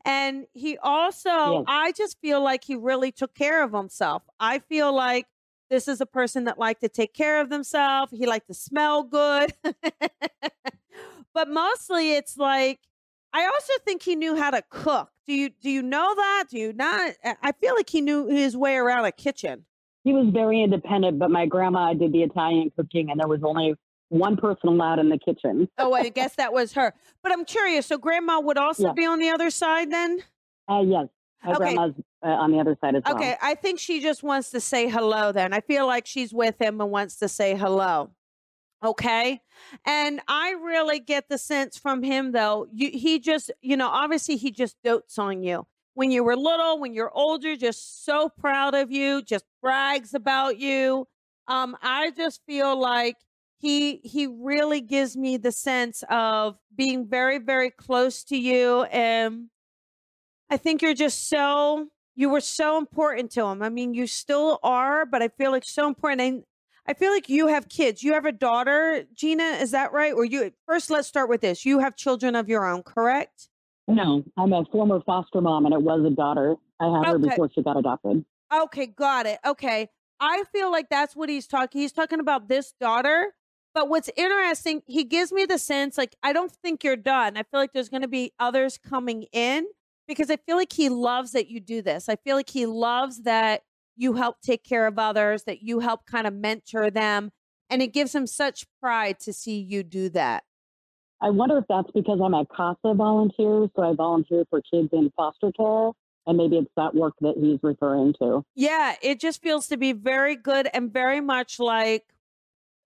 And 0.05 0.47
he 0.53 0.79
also, 0.79 1.31
Yes. 1.31 1.65
I 1.67 1.93
just 1.93 2.21
feel 2.21 2.43
like 2.43 2.65
he 2.65 2.77
really 2.77 3.13
took 3.13 3.35
care 3.35 3.63
of 3.63 3.73
himself. 3.73 4.23
I 4.39 4.59
feel 4.59 4.93
like 4.93 5.27
this 5.69 5.89
is 5.89 6.01
a 6.01 6.07
person 6.07 6.45
that 6.45 6.59
liked 6.59 6.81
to 6.83 6.89
take 6.89 7.15
care 7.15 7.41
of 7.41 7.49
themselves. 7.49 8.13
He 8.13 8.27
liked 8.27 8.49
to 8.49 8.55
smell 8.55 9.03
good. 9.03 9.53
but 11.35 11.49
mostly 11.49 12.15
it's 12.15 12.37
like 12.37 12.81
I 13.33 13.45
also 13.47 13.73
think 13.85 14.03
he 14.03 14.17
knew 14.17 14.37
how 14.37 14.51
to 14.51 14.63
cook. 14.69 15.11
Do 15.27 15.35
you 15.35 15.51
do 15.51 15.71
you 15.71 15.83
know 15.83 16.15
that? 16.15 16.45
Do 16.51 16.59
you 16.59 16.73
not? 16.73 17.13
I 17.25 17.53
feel 17.53 17.75
like 17.77 17.89
he 17.89 18.01
knew 18.01 18.27
his 18.27 18.57
way 18.57 18.77
around 18.77 19.05
a 19.05 19.13
kitchen. 19.13 19.65
He 20.03 20.13
was 20.13 20.29
very 20.33 20.63
independent, 20.63 21.19
but 21.19 21.31
my 21.31 21.47
grandma 21.47 21.93
did 21.95 22.13
the 22.13 22.23
Italian 22.23 22.73
cooking, 22.75 23.11
and 23.11 23.21
there 23.21 23.29
was 23.29 23.43
only 23.45 23.75
one 24.11 24.37
person 24.37 24.69
allowed 24.69 24.99
in 24.99 25.09
the 25.09 25.19
kitchen. 25.19 25.69
Oh, 25.79 25.93
I 25.95 26.09
guess 26.11 26.35
that 26.37 26.53
was 26.53 26.73
her. 26.75 26.93
But 27.23 27.33
I'm 27.33 27.45
curious. 27.45 27.87
So 27.87 27.97
grandma 27.97 28.41
would 28.41 28.59
also 28.59 28.89
Yeah. 28.89 28.93
be 28.93 29.07
on 29.07 29.19
the 29.19 29.31
other 29.31 29.51
side 29.51 29.91
then? 29.91 30.19
Uh, 30.69 30.81
yes, 30.85 31.07
my 31.43 31.53
Okay. 31.53 31.75
grandma's 31.75 31.95
uh, 32.23 32.27
on 32.29 32.51
the 32.53 32.59
other 32.59 32.77
side 32.81 32.97
as 32.97 33.03
well. 33.07 33.15
Okay, 33.17 33.37
I 33.41 33.55
think 33.55 33.79
she 33.79 34.01
just 34.01 34.23
wants 34.23 34.51
to 34.51 34.61
say 34.61 34.89
hello 34.89 35.33
then. 35.33 35.55
I 35.55 35.61
feel 35.61 35.87
like 35.87 36.07
she's 36.07 36.35
with 36.35 36.61
him 36.61 36.81
and 36.81 36.91
wants 36.91 37.17
to 37.21 37.29
say 37.29 37.57
hello. 37.57 38.11
Okay. 38.85 39.41
And 39.87 40.21
I 40.29 40.51
really 40.53 41.01
get 41.01 41.29
the 41.29 41.39
sense 41.39 41.79
from 41.79 42.03
him 42.03 42.33
though, 42.33 42.67
you, 42.73 42.91
he 42.91 43.19
just, 43.19 43.51
you 43.63 43.77
know, 43.77 43.89
obviously 43.89 44.37
he 44.37 44.51
just 44.51 44.77
dotes 44.83 45.19
on 45.19 45.43
you. 45.43 45.67
When 45.95 46.11
you 46.11 46.25
were 46.25 46.37
little, 46.37 46.79
when 46.81 46.95
you're 46.95 47.11
older, 47.13 47.57
just 47.57 48.05
so 48.05 48.29
proud 48.29 48.75
of 48.75 48.91
you, 48.91 49.23
just 49.23 49.45
brags 49.63 50.15
about 50.15 50.59
you. 50.59 51.07
Um, 51.47 51.77
I 51.83 52.11
just 52.13 52.41
feel 52.47 52.79
like 52.79 53.17
he 53.61 54.01
he 54.05 54.27
really 54.27 54.81
gives 54.81 55.17
me 55.17 55.37
the 55.37 55.53
sense 55.53 56.03
of 56.09 56.57
being 56.75 57.07
very, 57.07 57.39
very 57.39 57.71
close 57.71 58.25
to 58.25 58.37
you. 58.37 58.85
And 58.85 59.49
I 60.49 60.57
think 60.57 60.81
you're 60.81 60.95
just 60.95 61.29
so 61.29 61.89
you 62.17 62.31
were 62.31 62.41
so 62.41 62.79
important 62.79 63.31
to 63.33 63.45
him. 63.45 63.63
I 63.63 63.69
mean, 63.69 63.93
you 63.93 64.07
still 64.07 64.59
are, 64.63 65.05
but 65.05 65.23
I 65.23 65.29
feel 65.29 65.51
like 65.51 65.65
so 65.65 65.87
important. 65.87 66.21
And 66.23 66.43
I 66.87 66.95
feel 66.95 67.13
like 67.13 67.29
you 67.29 67.49
have 67.49 67.69
kids. 67.69 68.03
You 68.03 68.15
have 68.15 68.25
a 68.25 68.33
daughter, 68.33 69.05
Gina, 69.15 69.45
is 69.61 69.73
that 69.73 69.93
right? 69.93 70.15
Or 70.15 70.25
you 70.25 70.53
first 70.67 70.91
let's 70.91 71.07
start 71.07 71.29
with 71.29 71.43
this. 71.43 71.67
You 71.67 71.81
have 71.81 71.97
children 71.97 72.35
of 72.35 72.49
your 72.49 72.65
own, 72.65 72.83
correct? 72.83 73.49
No, 73.87 74.25
I'm 74.39 74.55
a 74.55 74.65
former 74.73 75.01
foster 75.05 75.43
mom, 75.43 75.67
and 75.67 75.75
it 75.75 75.83
was 75.83 76.03
a 76.07 76.15
daughter. 76.15 76.55
I 76.81 76.97
had 76.97 77.07
her 77.07 77.19
before 77.19 77.51
she 77.55 77.63
got 77.63 77.77
adopted. 77.77 78.25
Okay, 78.53 78.87
got 78.87 79.27
it. 79.27 79.39
Okay. 79.45 79.91
I 80.19 80.45
feel 80.53 80.71
like 80.71 80.89
that's 80.89 81.15
what 81.15 81.29
he's 81.29 81.47
talking. 81.47 81.81
He's 81.81 81.93
talking 81.93 82.21
about 82.21 82.49
this 82.49 82.73
daughter. 82.81 83.35
But 83.75 83.89
what's 83.89 84.11
interesting, 84.17 84.83
he 84.87 85.05
gives 85.05 85.33
me 85.33 85.45
the 85.45 85.59
sense 85.59 85.97
like 85.97 86.17
I 86.23 86.33
don't 86.33 86.51
think 86.51 86.83
you're 86.83 86.97
done. 86.97 87.37
I 87.37 87.43
feel 87.43 87.61
like 87.61 87.73
there's 87.73 87.89
going 87.89 88.03
to 88.03 88.09
be 88.09 88.33
others 88.39 88.79
coming 88.79 89.25
in 89.33 89.67
because 90.09 90.31
I 90.31 90.37
feel 90.37 90.57
like 90.57 90.73
he 90.73 90.89
loves 90.89 91.33
that 91.33 91.49
you 91.49 91.61
do 91.61 91.83
this. 91.83 92.09
I 92.09 92.17
feel 92.17 92.37
like 92.37 92.51
he 92.51 92.67
loves 92.67 93.23
that 93.23 93.63
you 93.97 94.15
help 94.15 94.41
take 94.41 94.65
care 94.65 94.87
of 94.87 94.99
others, 94.99 95.45
that 95.45 95.63
you 95.63 95.81
help 95.81 96.07
kind 96.07 96.27
of 96.27 96.33
mentor 96.33 96.91
them, 96.91 97.31
and 97.69 97.83
it 97.83 97.93
gives 97.93 98.15
him 98.15 98.27
such 98.27 98.65
pride 98.81 99.21
to 99.21 99.33
see 99.33 99.61
you 99.61 99.83
do 99.83 100.09
that. 100.09 100.45
I 101.21 101.29
wonder 101.29 101.59
if 101.59 101.65
that's 101.69 101.91
because 101.95 102.19
I'm 102.25 102.33
a 102.33 102.47
CASA 102.47 102.95
volunteer, 102.95 103.69
so 103.77 103.83
I 103.83 103.93
volunteer 103.95 104.45
for 104.49 104.63
kids 104.63 104.89
in 104.93 105.13
foster 105.17 105.53
care, 105.53 105.91
and 106.27 106.39
maybe 106.39 106.57
it's 106.57 106.71
that 106.77 106.95
work 106.95 107.13
that 107.21 107.35
he's 107.39 107.59
referring 107.63 108.15
to. 108.21 108.43
Yeah, 108.55 108.95
it 109.03 109.21
just 109.21 109.43
feels 109.43 109.69
to 109.69 109.77
be 109.77 109.93
very 109.93 110.35
good 110.35 110.69
and 110.73 110.91
very 110.91 111.21
much 111.21 111.61
like, 111.61 112.05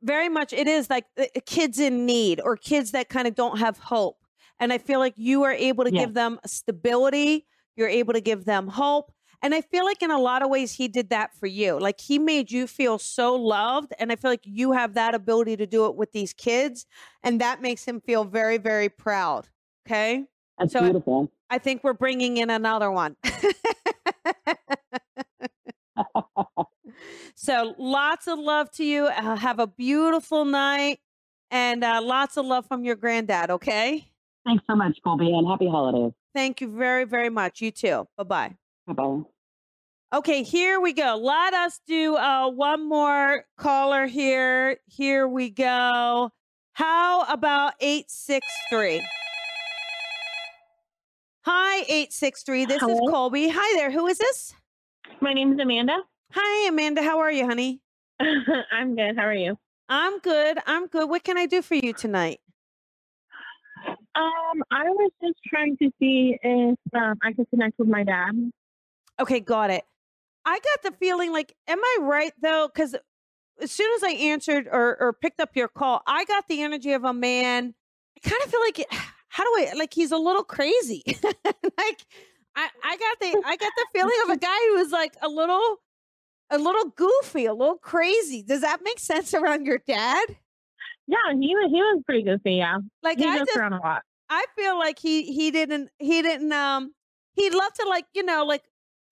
very 0.04 0.28
much 0.28 0.52
it 0.52 0.68
is 0.68 0.88
like 0.90 1.06
uh, 1.18 1.24
kids 1.46 1.78
in 1.80 2.06
need 2.06 2.40
or 2.44 2.56
kids 2.56 2.92
that 2.92 3.08
kind 3.08 3.26
of 3.26 3.34
don't 3.34 3.58
have 3.58 3.78
hope. 3.78 4.18
And 4.60 4.72
I 4.72 4.78
feel 4.78 5.00
like 5.00 5.14
you 5.16 5.42
are 5.42 5.52
able 5.52 5.84
to 5.84 5.92
Yeah. 5.92 6.04
give 6.04 6.14
them 6.14 6.38
stability, 6.46 7.46
you're 7.76 7.88
able 7.88 8.12
to 8.12 8.20
give 8.20 8.44
them 8.44 8.68
hope. 8.68 9.10
And 9.42 9.54
I 9.54 9.60
feel 9.60 9.84
like 9.84 10.02
in 10.02 10.10
a 10.10 10.18
lot 10.18 10.42
of 10.42 10.48
ways, 10.48 10.72
he 10.72 10.88
did 10.88 11.10
that 11.10 11.34
for 11.38 11.46
you. 11.46 11.78
Like 11.78 12.00
he 12.00 12.18
made 12.18 12.50
you 12.50 12.66
feel 12.66 12.98
so 12.98 13.34
loved. 13.34 13.92
And 13.98 14.10
I 14.12 14.16
feel 14.16 14.30
like 14.30 14.40
you 14.44 14.72
have 14.72 14.94
that 14.94 15.14
ability 15.14 15.56
to 15.58 15.66
do 15.66 15.84
it 15.86 15.96
with 15.96 16.12
these 16.12 16.32
kids. 16.32 16.86
And 17.22 17.40
that 17.42 17.60
makes 17.60 17.84
him 17.84 18.00
feel 18.00 18.24
very, 18.24 18.56
very 18.58 18.88
proud. 18.88 19.48
Okay. 19.86 20.24
That's 20.58 20.72
So 20.72 20.78
I- 20.78 20.82
beautiful. 20.84 21.30
I 21.50 21.58
think 21.58 21.84
we're 21.84 21.92
bringing 21.92 22.38
in 22.38 22.48
another 22.48 22.90
one. 22.90 23.16
so 27.34 27.74
lots 27.78 28.26
of 28.26 28.38
love 28.38 28.70
to 28.72 28.84
you. 28.84 29.06
Uh, 29.06 29.36
have 29.36 29.58
a 29.58 29.66
beautiful 29.66 30.44
night 30.44 31.00
and 31.50 31.84
uh, 31.84 32.00
lots 32.02 32.36
of 32.36 32.46
love 32.46 32.66
from 32.66 32.84
your 32.84 32.96
granddad. 32.96 33.50
Okay. 33.50 34.08
Thanks 34.44 34.64
so 34.68 34.76
much, 34.76 34.98
Colby, 35.02 35.32
and 35.32 35.46
happy 35.46 35.68
holidays. 35.68 36.12
Thank 36.34 36.60
you 36.60 36.68
very, 36.68 37.04
very 37.04 37.30
much. 37.30 37.60
You 37.60 37.70
too. 37.70 38.06
Bye 38.16 38.24
bye. 38.24 38.56
Bye 38.86 38.92
bye. 38.92 39.20
Okay, 40.12 40.42
here 40.42 40.80
we 40.80 40.92
go. 40.92 41.16
Let 41.20 41.54
us 41.54 41.80
do 41.86 42.16
uh, 42.16 42.48
one 42.48 42.88
more 42.88 43.44
caller 43.56 44.06
here. 44.06 44.78
Here 44.86 45.26
we 45.26 45.50
go. 45.50 46.30
How 46.74 47.22
about 47.22 47.74
863? 47.80 49.04
Hi, 51.42 51.80
863. 51.82 52.64
This 52.66 52.82
is 52.82 53.00
Colby. 53.10 53.48
Hi 53.48 53.76
there. 53.76 53.90
Who 53.90 54.06
is 54.06 54.18
this? 54.18 54.54
My 55.20 55.32
name 55.32 55.52
is 55.52 55.58
Amanda. 55.58 55.96
Hi, 56.32 56.68
Amanda. 56.68 57.02
How 57.02 57.20
are 57.20 57.30
you, 57.32 57.46
honey? 57.46 57.80
I'm 58.20 58.96
good. 58.96 59.16
How 59.16 59.26
are 59.26 59.34
you? 59.34 59.56
I'm 59.88 60.18
good. 60.20 60.58
I'm 60.66 60.86
good. 60.86 61.08
What 61.08 61.24
can 61.24 61.36
I 61.36 61.46
do 61.46 61.62
for 61.62 61.74
you 61.74 61.92
tonight? 61.92 62.40
Um, 63.86 64.62
I 64.70 64.84
was 64.84 65.10
just 65.22 65.38
trying 65.46 65.76
to 65.78 65.90
see 65.98 66.38
if 66.42 66.78
um, 66.94 67.18
I 67.22 67.32
could 67.32 67.48
connect 67.50 67.78
with 67.78 67.88
my 67.88 68.04
dad. 68.04 68.52
Okay, 69.20 69.40
got 69.40 69.70
it. 69.70 69.84
I 70.44 70.58
got 70.58 70.82
the 70.82 70.96
feeling 70.98 71.32
like, 71.32 71.54
am 71.68 71.78
I 71.82 71.98
right 72.00 72.32
though? 72.40 72.68
Because 72.72 72.94
as 73.60 73.70
soon 73.70 73.90
as 73.96 74.04
I 74.04 74.12
answered 74.12 74.68
or, 74.70 74.96
or 75.00 75.12
picked 75.12 75.40
up 75.40 75.56
your 75.56 75.68
call, 75.68 76.02
I 76.06 76.24
got 76.24 76.48
the 76.48 76.62
energy 76.62 76.92
of 76.92 77.04
a 77.04 77.12
man. 77.12 77.74
I 78.16 78.28
kind 78.28 78.42
of 78.44 78.50
feel 78.50 78.60
like, 78.60 78.86
how 79.28 79.44
do 79.44 79.66
I 79.66 79.72
like? 79.76 79.92
He's 79.94 80.12
a 80.12 80.16
little 80.18 80.44
crazy. 80.44 81.02
like, 81.34 82.06
I, 82.56 82.68
I 82.84 82.96
got 82.96 83.20
the 83.20 83.42
I 83.44 83.56
got 83.56 83.72
the 83.76 83.86
feeling 83.92 84.16
of 84.24 84.30
a 84.30 84.36
guy 84.40 84.58
who 84.68 84.76
was 84.76 84.92
like 84.92 85.14
a 85.22 85.28
little, 85.28 85.78
a 86.50 86.58
little 86.58 86.90
goofy, 86.96 87.46
a 87.46 87.54
little 87.54 87.76
crazy. 87.78 88.42
Does 88.42 88.60
that 88.60 88.80
make 88.84 88.98
sense 88.98 89.34
around 89.34 89.66
your 89.66 89.78
dad? 89.86 90.36
Yeah, 91.06 91.16
he 91.38 91.54
was 91.54 91.70
he 91.70 91.80
was 91.80 92.02
pretty 92.06 92.22
goofy. 92.22 92.54
Yeah, 92.56 92.78
Like 93.02 93.18
he 93.18 93.26
I 93.26 93.38
goes 93.38 93.46
just 93.46 93.56
around 93.58 93.74
a 93.74 93.80
lot. 93.80 94.02
I 94.30 94.44
feel 94.56 94.78
like 94.78 94.98
he 94.98 95.24
he 95.32 95.50
didn't 95.50 95.90
he 95.98 96.22
didn't 96.22 96.52
um 96.52 96.94
he'd 97.34 97.52
love 97.54 97.72
to 97.74 97.86
like 97.88 98.06
you 98.14 98.22
know 98.24 98.44
like 98.44 98.62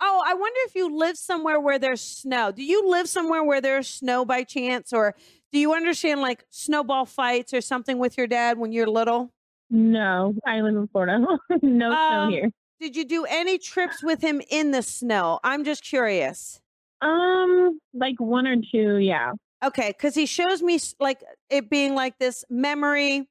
oh 0.00 0.22
I 0.26 0.32
wonder 0.34 0.58
if 0.64 0.74
you 0.74 0.96
live 0.96 1.18
somewhere 1.18 1.60
where 1.60 1.78
there's 1.78 2.00
snow. 2.00 2.50
Do 2.50 2.62
you 2.64 2.88
live 2.88 3.08
somewhere 3.08 3.44
where 3.44 3.60
there's 3.60 3.88
snow 3.88 4.24
by 4.24 4.42
chance, 4.42 4.92
or 4.92 5.14
do 5.52 5.58
you 5.58 5.74
understand 5.74 6.22
like 6.22 6.44
snowball 6.48 7.04
fights 7.04 7.52
or 7.52 7.60
something 7.60 7.98
with 7.98 8.16
your 8.16 8.26
dad 8.26 8.56
when 8.58 8.72
you're 8.72 8.86
little? 8.86 9.32
No, 9.68 10.34
I 10.46 10.60
live 10.62 10.74
in 10.76 10.88
Florida. 10.88 11.18
no 11.62 11.90
snow 11.90 11.92
Um, 11.92 12.30
here. 12.30 12.50
Did 12.80 12.96
you 12.96 13.04
do 13.04 13.26
any 13.28 13.58
trips 13.58 14.02
with 14.02 14.22
him 14.22 14.40
in 14.50 14.70
the 14.70 14.82
snow? 14.82 15.40
I'm 15.44 15.62
just 15.62 15.84
curious. 15.84 16.60
Um, 17.02 17.80
like 17.92 18.18
one 18.18 18.46
or 18.46 18.56
two. 18.56 18.98
Yeah. 18.98 19.32
Okay, 19.64 19.90
because 19.90 20.14
he 20.14 20.26
shows 20.26 20.60
me 20.60 20.78
like 20.98 21.22
it 21.48 21.70
being 21.70 21.94
like 21.94 22.18
this 22.18 22.44
memory, 22.50 23.28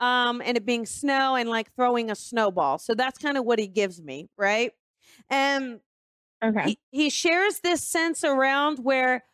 um, 0.00 0.40
and 0.44 0.56
it 0.56 0.64
being 0.64 0.86
snow 0.86 1.36
and 1.36 1.48
like 1.48 1.74
throwing 1.74 2.10
a 2.10 2.14
snowball. 2.14 2.78
So 2.78 2.94
that's 2.94 3.18
kind 3.18 3.36
of 3.36 3.44
what 3.44 3.58
he 3.58 3.66
gives 3.66 4.02
me, 4.02 4.28
right? 4.38 4.72
And 5.30 5.80
Okay. 6.42 6.66
he, 6.66 6.78
he 6.92 7.10
shares 7.10 7.60
this 7.60 7.82
sense 7.82 8.24
around 8.24 8.78
where 8.84 9.24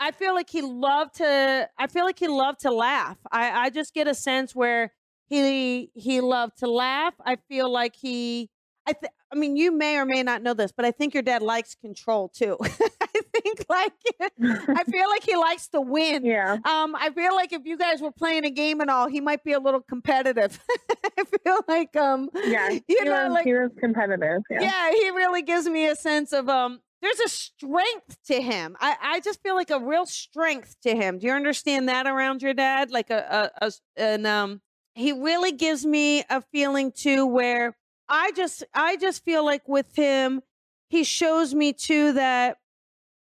I 0.00 0.12
feel 0.12 0.34
like 0.34 0.50
he 0.50 0.62
loved 0.62 1.16
to 1.16 1.68
I 1.78 1.86
feel 1.88 2.04
like 2.04 2.18
he 2.18 2.28
loved 2.28 2.60
to 2.60 2.70
laugh. 2.72 3.18
I, 3.32 3.66
I 3.66 3.70
just 3.70 3.94
get 3.94 4.08
a 4.08 4.14
sense 4.14 4.54
where 4.54 4.92
he 5.28 5.90
he 5.94 6.20
loved 6.20 6.58
to 6.58 6.70
laugh. 6.70 7.14
I 7.24 7.36
feel 7.48 7.70
like 7.70 7.96
he 7.96 8.50
I 8.90 8.92
th- 8.92 9.12
I 9.32 9.36
mean 9.36 9.56
you 9.56 9.70
may 9.72 9.96
or 9.96 10.04
may 10.04 10.22
not 10.22 10.42
know 10.42 10.54
this, 10.54 10.72
but 10.72 10.84
I 10.84 10.90
think 10.90 11.14
your 11.14 11.22
dad 11.22 11.42
likes 11.42 11.74
control 11.76 12.28
too. 12.28 12.56
I 12.62 13.20
think 13.42 13.64
like 13.68 13.92
I 14.20 14.84
feel 14.84 15.08
like 15.08 15.22
he 15.24 15.36
likes 15.36 15.68
to 15.68 15.80
win. 15.80 16.24
yeah. 16.24 16.54
Um, 16.64 16.94
I 16.96 17.10
feel 17.14 17.34
like 17.34 17.52
if 17.52 17.62
you 17.64 17.78
guys 17.78 18.00
were 18.00 18.10
playing 18.12 18.44
a 18.44 18.50
game 18.50 18.80
and 18.80 18.90
all, 18.90 19.08
he 19.08 19.20
might 19.20 19.44
be 19.44 19.52
a 19.52 19.60
little 19.60 19.80
competitive. 19.80 20.58
I 21.18 21.24
feel 21.44 21.58
like 21.68 21.94
um 21.96 22.28
Yeah. 22.44 22.70
you 22.70 22.80
he, 22.88 23.04
know 23.04 23.24
was, 23.24 23.32
like 23.32 23.44
he 23.46 23.52
was 23.54 23.70
competitive. 23.78 24.42
Yeah. 24.50 24.62
yeah, 24.62 24.90
he 24.90 25.10
really 25.10 25.42
gives 25.42 25.68
me 25.68 25.86
a 25.86 25.94
sense 25.96 26.32
of 26.32 26.48
um 26.48 26.80
there's 27.02 27.20
a 27.20 27.28
strength 27.28 28.18
to 28.26 28.42
him. 28.42 28.76
I, 28.78 28.96
I 29.00 29.20
just 29.20 29.42
feel 29.42 29.54
like 29.54 29.70
a 29.70 29.80
real 29.80 30.04
strength 30.04 30.76
to 30.82 30.94
him. 30.94 31.18
Do 31.18 31.28
you 31.28 31.32
understand 31.32 31.88
that 31.88 32.06
around 32.06 32.42
your 32.42 32.52
dad? 32.52 32.90
Like 32.90 33.10
a 33.10 33.50
a 33.62 33.72
an 33.96 34.26
um 34.26 34.60
he 34.94 35.12
really 35.12 35.52
gives 35.52 35.86
me 35.86 36.24
a 36.28 36.42
feeling 36.52 36.92
too 36.92 37.24
where 37.26 37.76
I 38.10 38.32
just 38.32 38.64
I 38.74 38.96
just 38.96 39.24
feel 39.24 39.44
like 39.44 39.66
with 39.68 39.94
him, 39.94 40.42
he 40.88 41.04
shows 41.04 41.54
me 41.54 41.72
too 41.72 42.12
that 42.14 42.58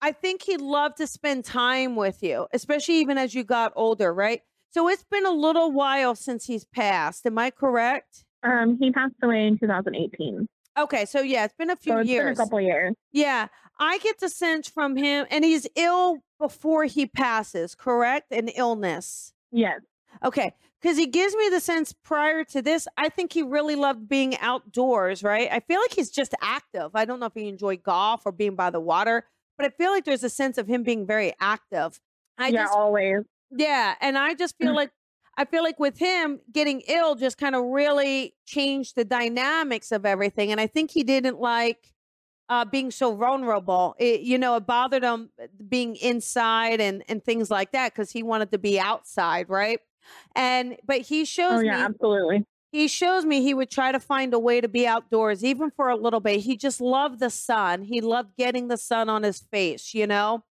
I 0.01 0.13
think 0.13 0.43
he'd 0.43 0.61
love 0.61 0.95
to 0.95 1.05
spend 1.05 1.45
time 1.45 1.95
with 1.95 2.23
you, 2.23 2.47
especially 2.53 2.95
even 2.95 3.17
as 3.17 3.35
you 3.35 3.43
got 3.43 3.73
older, 3.75 4.13
right? 4.13 4.41
So 4.71 4.87
it's 4.87 5.03
been 5.03 5.25
a 5.25 5.31
little 5.31 5.71
while 5.71 6.15
since 6.15 6.45
he's 6.45 6.65
passed. 6.65 7.25
Am 7.25 7.37
I 7.37 7.51
correct? 7.51 8.23
Um, 8.41 8.77
he 8.79 8.91
passed 8.91 9.13
away 9.21 9.45
in 9.45 9.59
2018. 9.59 10.47
Okay, 10.79 11.05
so 11.05 11.19
yeah, 11.19 11.43
it's 11.43 11.53
been 11.53 11.69
a 11.69 11.75
few 11.75 11.93
so 11.93 11.99
it's 11.99 12.09
years. 12.09 12.23
Been 12.23 12.31
a 12.31 12.35
couple 12.45 12.61
years. 12.61 12.95
Yeah, 13.11 13.47
I 13.77 13.97
get 13.99 14.19
the 14.19 14.29
sense 14.29 14.69
from 14.69 14.95
him, 14.95 15.27
and 15.29 15.43
he's 15.43 15.67
ill 15.75 16.19
before 16.39 16.85
he 16.85 17.05
passes, 17.05 17.75
correct? 17.75 18.31
An 18.31 18.47
illness. 18.47 19.33
Yes. 19.51 19.81
Okay, 20.23 20.53
because 20.81 20.97
he 20.97 21.07
gives 21.07 21.35
me 21.35 21.49
the 21.49 21.59
sense 21.59 21.93
prior 21.93 22.43
to 22.45 22.61
this, 22.61 22.87
I 22.97 23.09
think 23.09 23.33
he 23.33 23.43
really 23.43 23.75
loved 23.75 24.09
being 24.09 24.37
outdoors, 24.39 25.23
right? 25.23 25.47
I 25.51 25.59
feel 25.59 25.79
like 25.79 25.93
he's 25.93 26.09
just 26.09 26.33
active. 26.41 26.91
I 26.95 27.05
don't 27.05 27.19
know 27.19 27.27
if 27.27 27.33
he 27.35 27.47
enjoyed 27.47 27.83
golf 27.83 28.23
or 28.25 28.31
being 28.31 28.55
by 28.55 28.71
the 28.71 28.79
water, 28.79 29.25
but 29.57 29.67
I 29.67 29.69
feel 29.69 29.91
like 29.91 30.05
there's 30.05 30.23
a 30.23 30.29
sense 30.29 30.57
of 30.57 30.67
him 30.67 30.83
being 30.83 31.05
very 31.05 31.33
active. 31.39 31.99
I 32.37 32.47
yeah, 32.47 32.63
just, 32.63 32.73
always. 32.73 33.21
yeah, 33.51 33.95
and 34.01 34.17
I 34.17 34.33
just 34.33 34.57
feel 34.57 34.73
like 34.75 34.91
I 35.37 35.45
feel 35.45 35.63
like 35.63 35.79
with 35.79 35.97
him 35.97 36.39
getting 36.51 36.81
ill 36.87 37.15
just 37.15 37.37
kind 37.37 37.55
of 37.55 37.63
really 37.65 38.35
changed 38.45 38.95
the 38.95 39.05
dynamics 39.05 39.91
of 39.91 40.05
everything, 40.05 40.51
and 40.51 40.59
I 40.59 40.67
think 40.67 40.89
he 40.91 41.03
didn't 41.03 41.39
like 41.39 41.93
uh, 42.49 42.65
being 42.65 42.89
so 42.89 43.15
vulnerable. 43.15 43.95
It, 43.99 44.21
you 44.21 44.37
know, 44.39 44.55
it 44.55 44.65
bothered 44.65 45.03
him 45.03 45.29
uh, 45.41 45.45
being 45.69 45.95
inside 45.97 46.81
and 46.81 47.03
and 47.07 47.23
things 47.23 47.51
like 47.51 47.71
that 47.73 47.93
because 47.93 48.11
he 48.11 48.23
wanted 48.23 48.49
to 48.51 48.57
be 48.57 48.79
outside, 48.79 49.47
right? 49.47 49.79
And 50.35 50.77
but 50.85 51.01
he 51.01 51.25
shows 51.25 51.59
Oh 51.59 51.61
yeah, 51.61 51.77
me 51.77 51.85
absolutely. 51.85 52.45
he 52.71 52.87
shows 52.87 53.25
me 53.25 53.41
he 53.41 53.53
would 53.53 53.69
try 53.69 53.91
to 53.91 53.99
find 53.99 54.33
a 54.33 54.39
way 54.39 54.61
to 54.61 54.67
be 54.67 54.87
outdoors 54.87 55.43
even 55.43 55.71
for 55.71 55.89
a 55.89 55.95
little 55.95 56.19
bit 56.21 56.41
he 56.41 56.57
just 56.57 56.81
loved 56.81 57.19
the 57.19 57.29
sun 57.29 57.83
he 57.83 58.01
loved 58.01 58.35
getting 58.37 58.67
the 58.67 58.77
sun 58.77 59.09
on 59.09 59.23
his 59.23 59.39
face 59.39 59.93
you 59.93 60.07
know 60.07 60.43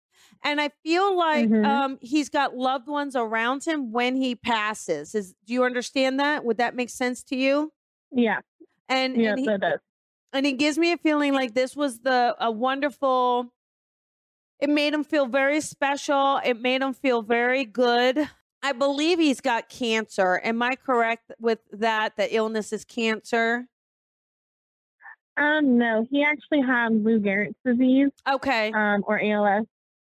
and 0.45 0.61
i 0.61 0.69
feel 0.85 1.17
like 1.17 1.51
Mhm. 1.51 1.65
um 1.65 1.99
he's 2.03 2.29
got 2.29 2.57
loved 2.57 2.89
ones 2.89 3.17
around 3.17 3.65
him 3.65 3.93
when 3.93 4.17
he 4.17 4.35
passes 4.35 5.15
is 5.15 5.35
do 5.47 5.53
you 5.55 5.65
understand 5.65 6.21
that 6.21 6.45
would 6.45 6.59
that 6.59 6.75
make 6.75 6.91
sense 6.91 7.23
to 7.23 7.37
you 7.37 7.73
Yeah. 8.11 8.41
and 8.89 9.17
Yes, 9.17 9.39
and, 9.39 9.39
he, 9.39 9.53
it 9.55 9.61
does. 9.61 9.81
and 10.33 10.47
he 10.47 10.53
gives 10.53 10.79
me 10.79 10.93
a 10.93 10.99
feeling 10.99 11.35
like 11.35 11.55
this 11.55 11.77
was 11.77 12.01
the 12.01 12.37
a 12.41 12.51
wonderful 12.51 13.53
it 14.61 14.69
made 14.69 14.93
him 14.93 15.05
feel 15.05 15.27
very 15.27 15.61
special 15.61 16.41
it 16.45 16.61
made 16.61 16.83
him 16.83 16.93
feel 16.93 17.23
very 17.23 17.65
good 17.65 18.29
i 18.63 18.73
believe 18.73 19.19
he's 19.19 19.41
got 19.41 19.69
cancer 19.69 20.41
am 20.45 20.61
i 20.63 20.75
correct 20.75 21.31
with 21.41 21.59
that 21.73 22.17
the 22.17 22.35
illness 22.35 22.73
is 22.73 22.85
cancer 22.85 23.67
Um, 25.37 25.79
no, 25.79 26.05
he 26.11 26.25
actually 26.25 26.63
had 26.63 26.89
Lou 27.05 27.21
Gehrig's 27.21 27.55
disease, 27.65 28.11
okay 28.29 28.73
um, 28.73 29.05
or 29.07 29.21
ALS. 29.21 29.67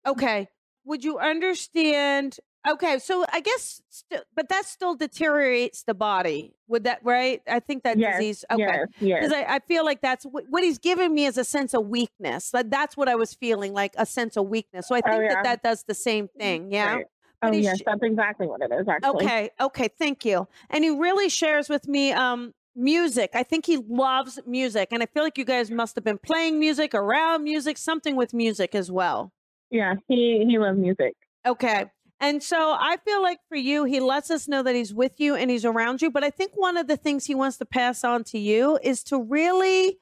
okay 0.06 0.50
would 0.86 1.04
you 1.04 1.18
understand 1.18 2.38
okay 2.68 3.00
so 3.00 3.26
i 3.32 3.40
guess 3.40 3.82
st- 3.90 4.22
but 4.36 4.50
that 4.50 4.66
still 4.66 4.96
deteriorates 4.96 5.84
the 5.84 5.94
body 5.94 6.54
would 6.68 6.84
that 6.86 7.00
right 7.04 7.42
i 7.48 7.60
think 7.60 7.84
that 7.84 7.98
yes. 7.98 8.16
disease 8.18 8.46
okay 8.52 8.64
Yes. 8.64 8.88
Yes. 9.00 9.20
because 9.22 9.34
I, 9.34 9.56
I 9.56 9.60
feel 9.60 9.86
like 9.86 10.02
that's 10.02 10.26
what, 10.26 10.44
what 10.50 10.62
he's 10.64 10.78
giving 10.78 11.14
me 11.14 11.26
is 11.26 11.38
a 11.38 11.44
sense 11.46 11.74
of 11.74 11.88
weakness. 11.88 12.54
Like 12.54 12.70
that's 12.70 12.98
what 12.98 13.08
I 13.08 13.16
was 13.16 13.34
feeling, 13.34 13.74
like 13.74 13.94
a 13.98 14.06
sense 14.06 14.36
of 14.38 14.48
weakness. 14.48 14.88
So 14.88 14.96
I 14.96 15.02
Oh, 15.06 15.10
think 15.10 15.24
yeah. 15.24 15.34
that 15.36 15.44
that 15.44 15.64
does 15.64 15.84
the 15.84 15.94
same 15.94 16.28
thing. 16.38 16.72
Yeah. 16.72 16.96
Right. 16.96 17.06
Oh 17.44 17.52
yes, 17.52 17.80
sh- 17.80 17.84
that's 17.86 18.02
exactly 18.04 18.48
what 18.48 18.62
it 18.62 18.72
is. 18.72 18.88
Actually. 18.88 19.26
Okay. 19.26 19.50
Okay. 19.60 19.88
Thank 19.88 20.26
you. 20.26 20.48
And 20.70 20.84
he 20.84 20.90
really 20.90 21.30
shares 21.30 21.70
with 21.70 21.88
me 21.88 22.12
um 22.12 22.54
music. 22.76 23.32
I 23.34 23.44
think 23.44 23.66
he 23.66 23.78
loves 23.78 24.40
music, 24.46 24.90
and 24.92 25.04
I 25.04 25.06
feel 25.06 25.24
like 25.24 25.38
you 25.38 25.46
guys 25.46 25.70
must 25.70 25.96
have 25.96 26.04
been 26.04 26.18
playing 26.18 26.60
music 26.60 26.94
around 26.94 27.44
music, 27.44 27.78
something 27.78 28.16
with 28.16 28.34
music 28.34 28.76
as 28.76 28.92
well. 28.92 29.32
Yeah, 29.70 29.96
he 30.08 30.46
he 30.48 30.58
loves 30.58 30.78
music. 30.78 31.16
Okay. 31.46 31.86
And 32.20 32.42
so 32.42 32.78
I 32.80 32.98
feel 33.04 33.22
like 33.22 33.40
for 33.50 33.58
you, 33.58 33.84
he 33.84 34.00
lets 34.00 34.32
us 34.32 34.48
know 34.48 34.64
that 34.64 34.76
he's 34.76 34.94
with 34.94 35.20
you 35.20 35.36
and 35.36 35.52
he's 35.52 35.66
around 35.66 36.02
you. 36.02 36.10
But 36.10 36.24
I 36.24 36.30
think 36.30 36.52
one 36.56 36.78
of 36.78 36.88
the 36.88 36.96
things 36.96 37.26
he 37.26 37.36
wants 37.36 37.58
to 37.58 37.66
pass 37.66 38.06
on 38.06 38.24
to 38.26 38.40
you 38.40 38.80
is 38.82 39.04
to 39.06 39.22
really 39.22 40.00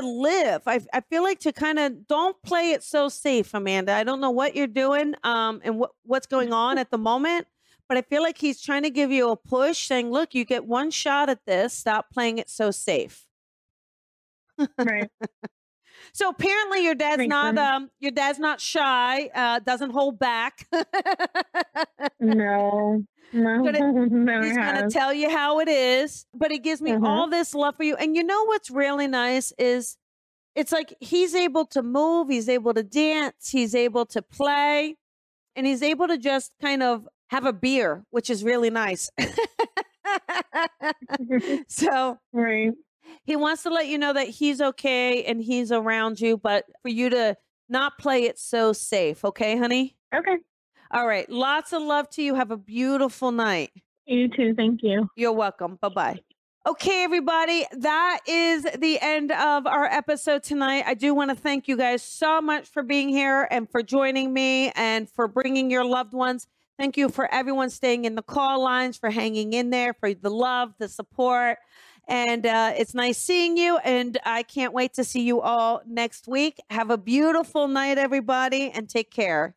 to 0.00 0.06
live. 0.06 0.62
I, 0.66 0.80
I 0.92 1.00
feel 1.00 1.22
like 1.22 1.40
to 1.40 1.52
kind 1.52 1.78
of 1.78 2.06
don't 2.06 2.40
play 2.42 2.70
it 2.72 2.82
so 2.82 3.08
safe, 3.08 3.52
Amanda. 3.54 3.92
I 3.92 4.04
don't 4.04 4.20
know 4.20 4.30
what 4.30 4.54
you're 4.54 4.66
doing 4.66 5.14
um, 5.24 5.60
and 5.64 5.78
what, 5.78 5.90
what's 6.04 6.26
going 6.26 6.52
on 6.52 6.78
at 6.78 6.90
the 6.90 6.98
moment, 6.98 7.46
but 7.88 7.98
I 7.98 8.02
feel 8.02 8.22
like 8.22 8.38
he's 8.38 8.60
trying 8.60 8.82
to 8.82 8.90
give 8.90 9.10
you 9.10 9.30
a 9.30 9.36
push 9.36 9.86
saying, 9.86 10.10
look, 10.10 10.34
you 10.34 10.44
get 10.44 10.66
one 10.66 10.90
shot 10.90 11.28
at 11.28 11.44
this. 11.46 11.72
Stop 11.72 12.10
playing 12.12 12.38
it 12.38 12.50
so 12.50 12.70
safe. 12.70 13.24
Right. 14.78 15.10
So 16.12 16.30
apparently 16.30 16.82
your 16.82 16.94
dad's 16.94 17.18
Makes 17.18 17.28
not 17.30 17.58
um 17.58 17.90
your 18.00 18.10
dad's 18.10 18.38
not 18.38 18.60
shy, 18.60 19.28
uh 19.34 19.58
doesn't 19.58 19.90
hold 19.90 20.18
back. 20.18 20.66
no. 22.20 23.04
No. 23.32 23.56
Gonna- 23.64 24.42
He's 24.44 24.56
going 24.56 24.76
to 24.76 24.88
tell 24.90 25.12
you 25.12 25.28
how 25.30 25.60
it 25.60 25.68
is, 25.68 26.26
but 26.34 26.50
he 26.50 26.58
gives 26.58 26.80
me 26.80 26.92
Mhm. 26.92 27.06
all 27.06 27.28
this 27.28 27.54
love 27.54 27.76
for 27.76 27.82
you. 27.84 27.96
And 27.96 28.16
you 28.16 28.24
know 28.24 28.44
what's 28.44 28.70
really 28.70 29.06
nice 29.08 29.52
is 29.58 29.96
it's 30.54 30.72
like 30.72 30.94
he's 31.00 31.34
able 31.34 31.66
to 31.66 31.82
move, 31.82 32.28
he's 32.28 32.48
able 32.48 32.72
to 32.74 32.82
dance, 32.82 33.50
he's 33.50 33.74
able 33.74 34.06
to 34.06 34.22
play, 34.22 34.96
and 35.54 35.66
he's 35.66 35.82
able 35.82 36.08
to 36.08 36.16
just 36.18 36.52
kind 36.62 36.82
of 36.82 37.06
have 37.28 37.44
a 37.44 37.52
beer, 37.52 38.04
which 38.10 38.30
is 38.30 38.42
really 38.44 38.70
nice. 38.70 39.10
so 41.68 42.18
right. 42.32 42.72
he 43.24 43.36
wants 43.36 43.62
to 43.64 43.70
let 43.70 43.88
you 43.88 43.98
know 43.98 44.12
that 44.12 44.28
he's 44.28 44.60
okay 44.60 45.24
and 45.24 45.42
he's 45.42 45.72
around 45.72 46.20
you, 46.20 46.36
but 46.36 46.64
for 46.82 46.88
you 46.88 47.10
to 47.10 47.36
not 47.68 47.98
play 47.98 48.24
it 48.24 48.38
so 48.38 48.72
safe. 48.72 49.24
Okay, 49.24 49.56
honey? 49.58 49.96
Okay. 50.14 50.36
All 50.90 51.06
right. 51.06 51.28
Lots 51.28 51.72
of 51.72 51.82
love 51.82 52.08
to 52.10 52.22
you. 52.22 52.34
Have 52.34 52.50
a 52.50 52.56
beautiful 52.56 53.32
night. 53.32 53.70
You 54.06 54.28
too. 54.28 54.54
Thank 54.54 54.82
you. 54.82 55.08
You're 55.16 55.32
welcome. 55.32 55.78
Bye 55.80 55.88
bye. 55.88 56.20
Okay, 56.66 57.04
everybody, 57.04 57.64
that 57.78 58.18
is 58.26 58.64
the 58.64 58.98
end 59.00 59.30
of 59.30 59.68
our 59.68 59.84
episode 59.84 60.42
tonight. 60.42 60.82
I 60.84 60.94
do 60.94 61.14
want 61.14 61.30
to 61.30 61.36
thank 61.36 61.68
you 61.68 61.76
guys 61.76 62.02
so 62.02 62.40
much 62.40 62.66
for 62.66 62.82
being 62.82 63.08
here 63.08 63.46
and 63.52 63.70
for 63.70 63.84
joining 63.84 64.32
me 64.32 64.72
and 64.74 65.08
for 65.08 65.28
bringing 65.28 65.70
your 65.70 65.84
loved 65.84 66.12
ones. 66.12 66.48
Thank 66.76 66.96
you 66.96 67.08
for 67.08 67.32
everyone 67.32 67.70
staying 67.70 68.04
in 68.04 68.16
the 68.16 68.22
call 68.22 68.60
lines, 68.60 68.96
for 68.96 69.10
hanging 69.10 69.52
in 69.52 69.70
there, 69.70 69.94
for 69.94 70.12
the 70.12 70.28
love, 70.28 70.74
the 70.80 70.88
support. 70.88 71.58
And 72.08 72.44
uh, 72.44 72.72
it's 72.76 72.94
nice 72.94 73.18
seeing 73.18 73.56
you. 73.56 73.78
And 73.78 74.18
I 74.24 74.42
can't 74.42 74.72
wait 74.72 74.94
to 74.94 75.04
see 75.04 75.22
you 75.22 75.40
all 75.40 75.82
next 75.86 76.26
week. 76.26 76.58
Have 76.70 76.90
a 76.90 76.98
beautiful 76.98 77.68
night, 77.68 77.96
everybody, 77.96 78.72
and 78.72 78.88
take 78.88 79.12
care. 79.12 79.54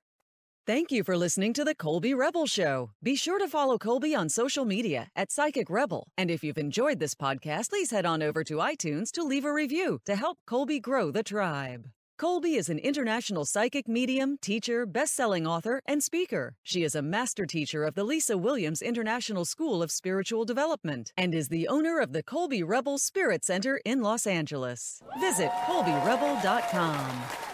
Thank 0.70 0.92
you 0.92 1.04
for 1.04 1.18
listening 1.18 1.54
to 1.54 1.64
the 1.64 1.74
Colby 1.74 2.14
Rebel 2.14 2.46
Show. 2.46 2.92
Be 3.02 3.16
sure 3.16 3.40
to 3.40 3.48
follow 3.48 3.80
Colby 3.80 4.14
on 4.14 4.30
social 4.30 4.66
media 4.66 5.08
at 5.16 5.32
Psychic 5.32 5.68
Rebel. 5.68 6.10
And 6.16 6.30
if 6.30 6.44
you've 6.44 6.60
enjoyed 6.60 7.00
this 7.00 7.16
podcast, 7.16 7.72
please 7.72 7.90
head 7.90 8.06
on 8.06 8.22
over 8.22 8.44
to 8.44 8.58
iTunes 8.58 9.12
to 9.14 9.24
leave 9.24 9.46
a 9.46 9.52
review 9.52 10.00
to 10.06 10.16
help 10.16 10.38
Colby 10.46 10.80
grow 10.80 11.10
the 11.10 11.24
tribe. 11.24 11.88
Colby 12.20 12.54
is 12.54 12.70
an 12.70 12.78
international 12.78 13.46
psychic 13.46 13.88
medium, 13.88 14.38
teacher, 14.44 14.86
best-selling 14.86 15.48
author, 15.48 15.82
and 15.88 16.04
speaker. 16.04 16.54
She 16.62 16.84
is 16.84 16.94
a 16.94 17.02
master 17.02 17.48
teacher 17.48 17.84
of 17.84 17.96
the 17.96 18.04
Lisa 18.04 18.38
Williams 18.38 18.84
International 18.84 19.46
School 19.46 19.82
of 19.82 19.90
Spiritual 19.90 20.46
Development 20.46 21.12
and 21.18 21.34
is 21.34 21.50
the 21.50 21.68
owner 21.68 22.00
of 22.00 22.14
the 22.14 22.22
Colby 22.22 22.62
Rebel 22.62 23.00
Spirit 23.00 23.44
Center 23.44 23.82
in 23.86 24.04
Los 24.04 24.28
Angeles. 24.28 25.02
Visit 25.20 25.50
colbyrebel.com. 25.66 27.49